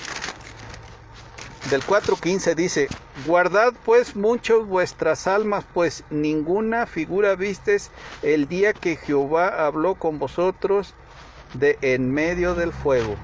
del 1.70 1.84
4.15 1.84 2.56
dice, 2.56 2.88
guardad 3.26 3.74
pues 3.86 4.16
mucho 4.16 4.66
vuestras 4.66 5.28
almas, 5.28 5.66
pues 5.74 6.04
ninguna 6.10 6.88
figura 6.88 7.36
vistes 7.36 7.92
el 8.24 8.48
día 8.48 8.74
que 8.74 8.96
Jehová 8.96 9.66
habló 9.66 9.96
con 9.96 10.18
vosotros 10.18 10.96
de 11.54 11.78
en 11.82 12.12
medio 12.12 12.56
del 12.56 12.72
fuego, 12.72 13.16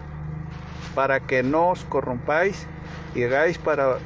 para 0.96 1.20
que 1.20 1.44
no 1.44 1.70
os 1.70 1.84
corrompáis 1.86 2.68
y 3.16 3.24
hagáis 3.24 3.58
para, 3.58 3.98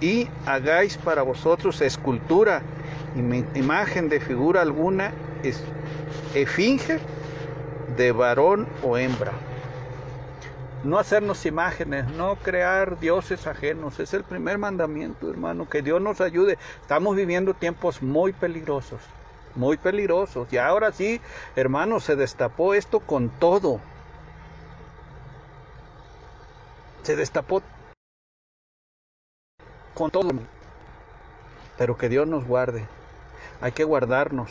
y 0.00 0.28
hagáis 0.46 0.96
para 0.96 1.22
vosotros 1.22 1.80
escultura, 1.80 2.62
imagen 3.54 4.08
de 4.08 4.20
figura 4.20 4.62
alguna, 4.62 5.12
es, 5.42 5.62
de 7.96 8.12
varón 8.12 8.66
o 8.82 8.96
hembra. 8.96 9.32
No 10.84 10.98
hacernos 10.98 11.44
imágenes, 11.44 12.06
no 12.12 12.36
crear 12.36 13.00
dioses 13.00 13.48
ajenos. 13.48 13.98
Es 13.98 14.14
el 14.14 14.22
primer 14.22 14.58
mandamiento, 14.58 15.28
hermano. 15.28 15.68
Que 15.68 15.82
Dios 15.82 16.00
nos 16.00 16.20
ayude. 16.20 16.56
Estamos 16.80 17.16
viviendo 17.16 17.52
tiempos 17.52 18.00
muy 18.00 18.32
peligrosos 18.32 19.00
muy 19.58 19.76
peligrosos. 19.76 20.50
Y 20.52 20.56
ahora 20.56 20.92
sí, 20.92 21.20
hermanos, 21.56 22.04
se 22.04 22.16
destapó 22.16 22.74
esto 22.74 23.00
con 23.00 23.28
todo. 23.28 23.80
Se 27.02 27.16
destapó 27.16 27.62
con 29.94 30.10
todo. 30.10 30.30
Pero 31.76 31.98
que 31.98 32.08
Dios 32.08 32.26
nos 32.26 32.46
guarde. 32.46 32.86
Hay 33.60 33.72
que 33.72 33.84
guardarnos. 33.84 34.50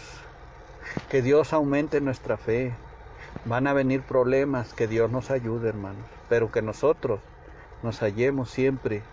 Que 1.10 1.22
Dios 1.22 1.54
aumente 1.54 2.02
nuestra 2.02 2.38
fe. 2.38 2.74
Van 3.46 3.68
a 3.68 3.74
venir 3.74 4.02
problemas. 4.02 4.74
Que 4.74 4.88
Dios 4.88 5.10
nos 5.10 5.32
ayude, 5.32 5.70
hermanos. 5.70 6.06
Pero 6.30 6.52
que 6.52 6.62
nosotros 6.62 7.20
nos 7.82 8.00
hallemos 8.00 8.50
siempre 8.50 9.04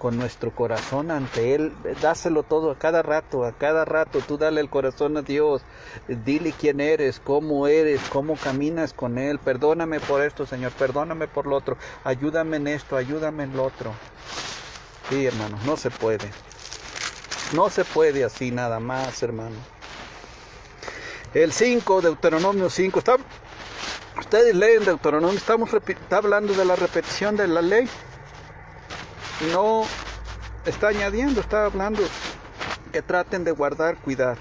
con 0.00 0.16
nuestro 0.16 0.50
corazón 0.50 1.10
ante 1.10 1.54
Él. 1.54 1.74
Dáselo 2.00 2.42
todo 2.42 2.70
a 2.70 2.78
cada 2.78 3.02
rato, 3.02 3.44
a 3.44 3.52
cada 3.52 3.84
rato. 3.84 4.20
Tú 4.26 4.38
dale 4.38 4.62
el 4.62 4.70
corazón 4.70 5.18
a 5.18 5.22
Dios. 5.22 5.60
Dile 6.08 6.54
quién 6.58 6.80
eres, 6.80 7.20
cómo 7.20 7.66
eres, 7.66 8.00
cómo 8.10 8.36
caminas 8.36 8.94
con 8.94 9.18
Él. 9.18 9.38
Perdóname 9.38 10.00
por 10.00 10.22
esto, 10.22 10.46
Señor. 10.46 10.72
Perdóname 10.72 11.28
por 11.28 11.46
lo 11.46 11.54
otro. 11.54 11.76
Ayúdame 12.02 12.56
en 12.56 12.68
esto, 12.68 12.96
ayúdame 12.96 13.44
en 13.44 13.54
lo 13.54 13.64
otro. 13.64 13.92
Sí, 15.10 15.26
hermano, 15.26 15.58
no 15.66 15.76
se 15.76 15.90
puede. 15.90 16.30
No 17.52 17.68
se 17.68 17.84
puede 17.84 18.24
así 18.24 18.50
nada 18.50 18.80
más, 18.80 19.22
hermano. 19.22 19.56
El 21.34 21.52
5, 21.52 22.00
Deuteronomio 22.00 22.70
5. 22.70 22.98
Está, 23.00 23.16
ustedes 24.18 24.54
leen 24.54 24.82
Deuteronomio, 24.82 25.36
estamos 25.36 25.70
está 25.74 26.16
hablando 26.16 26.54
de 26.54 26.64
la 26.64 26.74
repetición 26.74 27.36
de 27.36 27.48
la 27.48 27.60
ley 27.60 27.86
no 29.52 29.84
está 30.66 30.88
añadiendo, 30.88 31.40
está 31.40 31.64
hablando 31.64 32.02
que 32.92 33.02
traten 33.02 33.44
de 33.44 33.52
guardar, 33.52 33.96
cuidar. 33.96 34.36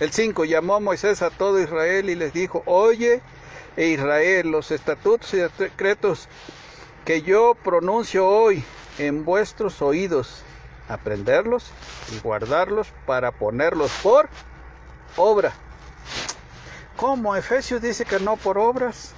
El 0.00 0.12
5 0.12 0.44
llamó 0.44 0.74
a 0.74 0.80
Moisés 0.80 1.22
a 1.22 1.30
todo 1.30 1.60
Israel 1.60 2.10
y 2.10 2.14
les 2.14 2.32
dijo, 2.32 2.62
oye 2.66 3.22
e 3.76 3.88
Israel, 3.88 4.50
los 4.50 4.70
estatutos 4.70 5.34
y 5.34 5.38
decretos 5.38 6.28
que 7.04 7.22
yo 7.22 7.54
pronuncio 7.54 8.26
hoy 8.26 8.64
en 8.98 9.24
vuestros 9.24 9.82
oídos, 9.82 10.42
aprenderlos 10.88 11.70
y 12.12 12.20
guardarlos 12.20 12.88
para 13.06 13.32
ponerlos 13.32 13.90
por 14.02 14.28
obra. 15.16 15.52
¿Cómo? 16.96 17.34
Efesios 17.34 17.82
dice 17.82 18.04
que 18.04 18.20
no 18.20 18.36
por 18.36 18.58
obras. 18.58 19.14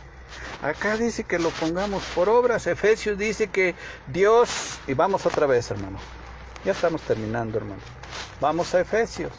Acá 0.63 0.97
dice 0.97 1.25
que 1.25 1.39
lo 1.39 1.51
pongamos 1.51 2.03
por 2.15 2.29
obras. 2.29 2.67
Efesios 2.67 3.19
dice 3.19 3.49
que 3.49 3.75
Dios... 4.07 4.79
Y 4.87 4.95
vamos 4.95 5.27
otra 5.27 5.47
vez, 5.47 5.71
hermano. 5.71 5.99
Ya 6.65 6.73
estamos 6.73 7.03
terminando, 7.03 7.59
hermano. 7.59 7.83
Vamos 8.41 8.75
a 8.75 8.81
Efesios. 8.81 9.33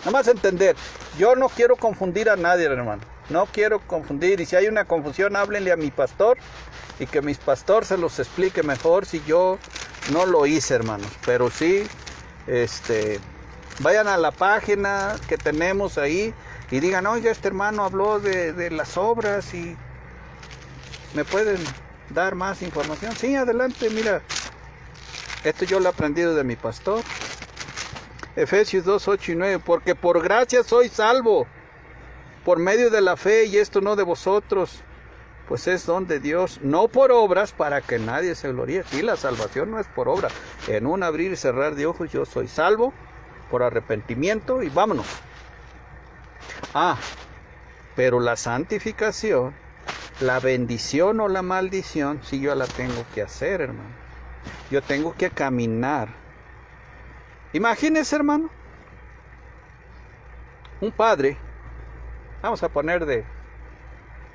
Nada 0.00 0.10
más 0.10 0.28
entender. 0.28 0.76
Yo 1.18 1.36
no 1.36 1.48
quiero 1.48 1.76
confundir 1.76 2.30
a 2.30 2.36
nadie, 2.36 2.66
hermano. 2.66 3.02
No 3.28 3.46
quiero 3.46 3.80
confundir. 3.80 4.40
Y 4.40 4.46
si 4.46 4.56
hay 4.56 4.68
una 4.68 4.84
confusión, 4.84 5.36
háblenle 5.36 5.72
a 5.72 5.76
mi 5.76 5.90
pastor. 5.90 6.38
Y 6.98 7.06
que 7.06 7.22
mi 7.22 7.34
pastor 7.34 7.84
se 7.84 7.96
los 7.96 8.18
explique 8.18 8.62
mejor 8.62 9.06
si 9.06 9.22
yo 9.24 9.58
no 10.12 10.26
lo 10.26 10.46
hice, 10.46 10.74
hermanos. 10.74 11.10
Pero 11.24 11.50
sí, 11.50 11.86
este... 12.46 13.20
Vayan 13.80 14.08
a 14.08 14.16
la 14.16 14.32
página 14.32 15.14
que 15.28 15.36
tenemos 15.36 15.98
ahí 15.98 16.34
y 16.70 16.80
digan, 16.80 17.06
oiga, 17.06 17.30
este 17.30 17.48
hermano 17.48 17.84
habló 17.84 18.20
de, 18.20 18.52
de 18.52 18.70
las 18.70 18.96
obras 18.96 19.54
y 19.54 19.76
¿Me 21.14 21.24
pueden 21.24 21.58
dar 22.10 22.34
más 22.34 22.60
información? 22.62 23.16
Sí, 23.16 23.34
adelante, 23.34 23.88
mira. 23.90 24.22
Esto 25.42 25.64
yo 25.64 25.80
lo 25.80 25.86
he 25.86 25.88
aprendido 25.88 26.34
de 26.34 26.44
mi 26.44 26.56
pastor. 26.56 27.02
Efesios 28.36 28.84
2, 28.84 29.08
8 29.08 29.32
y 29.32 29.34
9. 29.36 29.62
Porque 29.64 29.94
por 29.94 30.22
gracia 30.22 30.62
soy 30.62 30.88
salvo, 30.88 31.46
por 32.44 32.58
medio 32.58 32.90
de 32.90 33.00
la 33.00 33.16
fe, 33.16 33.46
y 33.46 33.56
esto 33.56 33.80
no 33.80 33.96
de 33.96 34.02
vosotros, 34.02 34.82
pues 35.48 35.66
es 35.66 35.86
don 35.86 36.06
de 36.06 36.20
Dios, 36.20 36.60
no 36.62 36.88
por 36.88 37.10
obras 37.10 37.52
para 37.52 37.80
que 37.80 37.98
nadie 37.98 38.34
se 38.34 38.52
gloríe. 38.52 38.84
Y 38.92 39.00
la 39.00 39.16
salvación 39.16 39.70
no 39.70 39.80
es 39.80 39.86
por 39.86 40.08
obra. 40.08 40.28
En 40.66 40.86
un 40.86 41.02
abrir 41.02 41.32
y 41.32 41.36
cerrar 41.36 41.74
de 41.74 41.86
ojos 41.86 42.12
yo 42.12 42.26
soy 42.26 42.48
salvo 42.48 42.92
por 43.50 43.62
arrepentimiento 43.62 44.62
y 44.62 44.68
vámonos. 44.68 45.06
Ah, 46.74 46.96
pero 47.94 48.20
la 48.20 48.36
santificación 48.36 49.54
la 50.20 50.40
bendición 50.40 51.20
o 51.20 51.28
la 51.28 51.42
maldición, 51.42 52.20
si 52.24 52.40
yo 52.40 52.54
la 52.54 52.66
tengo 52.66 53.04
que 53.14 53.22
hacer, 53.22 53.60
hermano. 53.60 53.90
Yo 54.70 54.82
tengo 54.82 55.14
que 55.14 55.30
caminar. 55.30 56.08
Imagínese, 57.52 58.16
hermano, 58.16 58.50
un 60.80 60.92
padre, 60.92 61.36
vamos 62.42 62.62
a 62.62 62.68
poner 62.68 63.06
de, 63.06 63.24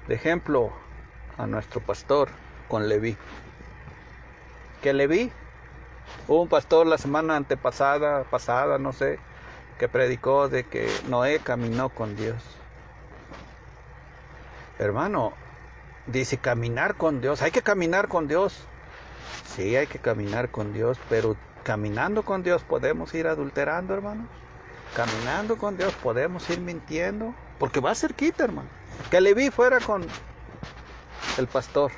de 0.08 0.16
ejemplo 0.16 0.72
a 1.38 1.46
nuestro 1.48 1.82
pastor 1.82 2.30
con 2.68 2.88
Leví. 2.88 3.18
Que 4.82 4.94
Leví, 4.94 5.32
un 6.28 6.48
pastor 6.48 6.88
la 6.88 6.98
semana 6.98 7.36
antepasada, 7.36 8.24
pasada, 8.24 8.78
no 8.80 8.94
sé, 8.94 9.20
que 9.78 9.88
predicó 9.88 10.50
de 10.50 10.64
que 10.66 10.90
Noé 11.08 11.40
caminó 11.40 11.90
con 11.90 12.16
Dios. 12.16 12.42
Hermano, 14.80 15.34
Dice 16.06 16.38
caminar 16.38 16.96
con 16.96 17.22
Dios. 17.22 17.42
Hay 17.42 17.52
que 17.52 17.62
caminar 17.62 18.10
con 18.10 18.28
Dios. 18.28 18.56
Sí, 19.56 19.76
hay 19.76 19.88
que 19.88 20.00
caminar 20.00 20.50
con 20.52 20.74
Dios, 20.74 20.98
pero 21.10 21.38
caminando 21.64 22.24
con 22.24 22.44
Dios 22.44 22.64
podemos 22.64 23.14
ir 23.14 23.28
adulterando, 23.28 23.94
hermanos. 23.94 24.28
Caminando 24.96 25.58
con 25.58 25.78
Dios 25.78 25.94
podemos 25.94 26.50
ir 26.50 26.60
mintiendo, 26.60 27.34
porque 27.58 27.80
va 27.80 27.92
a 27.92 27.96
ser 27.96 28.16
quita, 28.16 28.44
hermano. 28.44 28.68
Que 29.10 29.22
Leví 29.22 29.50
fuera 29.50 29.80
con 29.80 30.06
el 31.38 31.48
pastor. 31.48 31.92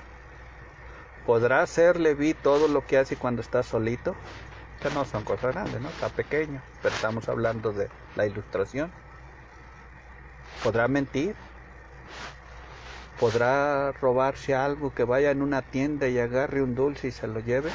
¿Podrá 1.26 1.64
hacer 1.64 2.00
Leví 2.00 2.36
todo 2.36 2.68
lo 2.68 2.86
que 2.86 3.00
hace 3.00 3.16
cuando 3.16 3.42
está 3.42 3.64
solito? 3.64 4.16
No 4.94 5.04
son 5.04 5.24
cosas 5.24 5.54
grandes, 5.54 5.82
¿no? 5.82 5.90
Está 5.90 6.10
pequeño, 6.10 6.62
pero 6.82 6.94
estamos 6.94 7.28
hablando 7.28 7.74
de 7.74 7.90
la 8.16 8.28
ilustración. 8.28 8.92
¿Podrá 10.64 10.88
mentir? 10.88 11.36
¿Podrá 13.20 13.92
robarse 13.94 14.54
algo 14.54 14.94
que 14.94 15.04
vaya 15.04 15.32
en 15.32 15.42
una 15.42 15.64
tienda 15.64 16.08
y 16.08 16.20
agarre 16.20 16.62
un 16.62 16.76
dulce 16.76 17.08
y 17.08 17.12
se 17.12 17.28
lo 17.28 17.40
lleve? 17.40 17.72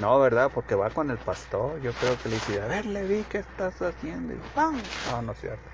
No, 0.00 0.18
¿verdad? 0.18 0.50
Porque 0.52 0.74
va 0.74 0.90
con 0.90 1.10
el 1.10 1.18
pastor. 1.18 1.80
Yo 1.80 1.92
creo 1.92 2.20
que 2.20 2.28
le 2.28 2.34
dice, 2.34 2.60
a 2.60 2.66
ver, 2.66 2.86
vi 3.06 3.24
¿qué 3.28 3.38
estás 3.38 3.80
haciendo? 3.80 4.34
Y 4.34 4.38
¡pam! 4.54 4.76
No, 5.10 5.22
no 5.22 5.32
es 5.32 5.40
cierto. 5.40 5.68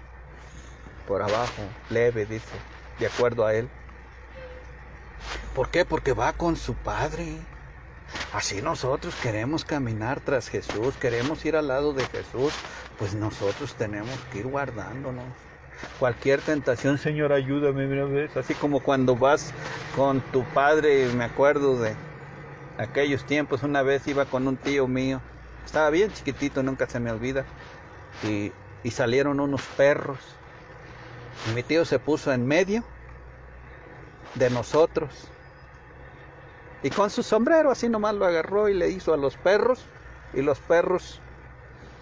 Por 1.08 1.22
abajo, 1.22 1.62
leve, 1.90 2.26
dice, 2.26 2.56
de 2.98 3.06
acuerdo 3.06 3.46
a 3.46 3.54
él. 3.54 3.68
¿Por 5.54 5.70
qué? 5.70 5.84
Porque 5.84 6.12
va 6.12 6.32
con 6.34 6.56
su 6.56 6.74
padre. 6.74 7.38
Así 8.32 8.62
nosotros 8.62 9.14
queremos 9.22 9.64
caminar 9.64 10.20
tras 10.20 10.48
Jesús, 10.48 10.94
queremos 11.00 11.44
ir 11.44 11.56
al 11.56 11.68
lado 11.68 11.92
de 11.92 12.04
Jesús, 12.06 12.52
pues 12.98 13.14
nosotros 13.14 13.74
tenemos 13.74 14.18
que 14.32 14.40
ir 14.40 14.46
guardándonos 14.46 15.24
cualquier 15.98 16.40
tentación, 16.40 16.98
Señor, 16.98 17.32
ayúdame, 17.32 17.86
mira, 17.86 18.04
¿ves? 18.04 18.36
Así 18.36 18.54
como 18.54 18.80
cuando 18.80 19.16
vas 19.16 19.52
con 19.96 20.20
tu 20.20 20.44
padre, 20.44 21.08
me 21.14 21.24
acuerdo 21.24 21.80
de 21.80 21.94
aquellos 22.78 23.24
tiempos, 23.24 23.62
una 23.62 23.82
vez 23.82 24.06
iba 24.06 24.24
con 24.24 24.48
un 24.48 24.56
tío 24.56 24.86
mío, 24.88 25.20
estaba 25.64 25.90
bien 25.90 26.12
chiquitito, 26.12 26.62
nunca 26.62 26.86
se 26.86 27.00
me 27.00 27.10
olvida, 27.10 27.44
y, 28.22 28.52
y 28.82 28.90
salieron 28.90 29.40
unos 29.40 29.62
perros, 29.76 30.18
y 31.50 31.54
mi 31.54 31.62
tío 31.62 31.84
se 31.84 31.98
puso 31.98 32.32
en 32.32 32.46
medio 32.46 32.84
de 34.34 34.50
nosotros, 34.50 35.28
y 36.84 36.90
con 36.90 37.08
su 37.08 37.22
sombrero 37.22 37.70
así 37.70 37.88
nomás 37.88 38.14
lo 38.14 38.26
agarró 38.26 38.68
y 38.68 38.74
le 38.74 38.90
hizo 38.90 39.14
a 39.14 39.16
los 39.16 39.36
perros, 39.38 39.86
y 40.34 40.42
los 40.42 40.58
perros 40.58 41.18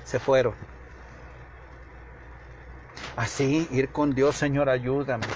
se 0.04 0.18
fueron. 0.18 0.54
Así, 3.14 3.68
ir 3.70 3.90
con 3.90 4.12
Dios, 4.12 4.34
Señor, 4.34 4.68
ayúdame. 4.68 5.26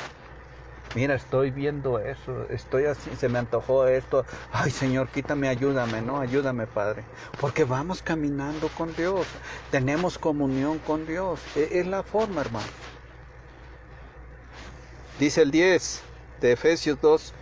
Mira, 0.97 1.15
estoy 1.15 1.53
viendo 1.53 2.01
eso, 2.01 2.47
estoy 2.51 2.87
así, 2.87 3.09
se 3.17 3.29
me 3.29 3.39
antojó 3.39 3.87
esto. 3.87 4.25
Ay, 4.51 4.73
Señor, 4.73 5.09
quítame, 5.11 5.49
ayúdame, 5.49 6.03
¿no? 6.03 6.19
Ayúdame, 6.19 6.67
Padre. 6.67 7.05
Porque 7.41 7.63
vamos 7.63 8.03
caminando 8.03 8.69
con 8.77 8.97
Dios, 8.97 9.29
tenemos 9.71 10.19
comunión 10.19 10.81
con 10.81 11.07
Dios. 11.07 11.39
E, 11.55 11.79
es 11.79 11.87
la 11.87 12.03
forma, 12.03 12.41
hermanos. 12.41 12.71
Dice 15.21 15.43
el 15.43 15.53
10 15.53 16.03
de 16.41 16.53
Efesios 16.53 17.01
2, 17.01 17.33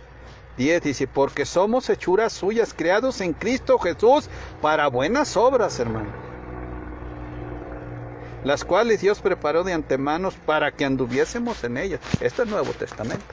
10, 0.57 0.81
dice, 0.81 1.07
porque 1.07 1.45
somos 1.45 1.89
hechuras 1.89 2.33
suyas, 2.33 2.73
creados 2.73 3.21
en 3.21 3.33
Cristo 3.33 3.77
Jesús 3.79 4.29
para 4.61 4.87
buenas 4.87 5.35
obras, 5.37 5.79
hermano 5.79 6.25
las 8.45 8.63
cuales 8.63 9.01
Dios 9.01 9.21
preparó 9.21 9.63
de 9.63 9.73
antemano 9.73 10.29
para 10.45 10.71
que 10.71 10.85
anduviésemos 10.85 11.63
en 11.63 11.77
ellas. 11.77 11.99
Esto 12.21 12.43
es 12.43 12.47
Nuevo 12.49 12.73
Testamento. 12.73 13.25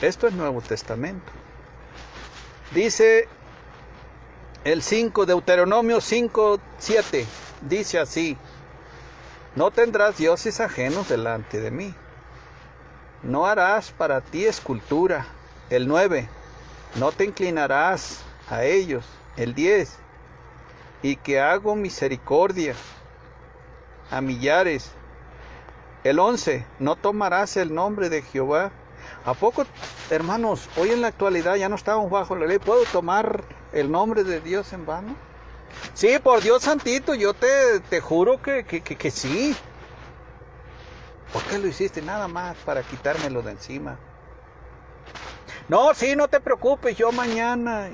Esto 0.00 0.26
es 0.26 0.32
Nuevo 0.32 0.62
Testamento. 0.62 1.30
Dice 2.74 3.28
el 4.64 4.82
5, 4.82 5.26
Deuteronomio 5.26 6.00
5, 6.00 6.58
7, 6.78 7.26
dice 7.68 7.98
así, 7.98 8.38
no 9.54 9.70
tendrás 9.70 10.16
dioses 10.16 10.60
ajenos 10.60 11.10
delante 11.10 11.60
de 11.60 11.70
mí, 11.70 11.94
no 13.22 13.46
harás 13.46 13.92
para 13.92 14.22
ti 14.22 14.46
escultura. 14.46 15.26
El 15.68 15.88
9, 15.88 16.28
no 16.96 17.10
te 17.12 17.24
inclinarás 17.24 18.22
a 18.48 18.64
ellos. 18.64 19.04
El 19.36 19.54
10, 19.54 19.98
y 21.02 21.16
que 21.16 21.40
hago 21.40 21.74
misericordia 21.74 22.74
a 24.10 24.20
millares. 24.20 24.92
El 26.04 26.18
11, 26.18 26.64
no 26.78 26.96
tomarás 26.96 27.56
el 27.56 27.74
nombre 27.74 28.08
de 28.08 28.22
Jehová. 28.22 28.70
¿A 29.24 29.34
poco, 29.34 29.66
hermanos, 30.10 30.68
hoy 30.76 30.90
en 30.90 31.00
la 31.00 31.08
actualidad 31.08 31.56
ya 31.56 31.68
no 31.68 31.74
estamos 31.74 32.10
bajo 32.10 32.36
la 32.36 32.46
ley? 32.46 32.58
¿Puedo 32.58 32.84
tomar 32.84 33.44
el 33.72 33.90
nombre 33.90 34.24
de 34.24 34.40
Dios 34.40 34.72
en 34.72 34.86
vano? 34.86 35.16
Sí, 35.94 36.18
por 36.22 36.40
Dios 36.42 36.62
santito, 36.62 37.14
yo 37.14 37.34
te, 37.34 37.80
te 37.90 38.00
juro 38.00 38.40
que, 38.40 38.64
que, 38.64 38.82
que, 38.82 38.96
que 38.96 39.10
sí. 39.10 39.54
¿Por 41.32 41.42
qué 41.42 41.58
lo 41.58 41.66
hiciste? 41.66 42.00
Nada 42.02 42.28
más 42.28 42.56
para 42.58 42.82
quitármelo 42.82 43.42
de 43.42 43.50
encima. 43.50 43.98
No, 45.68 45.94
sí, 45.94 46.14
no 46.14 46.28
te 46.28 46.38
preocupes, 46.40 46.96
yo 46.96 47.10
mañana. 47.10 47.88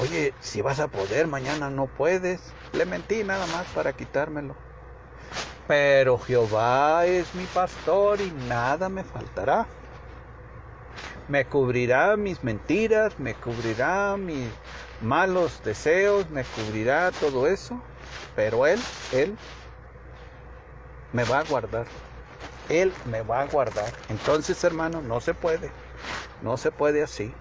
Oye, 0.00 0.34
si 0.40 0.60
vas 0.60 0.78
a 0.78 0.88
poder, 0.88 1.26
mañana 1.26 1.70
no 1.70 1.86
puedes. 1.86 2.40
Le 2.72 2.84
mentí 2.84 3.24
nada 3.24 3.46
más 3.46 3.66
para 3.68 3.94
quitármelo. 3.94 4.54
Pero 5.66 6.18
Jehová 6.18 7.06
es 7.06 7.34
mi 7.34 7.46
pastor 7.46 8.20
y 8.20 8.30
nada 8.48 8.90
me 8.90 9.04
faltará. 9.04 9.66
Me 11.28 11.46
cubrirá 11.46 12.18
mis 12.18 12.44
mentiras, 12.44 13.18
me 13.18 13.34
cubrirá 13.34 14.16
mis 14.18 14.50
malos 15.00 15.62
deseos, 15.64 16.28
me 16.28 16.44
cubrirá 16.44 17.10
todo 17.12 17.46
eso. 17.46 17.80
Pero 18.36 18.66
Él, 18.66 18.80
Él 19.12 19.38
me 21.12 21.24
va 21.24 21.38
a 21.38 21.44
guardar. 21.44 21.86
Él 22.68 22.92
me 23.06 23.22
va 23.22 23.40
a 23.40 23.46
guardar. 23.46 23.90
Entonces, 24.10 24.62
hermano, 24.62 25.00
no 25.00 25.20
se 25.22 25.32
puede. 25.32 25.70
No 26.42 26.56
se 26.56 26.70
puede 26.70 27.02
así. 27.02 27.32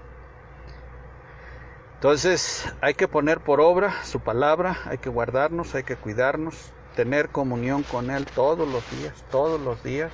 Entonces 1.96 2.66
hay 2.82 2.96
que 2.96 3.08
poner 3.08 3.40
por 3.40 3.62
obra 3.62 4.04
su 4.04 4.20
palabra, 4.20 4.78
hay 4.86 4.98
que 4.98 5.10
guardarnos, 5.10 5.74
hay 5.74 5.84
que 5.84 5.96
cuidarnos, 5.96 6.74
tener 6.96 7.30
comunión 7.30 7.84
con 7.84 8.12
Él 8.12 8.26
todos 8.26 8.68
los 8.68 8.84
días, 8.92 9.24
todos 9.32 9.62
los 9.62 9.82
días, 9.84 10.12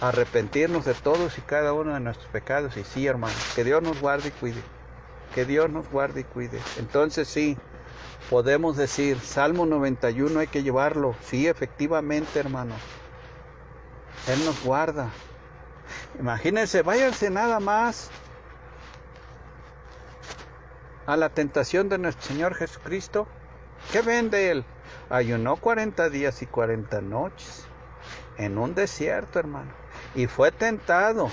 arrepentirnos 0.00 0.84
de 0.84 0.92
todos 0.92 1.38
y 1.38 1.40
cada 1.40 1.72
uno 1.72 1.94
de 1.94 2.00
nuestros 2.00 2.28
pecados. 2.28 2.76
Y 2.76 2.84
sí, 2.84 3.06
hermano, 3.06 3.34
que 3.54 3.64
Dios 3.64 3.82
nos 3.82 4.00
guarde 4.00 4.28
y 4.28 4.32
cuide, 4.32 4.62
que 5.34 5.46
Dios 5.46 5.70
nos 5.70 5.88
guarde 5.88 6.20
y 6.20 6.24
cuide. 6.24 6.60
Entonces 6.76 7.26
sí, 7.26 7.56
podemos 8.28 8.76
decir, 8.76 9.18
Salmo 9.20 9.66
91 9.66 10.40
hay 10.40 10.46
que 10.48 10.62
llevarlo, 10.62 11.16
sí, 11.22 11.46
efectivamente, 11.46 12.38
hermano. 12.38 12.74
Él 14.26 14.44
nos 14.44 14.62
guarda. 14.62 15.10
Imagínense, 16.18 16.82
váyanse 16.82 17.30
nada 17.30 17.60
más 17.60 18.10
a 21.06 21.16
la 21.16 21.28
tentación 21.28 21.88
de 21.88 21.98
nuestro 21.98 22.26
Señor 22.26 22.54
Jesucristo. 22.54 23.26
¿Qué 23.92 24.00
ven 24.02 24.30
de 24.30 24.50
Él? 24.50 24.64
Ayunó 25.10 25.56
40 25.56 26.08
días 26.08 26.42
y 26.42 26.46
40 26.46 27.00
noches 27.02 27.66
en 28.38 28.58
un 28.58 28.74
desierto, 28.74 29.38
hermano. 29.38 29.70
Y 30.14 30.26
fue 30.26 30.50
tentado. 30.50 31.30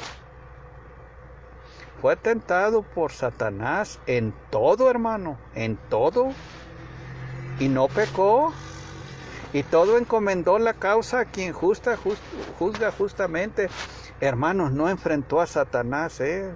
Fue 2.02 2.16
tentado 2.16 2.82
por 2.82 3.12
Satanás 3.12 4.00
en 4.08 4.34
todo, 4.50 4.90
hermano. 4.90 5.38
En 5.54 5.78
todo. 5.78 6.32
Y 7.60 7.70
no 7.70 7.88
pecó. 7.88 8.54
Y 9.54 9.64
todo 9.64 9.98
encomendó 9.98 10.60
la 10.60 10.74
causa 10.74 11.20
a 11.20 11.26
quien 11.26 11.54
justa, 11.54 11.98
juzga 12.58 12.92
justamente. 12.92 13.70
Hermanos, 14.22 14.72
no 14.72 14.88
enfrentó 14.88 15.42
a 15.42 15.48
Satanás, 15.48 16.22
¿eh? 16.22 16.54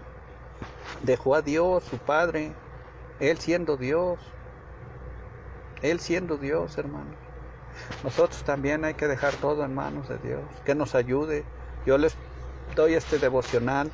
Dejó 1.01 1.33
a 1.33 1.41
Dios, 1.41 1.83
su 1.83 1.97
Padre. 1.97 2.53
Él 3.19 3.39
siendo 3.39 3.75
Dios. 3.75 4.19
Él 5.81 5.99
siendo 5.99 6.37
Dios, 6.37 6.77
hermanos. 6.77 7.15
Nosotros 8.03 8.43
también 8.43 8.85
hay 8.85 8.93
que 8.93 9.07
dejar 9.07 9.33
todo 9.33 9.65
en 9.65 9.73
manos 9.73 10.07
de 10.07 10.19
Dios. 10.19 10.41
Que 10.63 10.75
nos 10.75 10.93
ayude. 10.93 11.43
Yo 11.87 11.97
les 11.97 12.15
doy 12.75 12.93
este 12.93 13.17
devocional 13.17 13.91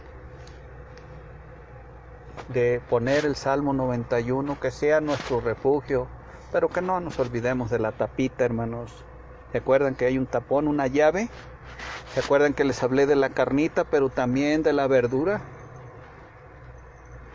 de 2.49 2.82
poner 2.89 3.26
el 3.26 3.38
Salmo 3.38 3.72
91, 3.72 4.59
que 4.59 4.72
sea 4.72 4.99
nuestro 4.99 5.39
refugio, 5.39 6.07
pero 6.51 6.67
que 6.67 6.82
no 6.82 6.99
nos 6.99 7.19
olvidemos 7.19 7.69
de 7.69 7.80
la 7.80 7.93
tapita, 7.93 8.43
hermanos. 8.43 9.05
¿Se 9.53 9.59
acuerdan 9.59 9.95
que 9.95 10.05
hay 10.05 10.17
un 10.17 10.26
tapón, 10.26 10.67
una 10.67 10.88
llave? 10.88 11.30
¿Se 12.14 12.20
acuerdan 12.20 12.53
que 12.53 12.66
les 12.66 12.84
hablé 12.84 13.05
de 13.05 13.16
la 13.16 13.30
carnita, 13.30 13.86
pero 13.86 14.09
también 14.09 14.64
de 14.64 14.74
la 14.74 14.88
verdura? 14.88 15.41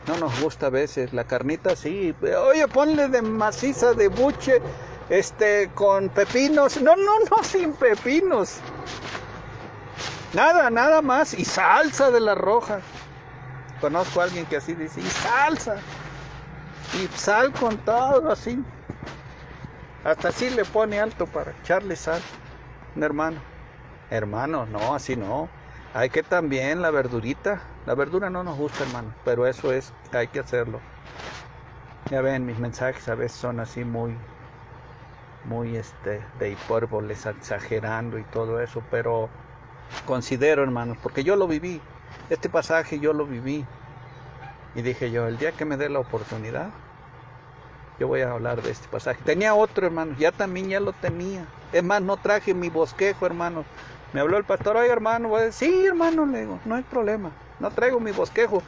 No 0.07 0.17
nos 0.19 0.39
gusta 0.41 0.67
a 0.67 0.71
veces 0.71 1.15
la 1.15 1.25
carnita, 1.25 1.75
sí. 1.75 2.15
Oye, 2.47 2.69
ponle 2.69 3.09
de 3.09 3.23
maciza 3.23 3.95
de 3.95 4.09
buche, 4.09 4.61
este, 5.09 5.71
con 5.75 6.11
pepinos. 6.11 6.81
No, 6.81 6.95
no, 6.95 7.21
no, 7.31 7.43
sin 7.43 7.73
pepinos. 7.73 8.59
Nada, 10.35 10.69
nada 10.69 11.01
más. 11.01 11.33
Y 11.33 11.45
salsa 11.45 12.11
de 12.11 12.21
la 12.21 12.35
roja. 12.35 12.81
Conozco 13.81 14.21
a 14.21 14.25
alguien 14.25 14.45
que 14.47 14.59
así 14.59 14.75
dice, 14.75 15.01
y 15.01 15.09
salsa. 15.09 15.77
Y 16.95 17.09
sal 17.17 17.53
con 17.53 17.79
todo 17.79 18.31
así. 18.31 18.63
Hasta 20.05 20.29
así 20.29 20.51
le 20.51 20.65
pone 20.67 21.01
alto 21.01 21.27
para 21.27 21.53
echarle 21.63 21.97
sal. 21.97 22.21
Un 22.95 23.03
hermano. 23.03 23.56
Hermano, 24.11 24.67
no, 24.67 24.95
así 24.95 25.17
no. 25.17 25.49
Hay 25.95 26.11
que 26.11 26.23
también 26.23 26.83
la 26.83 26.91
verdurita. 26.91 27.63
La 27.87 27.95
verdura 27.95 28.31
no 28.31 28.45
nos 28.45 28.57
gusta, 28.57 28.85
hermano, 28.85 29.15
pero 29.25 29.47
eso 29.47 29.73
es, 29.73 29.93
hay 30.13 30.29
que 30.29 30.41
hacerlo. 30.41 30.81
Ya 32.11 32.21
ven, 32.21 32.47
mis 32.47 32.59
mensajes 32.59 33.09
a 33.09 33.15
veces 33.15 33.39
son 33.39 33.59
así 33.59 33.85
muy, 33.85 34.17
muy 35.45 35.77
este, 35.77 36.23
de 36.39 36.51
hipérboles, 36.51 37.27
exagerando 37.27 38.19
y 38.19 38.25
todo 38.25 38.61
eso, 38.61 38.83
pero 38.91 39.29
considero, 40.05 40.63
hermanos, 40.63 40.99
porque 41.03 41.25
yo 41.25 41.35
lo 41.35 41.49
viví. 41.49 41.81
Este 42.31 42.49
pasaje 42.49 43.01
yo 43.01 43.13
lo 43.13 43.27
viví. 43.27 43.65
Y 44.75 44.83
dije 44.83 45.11
yo, 45.11 45.27
el 45.27 45.39
día 45.39 45.53
que 45.53 45.65
me 45.65 45.77
dé 45.77 45.89
la 45.89 46.01
oportunidad, 46.01 46.69
yo 47.99 48.09
voy 48.09 48.21
a 48.21 48.31
hablar 48.31 48.63
de 48.63 48.71
este 48.71 48.89
pasaje. 48.89 49.21
Tenía 49.25 49.55
otro, 49.55 49.87
hermano, 49.87 50.15
ya 50.19 50.31
también 50.31 50.69
ya 50.69 50.81
lo 50.81 50.93
tenía. 50.93 51.47
Es 51.73 51.83
más, 51.83 52.03
no 52.03 52.17
traje 52.19 52.53
mi 52.55 52.69
bosquejo, 52.69 53.27
hermanos. 53.27 53.65
Me 54.13 54.21
habló 54.21 54.37
el 54.39 54.45
pastor, 54.45 54.77
oye 54.77 54.91
hermano, 54.91 55.29
voy 55.29 55.41
a 55.41 55.45
decir, 55.45 55.71
sí 55.71 55.87
hermano, 55.87 56.27
le 56.27 56.41
digo, 56.41 56.59
no 56.65 56.75
hay 56.75 56.83
problema, 56.83 57.33
no 57.59 57.71
traigo 57.71 58.01
mi 58.01 58.13
bosquejo. 58.13 58.63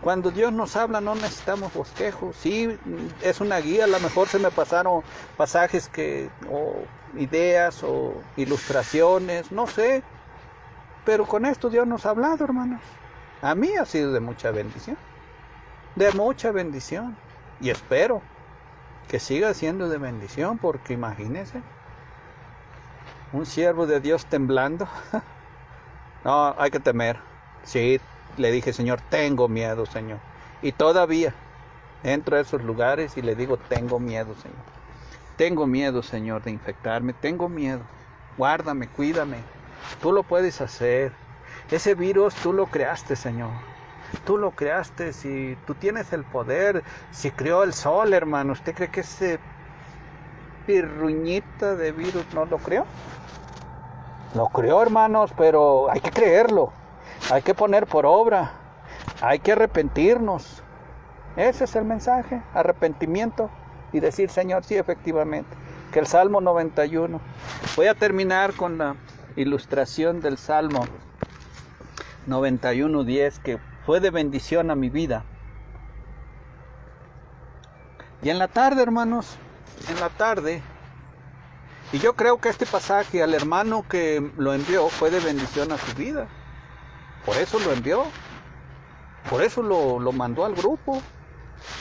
Cuando 0.00 0.30
Dios 0.30 0.52
nos 0.52 0.76
habla 0.76 1.00
no 1.00 1.14
necesitamos 1.16 1.74
bosquejo, 1.74 2.32
sí 2.32 2.78
es 3.20 3.40
una 3.40 3.58
guía, 3.58 3.84
a 3.84 3.88
lo 3.88 3.98
mejor 4.00 4.28
se 4.28 4.38
me 4.38 4.50
pasaron 4.50 5.02
pasajes 5.36 5.88
que, 5.88 6.30
o 6.50 6.76
ideas 7.18 7.82
o 7.82 8.14
ilustraciones, 8.36 9.50
no 9.50 9.66
sé, 9.66 10.02
pero 11.04 11.26
con 11.26 11.46
esto 11.46 11.68
Dios 11.68 11.86
nos 11.86 12.06
ha 12.06 12.10
hablado 12.10 12.44
hermanos. 12.44 12.80
A 13.42 13.54
mí 13.54 13.74
ha 13.76 13.84
sido 13.86 14.12
de 14.12 14.20
mucha 14.20 14.50
bendición, 14.50 14.96
de 15.96 16.12
mucha 16.12 16.52
bendición 16.52 17.16
y 17.60 17.70
espero 17.70 18.22
que 19.08 19.18
siga 19.18 19.54
siendo 19.54 19.88
de 19.88 19.98
bendición 19.98 20.58
porque 20.58 20.92
imagínense 20.92 21.62
un 23.32 23.46
siervo 23.46 23.86
de 23.86 24.00
Dios 24.00 24.26
temblando. 24.26 24.88
no, 26.24 26.54
hay 26.58 26.70
que 26.70 26.80
temer. 26.80 27.18
Sí, 27.62 28.00
le 28.36 28.50
dije, 28.50 28.72
Señor, 28.72 29.00
tengo 29.10 29.48
miedo, 29.48 29.86
Señor. 29.86 30.18
Y 30.62 30.72
todavía 30.72 31.34
entro 32.02 32.36
a 32.36 32.40
esos 32.40 32.62
lugares 32.62 33.16
y 33.16 33.22
le 33.22 33.34
digo, 33.34 33.56
tengo 33.56 33.98
miedo, 33.98 34.34
Señor. 34.34 34.78
Tengo 35.36 35.66
miedo, 35.66 36.02
Señor, 36.02 36.42
de 36.42 36.50
infectarme. 36.50 37.12
Tengo 37.12 37.48
miedo. 37.48 37.82
Guárdame, 38.36 38.88
cuídame. 38.88 39.38
Tú 40.00 40.12
lo 40.12 40.22
puedes 40.22 40.60
hacer. 40.60 41.12
Ese 41.70 41.94
virus 41.94 42.34
tú 42.36 42.52
lo 42.52 42.66
creaste, 42.66 43.14
Señor. 43.14 43.50
Tú 44.24 44.38
lo 44.38 44.52
creaste. 44.52 45.12
Si 45.12 45.56
tú 45.66 45.74
tienes 45.74 46.12
el 46.12 46.24
poder, 46.24 46.82
si 47.12 47.30
creó 47.30 47.62
el 47.62 47.74
sol, 47.74 48.14
hermano, 48.14 48.52
¿usted 48.52 48.74
cree 48.74 48.90
que 48.90 49.00
ese 49.00 49.38
pirruñita 50.68 51.76
de 51.76 51.92
virus 51.92 52.26
no 52.34 52.44
lo 52.44 52.58
creó? 52.58 52.84
Lo 54.34 54.48
creo, 54.48 54.82
hermanos, 54.82 55.32
pero 55.34 55.90
hay 55.90 56.00
que 56.00 56.10
creerlo. 56.10 56.74
Hay 57.32 57.40
que 57.40 57.54
poner 57.54 57.86
por 57.86 58.04
obra. 58.04 58.52
Hay 59.22 59.38
que 59.38 59.52
arrepentirnos. 59.52 60.62
Ese 61.36 61.64
es 61.64 61.74
el 61.74 61.86
mensaje, 61.86 62.42
arrepentimiento 62.52 63.48
y 63.94 64.00
decir, 64.00 64.28
Señor, 64.28 64.62
sí, 64.62 64.76
efectivamente, 64.76 65.56
que 65.90 66.00
el 66.00 66.06
Salmo 66.06 66.42
91. 66.42 67.18
Voy 67.74 67.86
a 67.86 67.94
terminar 67.94 68.52
con 68.52 68.76
la 68.76 68.96
ilustración 69.36 70.20
del 70.20 70.36
Salmo 70.36 70.84
91.10, 72.26 73.38
que 73.38 73.58
fue 73.86 74.00
de 74.00 74.10
bendición 74.10 74.70
a 74.70 74.74
mi 74.74 74.90
vida. 74.90 75.24
Y 78.20 78.28
en 78.28 78.38
la 78.38 78.48
tarde, 78.48 78.82
hermanos, 78.82 79.38
en 79.88 80.00
la 80.00 80.08
tarde, 80.08 80.62
y 81.92 81.98
yo 81.98 82.14
creo 82.14 82.38
que 82.38 82.50
este 82.50 82.66
pasaje 82.66 83.22
al 83.22 83.32
hermano 83.32 83.86
que 83.88 84.30
lo 84.36 84.52
envió 84.52 84.88
fue 84.90 85.10
de 85.10 85.20
bendición 85.20 85.72
a 85.72 85.78
su 85.78 85.94
vida. 85.94 86.28
Por 87.24 87.36
eso 87.36 87.58
lo 87.58 87.72
envió. 87.72 88.04
Por 89.30 89.42
eso 89.42 89.62
lo, 89.62 89.98
lo 89.98 90.12
mandó 90.12 90.44
al 90.44 90.54
grupo. 90.54 91.02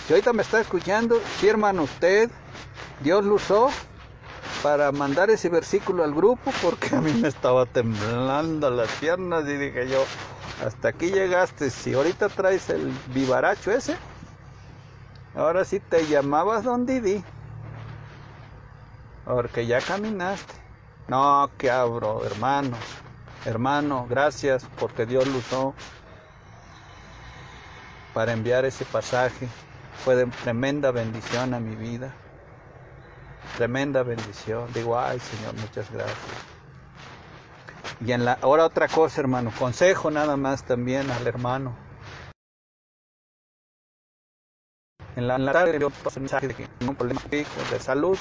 Y 0.08 0.14
ahorita 0.14 0.32
me 0.32 0.44
está 0.44 0.62
escuchando, 0.62 1.20
sí 1.40 1.48
hermano, 1.48 1.84
usted, 1.84 2.32
Dios 3.02 3.24
lo 3.24 3.36
usó 3.36 3.70
para 4.64 4.92
mandar 4.92 5.30
ese 5.30 5.50
versículo 5.50 6.04
al 6.04 6.16
grupo 6.16 6.52
porque 6.64 6.96
a 6.96 7.02
mí 7.02 7.14
me 7.14 7.28
estaba 7.28 7.66
temblando 7.66 8.72
las 8.72 8.90
piernas 8.94 9.48
y 9.48 9.56
dije 9.56 9.88
yo, 9.88 10.04
hasta 10.66 10.90
aquí 10.90 11.12
llegaste, 11.12 11.70
si 11.70 11.94
ahorita 11.94 12.30
traes 12.30 12.70
el 12.70 12.92
vivaracho 13.14 13.72
ese, 13.72 13.98
ahora 15.36 15.64
sí 15.64 15.80
te 15.80 16.08
llamabas 16.08 16.64
Don 16.64 16.86
Didi. 16.86 17.24
Porque 19.28 19.66
ya 19.66 19.82
caminaste. 19.82 20.54
No, 21.08 21.50
que 21.58 21.70
abro, 21.70 22.26
hermano, 22.26 22.76
hermano, 23.46 24.08
gracias 24.10 24.66
porque 24.80 25.06
Dios 25.06 25.26
lo 25.28 25.38
usó 25.38 25.74
para 28.14 28.34
enviar 28.34 28.66
ese 28.66 28.86
pasaje. 28.86 29.48
Fue 30.04 30.16
de 30.16 30.26
tremenda 30.28 30.92
bendición 30.92 31.54
a 31.54 31.60
mi 31.60 31.76
vida. 31.76 32.14
Tremenda 33.58 34.04
bendición. 34.04 34.72
Digo, 34.74 35.00
ay 35.00 35.20
Señor, 35.20 35.56
muchas 35.56 35.90
gracias. 35.92 36.18
Y 38.06 38.12
en 38.12 38.26
la, 38.26 38.38
ahora 38.42 38.66
otra 38.66 38.88
cosa, 38.88 39.22
hermano, 39.22 39.52
consejo 39.58 40.12
nada 40.12 40.38
más 40.38 40.64
también 40.64 41.10
al 41.10 41.26
hermano. 41.26 41.76
En 45.16 45.28
la, 45.28 45.52
tarde 45.52 45.80
yo 45.80 45.90
pasé 45.90 46.20
un 46.20 46.24
mensaje 46.24 46.48
de 46.48 46.54
que 46.54 46.68
tengo 46.68 46.92
un 46.92 46.96
problema 46.96 47.22
de 47.32 47.80
salud. 47.80 48.18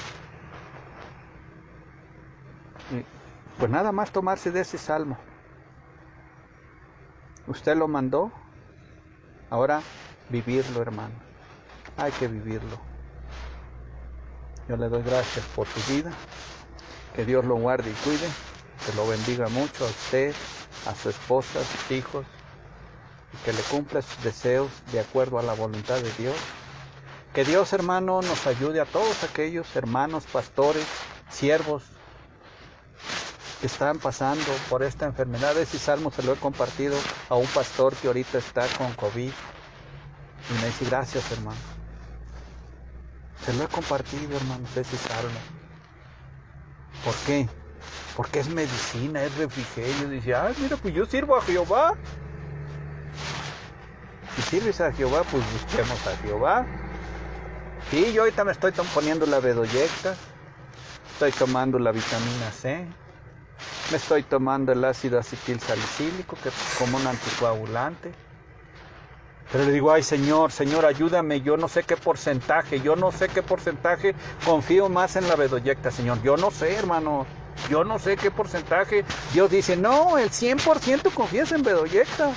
Pues 3.57 3.71
nada 3.71 3.91
más 3.91 4.11
tomarse 4.11 4.51
de 4.51 4.61
ese 4.61 4.77
salmo. 4.77 5.17
Usted 7.47 7.75
lo 7.75 7.87
mandó, 7.87 8.31
ahora 9.49 9.81
vivirlo, 10.29 10.81
hermano. 10.81 11.15
Hay 11.97 12.11
que 12.11 12.27
vivirlo. 12.27 12.77
Yo 14.69 14.77
le 14.77 14.89
doy 14.89 15.01
gracias 15.01 15.45
por 15.55 15.65
tu 15.67 15.79
vida. 15.91 16.11
Que 17.15 17.25
Dios 17.25 17.45
lo 17.45 17.55
guarde 17.55 17.89
y 17.89 17.93
cuide. 18.03 18.27
Que 18.85 18.93
lo 18.95 19.07
bendiga 19.07 19.47
mucho 19.47 19.85
a 19.85 19.87
usted, 19.87 20.35
a 20.85 20.93
su 20.93 21.09
esposa, 21.09 21.59
a 21.59 21.63
sus 21.63 21.91
hijos. 21.91 22.25
Y 23.33 23.37
que 23.43 23.53
le 23.53 23.61
cumpla 23.63 24.01
sus 24.01 24.23
deseos 24.23 24.69
de 24.91 24.99
acuerdo 24.99 25.39
a 25.39 25.43
la 25.43 25.53
voluntad 25.53 25.95
de 25.95 26.11
Dios. 26.13 26.35
Que 27.33 27.43
Dios, 27.43 27.73
hermano, 27.73 28.21
nos 28.21 28.45
ayude 28.45 28.81
a 28.81 28.85
todos 28.85 29.23
aquellos 29.23 29.75
hermanos, 29.75 30.25
pastores, 30.25 30.85
siervos 31.29 31.96
están 33.63 33.97
pasando 33.99 34.45
por 34.69 34.83
esta 34.83 35.05
enfermedad. 35.05 35.57
Ese 35.57 35.79
salmo 35.79 36.11
se 36.11 36.23
lo 36.23 36.33
he 36.33 36.35
compartido 36.35 36.95
a 37.29 37.35
un 37.35 37.47
pastor 37.47 37.95
que 37.95 38.07
ahorita 38.07 38.37
está 38.37 38.67
con 38.77 38.93
COVID. 38.93 39.31
Y 39.31 40.61
me 40.61 40.65
dice, 40.67 40.85
gracias, 40.85 41.31
hermano. 41.31 41.57
Se 43.45 43.53
lo 43.53 43.63
he 43.63 43.67
compartido, 43.67 44.37
hermanos, 44.37 44.75
ese 44.75 44.97
salmo. 44.97 45.39
¿Por 47.03 47.15
qué? 47.25 47.47
Porque 48.15 48.39
es 48.39 48.49
medicina, 48.49 49.23
es 49.23 49.35
refrigerio. 49.37 50.09
Dice, 50.09 50.35
ah, 50.35 50.51
mira, 50.59 50.77
pues 50.77 50.93
yo 50.93 51.05
sirvo 51.05 51.35
a 51.35 51.41
Jehová. 51.41 51.95
Si 54.35 54.41
sirves 54.43 54.79
a 54.81 54.91
Jehová, 54.91 55.23
pues 55.23 55.43
busquemos 55.53 56.07
a 56.07 56.15
Jehová. 56.17 56.65
Sí, 57.89 58.11
yo 58.13 58.21
ahorita 58.21 58.43
me 58.43 58.51
estoy 58.51 58.71
poniendo 58.93 59.25
la 59.25 59.39
bedoyecta. 59.39 60.15
Estoy 61.13 61.31
tomando 61.31 61.79
la 61.79 61.91
vitamina 61.91 62.51
C. 62.51 62.87
Me 63.91 63.97
estoy 63.97 64.23
tomando 64.23 64.71
el 64.71 64.83
ácido 64.83 65.19
acetil 65.19 65.59
salicílico, 65.59 66.37
que 66.41 66.49
es 66.49 66.55
como 66.77 66.97
un 66.97 67.07
anticoagulante. 67.07 68.11
Pero 69.51 69.63
le 69.63 69.71
digo, 69.71 69.91
ay 69.91 70.03
Señor, 70.03 70.51
Señor, 70.51 70.85
ayúdame, 70.85 71.41
yo 71.41 71.55
no 71.55 71.69
sé 71.69 71.83
qué 71.83 71.95
porcentaje, 71.95 72.81
yo 72.81 72.95
no 72.97 73.11
sé 73.11 73.29
qué 73.29 73.41
porcentaje, 73.41 74.13
confío 74.43 74.89
más 74.89 75.15
en 75.15 75.27
la 75.27 75.35
bedoyecta, 75.35 75.89
Señor. 75.89 76.21
Yo 76.21 76.35
no 76.35 76.51
sé, 76.51 76.75
hermano, 76.75 77.25
yo 77.69 77.83
no 77.85 77.97
sé 77.97 78.17
qué 78.17 78.29
porcentaje. 78.29 79.05
Dios 79.33 79.49
dice, 79.49 79.77
no, 79.77 80.17
el 80.17 80.31
100% 80.31 81.13
confías 81.13 81.51
en 81.53 81.63
bedoyecta. 81.63 82.31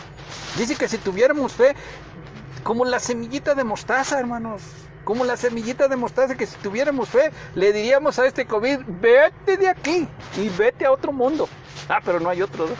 Dice 0.56 0.76
que 0.76 0.88
si 0.88 0.98
tuviéramos 0.98 1.52
fe, 1.52 1.74
como 2.62 2.84
la 2.84 3.00
semillita 3.00 3.54
de 3.54 3.64
mostaza, 3.64 4.20
hermanos, 4.20 4.62
como 5.05 5.24
la 5.24 5.36
semillita 5.36 5.88
de 5.88 5.96
mostaza, 5.96 6.36
que 6.36 6.46
si 6.46 6.57
tuviéramos 6.59 7.09
fe, 7.09 7.30
le 7.55 7.72
diríamos 7.72 8.18
a 8.18 8.26
este 8.26 8.46
COVID, 8.46 8.80
vete 8.86 9.57
de 9.57 9.68
aquí 9.68 10.09
y 10.36 10.48
vete 10.51 10.86
a 10.86 10.92
otro 10.92 11.12
mundo. 11.12 11.48
Ah, 11.88 12.01
pero 12.05 12.20
no 12.20 12.28
hay 12.28 12.42
otro. 12.42 12.66
¿no? 12.66 12.74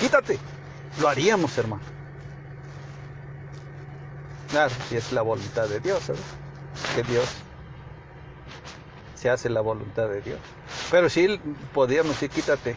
Quítate. 0.00 0.38
Lo 1.00 1.08
haríamos, 1.08 1.56
hermano. 1.58 1.82
Claro, 4.50 4.72
si 4.88 4.96
es 4.96 5.12
la 5.12 5.22
voluntad 5.22 5.66
de 5.66 5.80
Dios, 5.80 6.06
¿verdad? 6.08 6.22
Que 6.94 7.02
Dios 7.04 7.26
se 9.14 9.30
hace 9.30 9.48
la 9.48 9.60
voluntad 9.60 10.08
de 10.08 10.20
Dios. 10.20 10.38
Pero 10.90 11.08
sí 11.08 11.40
podríamos 11.72 12.12
decir, 12.12 12.28
quítate, 12.28 12.76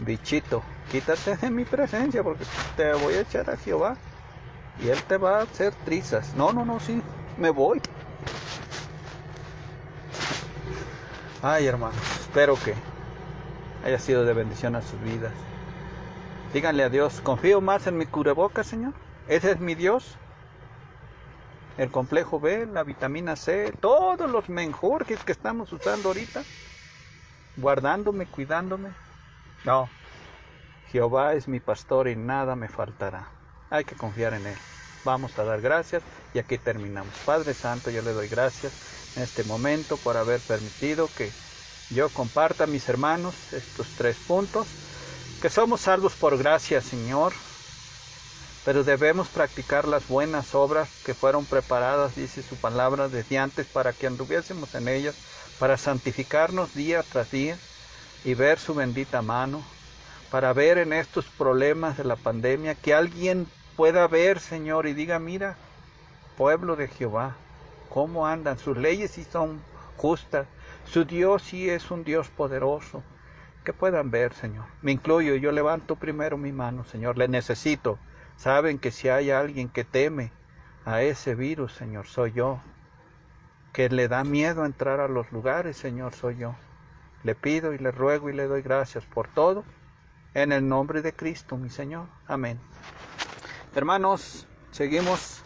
bichito, 0.00 0.62
quítate 0.90 1.36
de 1.36 1.50
mi 1.50 1.64
presencia 1.64 2.22
porque 2.22 2.44
te 2.76 2.92
voy 2.94 3.14
a 3.14 3.20
echar 3.20 3.50
a 3.50 3.56
Jehová 3.56 3.96
y 4.82 4.88
Él 4.88 5.02
te 5.02 5.18
va 5.18 5.40
a 5.40 5.42
hacer 5.42 5.74
trizas. 5.84 6.34
No, 6.34 6.52
no, 6.52 6.64
no, 6.64 6.80
sí, 6.80 7.02
me 7.38 7.50
voy. 7.50 7.80
Ay, 11.42 11.66
hermanos, 11.66 12.00
espero 12.20 12.56
que 12.56 12.74
haya 13.84 13.98
sido 13.98 14.24
de 14.24 14.32
bendición 14.32 14.76
a 14.76 14.82
sus 14.82 15.00
vidas. 15.02 15.32
Díganle 16.52 16.84
a 16.84 16.88
Dios, 16.88 17.20
confío 17.22 17.60
más 17.60 17.86
en 17.86 17.96
mi 17.96 18.06
cubreboca, 18.06 18.62
Señor. 18.62 18.92
Ese 19.28 19.52
es 19.52 19.60
mi 19.60 19.74
Dios 19.74 20.16
el 21.78 21.90
complejo 21.90 22.40
B, 22.40 22.66
la 22.66 22.84
vitamina 22.84 23.36
C, 23.36 23.72
todos 23.80 24.30
los 24.30 24.48
menjurjes 24.48 25.24
que 25.24 25.32
estamos 25.32 25.72
usando 25.72 26.08
ahorita, 26.08 26.42
guardándome, 27.56 28.26
cuidándome. 28.26 28.90
No, 29.64 29.88
Jehová 30.90 31.34
es 31.34 31.48
mi 31.48 31.60
pastor 31.60 32.08
y 32.08 32.16
nada 32.16 32.56
me 32.56 32.68
faltará. 32.68 33.28
Hay 33.70 33.84
que 33.84 33.94
confiar 33.94 34.34
en 34.34 34.46
Él. 34.46 34.58
Vamos 35.04 35.38
a 35.38 35.44
dar 35.44 35.60
gracias 35.60 36.02
y 36.32 36.38
aquí 36.38 36.58
terminamos. 36.58 37.12
Padre 37.24 37.54
Santo, 37.54 37.90
yo 37.90 38.02
le 38.02 38.12
doy 38.12 38.28
gracias 38.28 38.72
en 39.16 39.22
este 39.22 39.42
momento 39.44 39.96
por 39.96 40.16
haber 40.16 40.40
permitido 40.40 41.08
que 41.16 41.30
yo 41.90 42.08
comparta 42.08 42.64
a 42.64 42.68
mis 42.68 42.88
hermanos 42.88 43.34
estos 43.52 43.88
tres 43.98 44.16
puntos, 44.26 44.66
que 45.40 45.50
somos 45.50 45.82
salvos 45.82 46.14
por 46.14 46.38
gracia, 46.38 46.80
Señor, 46.80 47.32
pero 48.64 48.84
debemos 48.84 49.28
practicar 49.28 49.88
las 49.88 50.06
buenas 50.06 50.54
obras 50.54 50.88
que 51.04 51.14
fueron 51.14 51.44
preparadas, 51.44 52.14
dice 52.14 52.42
su 52.42 52.56
palabra, 52.56 53.08
desde 53.08 53.38
antes 53.38 53.66
para 53.66 53.92
que 53.92 54.06
anduviésemos 54.06 54.74
en 54.74 54.88
ellas, 54.88 55.16
para 55.58 55.76
santificarnos 55.76 56.74
día 56.74 57.02
tras 57.02 57.30
día 57.32 57.58
y 58.24 58.34
ver 58.34 58.60
su 58.60 58.74
bendita 58.74 59.20
mano, 59.20 59.62
para 60.30 60.52
ver 60.52 60.78
en 60.78 60.92
estos 60.92 61.26
problemas 61.26 61.98
de 61.98 62.04
la 62.04 62.16
pandemia 62.16 62.76
que 62.76 62.94
alguien 62.94 63.48
pueda 63.76 64.06
ver, 64.06 64.38
Señor, 64.38 64.86
y 64.86 64.94
diga, 64.94 65.18
mira, 65.18 65.56
pueblo 66.36 66.76
de 66.76 66.88
Jehová, 66.88 67.36
cómo 67.88 68.26
andan, 68.26 68.58
sus 68.58 68.76
leyes 68.76 69.12
sí 69.12 69.24
son 69.24 69.60
justas, 69.96 70.46
su 70.84 71.04
Dios 71.04 71.42
sí 71.42 71.70
es 71.70 71.90
un 71.90 72.04
Dios 72.04 72.28
poderoso, 72.28 73.02
que 73.64 73.72
puedan 73.72 74.10
ver, 74.10 74.34
Señor. 74.34 74.64
Me 74.80 74.92
incluyo, 74.92 75.36
yo 75.36 75.52
levanto 75.52 75.96
primero 75.96 76.36
mi 76.36 76.52
mano, 76.52 76.84
Señor, 76.84 77.16
le 77.16 77.28
necesito. 77.28 77.98
Saben 78.36 78.78
que 78.78 78.90
si 78.90 79.08
hay 79.08 79.30
alguien 79.30 79.68
que 79.68 79.84
teme 79.84 80.32
a 80.84 81.02
ese 81.02 81.34
virus, 81.34 81.72
Señor, 81.72 82.06
soy 82.06 82.32
yo. 82.32 82.60
Que 83.72 83.88
le 83.88 84.08
da 84.08 84.24
miedo 84.24 84.66
entrar 84.66 85.00
a 85.00 85.08
los 85.08 85.30
lugares, 85.30 85.76
Señor, 85.76 86.12
soy 86.14 86.36
yo. 86.38 86.54
Le 87.22 87.34
pido 87.34 87.72
y 87.72 87.78
le 87.78 87.92
ruego 87.92 88.30
y 88.30 88.32
le 88.32 88.46
doy 88.48 88.62
gracias 88.62 89.04
por 89.04 89.28
todo. 89.28 89.64
En 90.34 90.50
el 90.50 90.68
nombre 90.68 91.02
de 91.02 91.12
Cristo, 91.12 91.56
mi 91.56 91.70
Señor. 91.70 92.06
Amén. 92.26 92.58
Hermanos, 93.74 94.46
seguimos, 94.70 95.38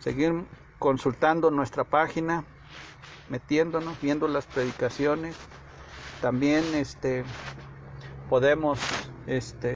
seguir 0.00 0.44
consultando 0.80 1.52
nuestra 1.52 1.84
página, 1.84 2.44
metiéndonos, 3.28 4.00
viendo 4.00 4.26
las 4.26 4.46
predicaciones. 4.46 5.36
También 6.20 6.64
este, 6.74 7.24
podemos 8.28 8.80
este, 9.28 9.74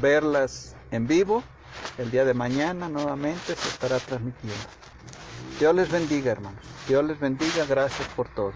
verlas 0.00 0.76
en 0.90 1.06
vivo. 1.06 1.42
El 1.98 2.10
día 2.10 2.24
de 2.24 2.32
mañana 2.32 2.88
nuevamente 2.88 3.54
se 3.54 3.68
estará 3.68 3.98
transmitiendo. 3.98 4.56
Dios 5.60 5.74
les 5.74 5.90
bendiga, 5.90 6.32
hermanos. 6.32 6.64
Dios 6.88 7.04
les 7.04 7.20
bendiga. 7.20 7.66
Gracias 7.66 8.08
por 8.16 8.28
todo. 8.28 8.54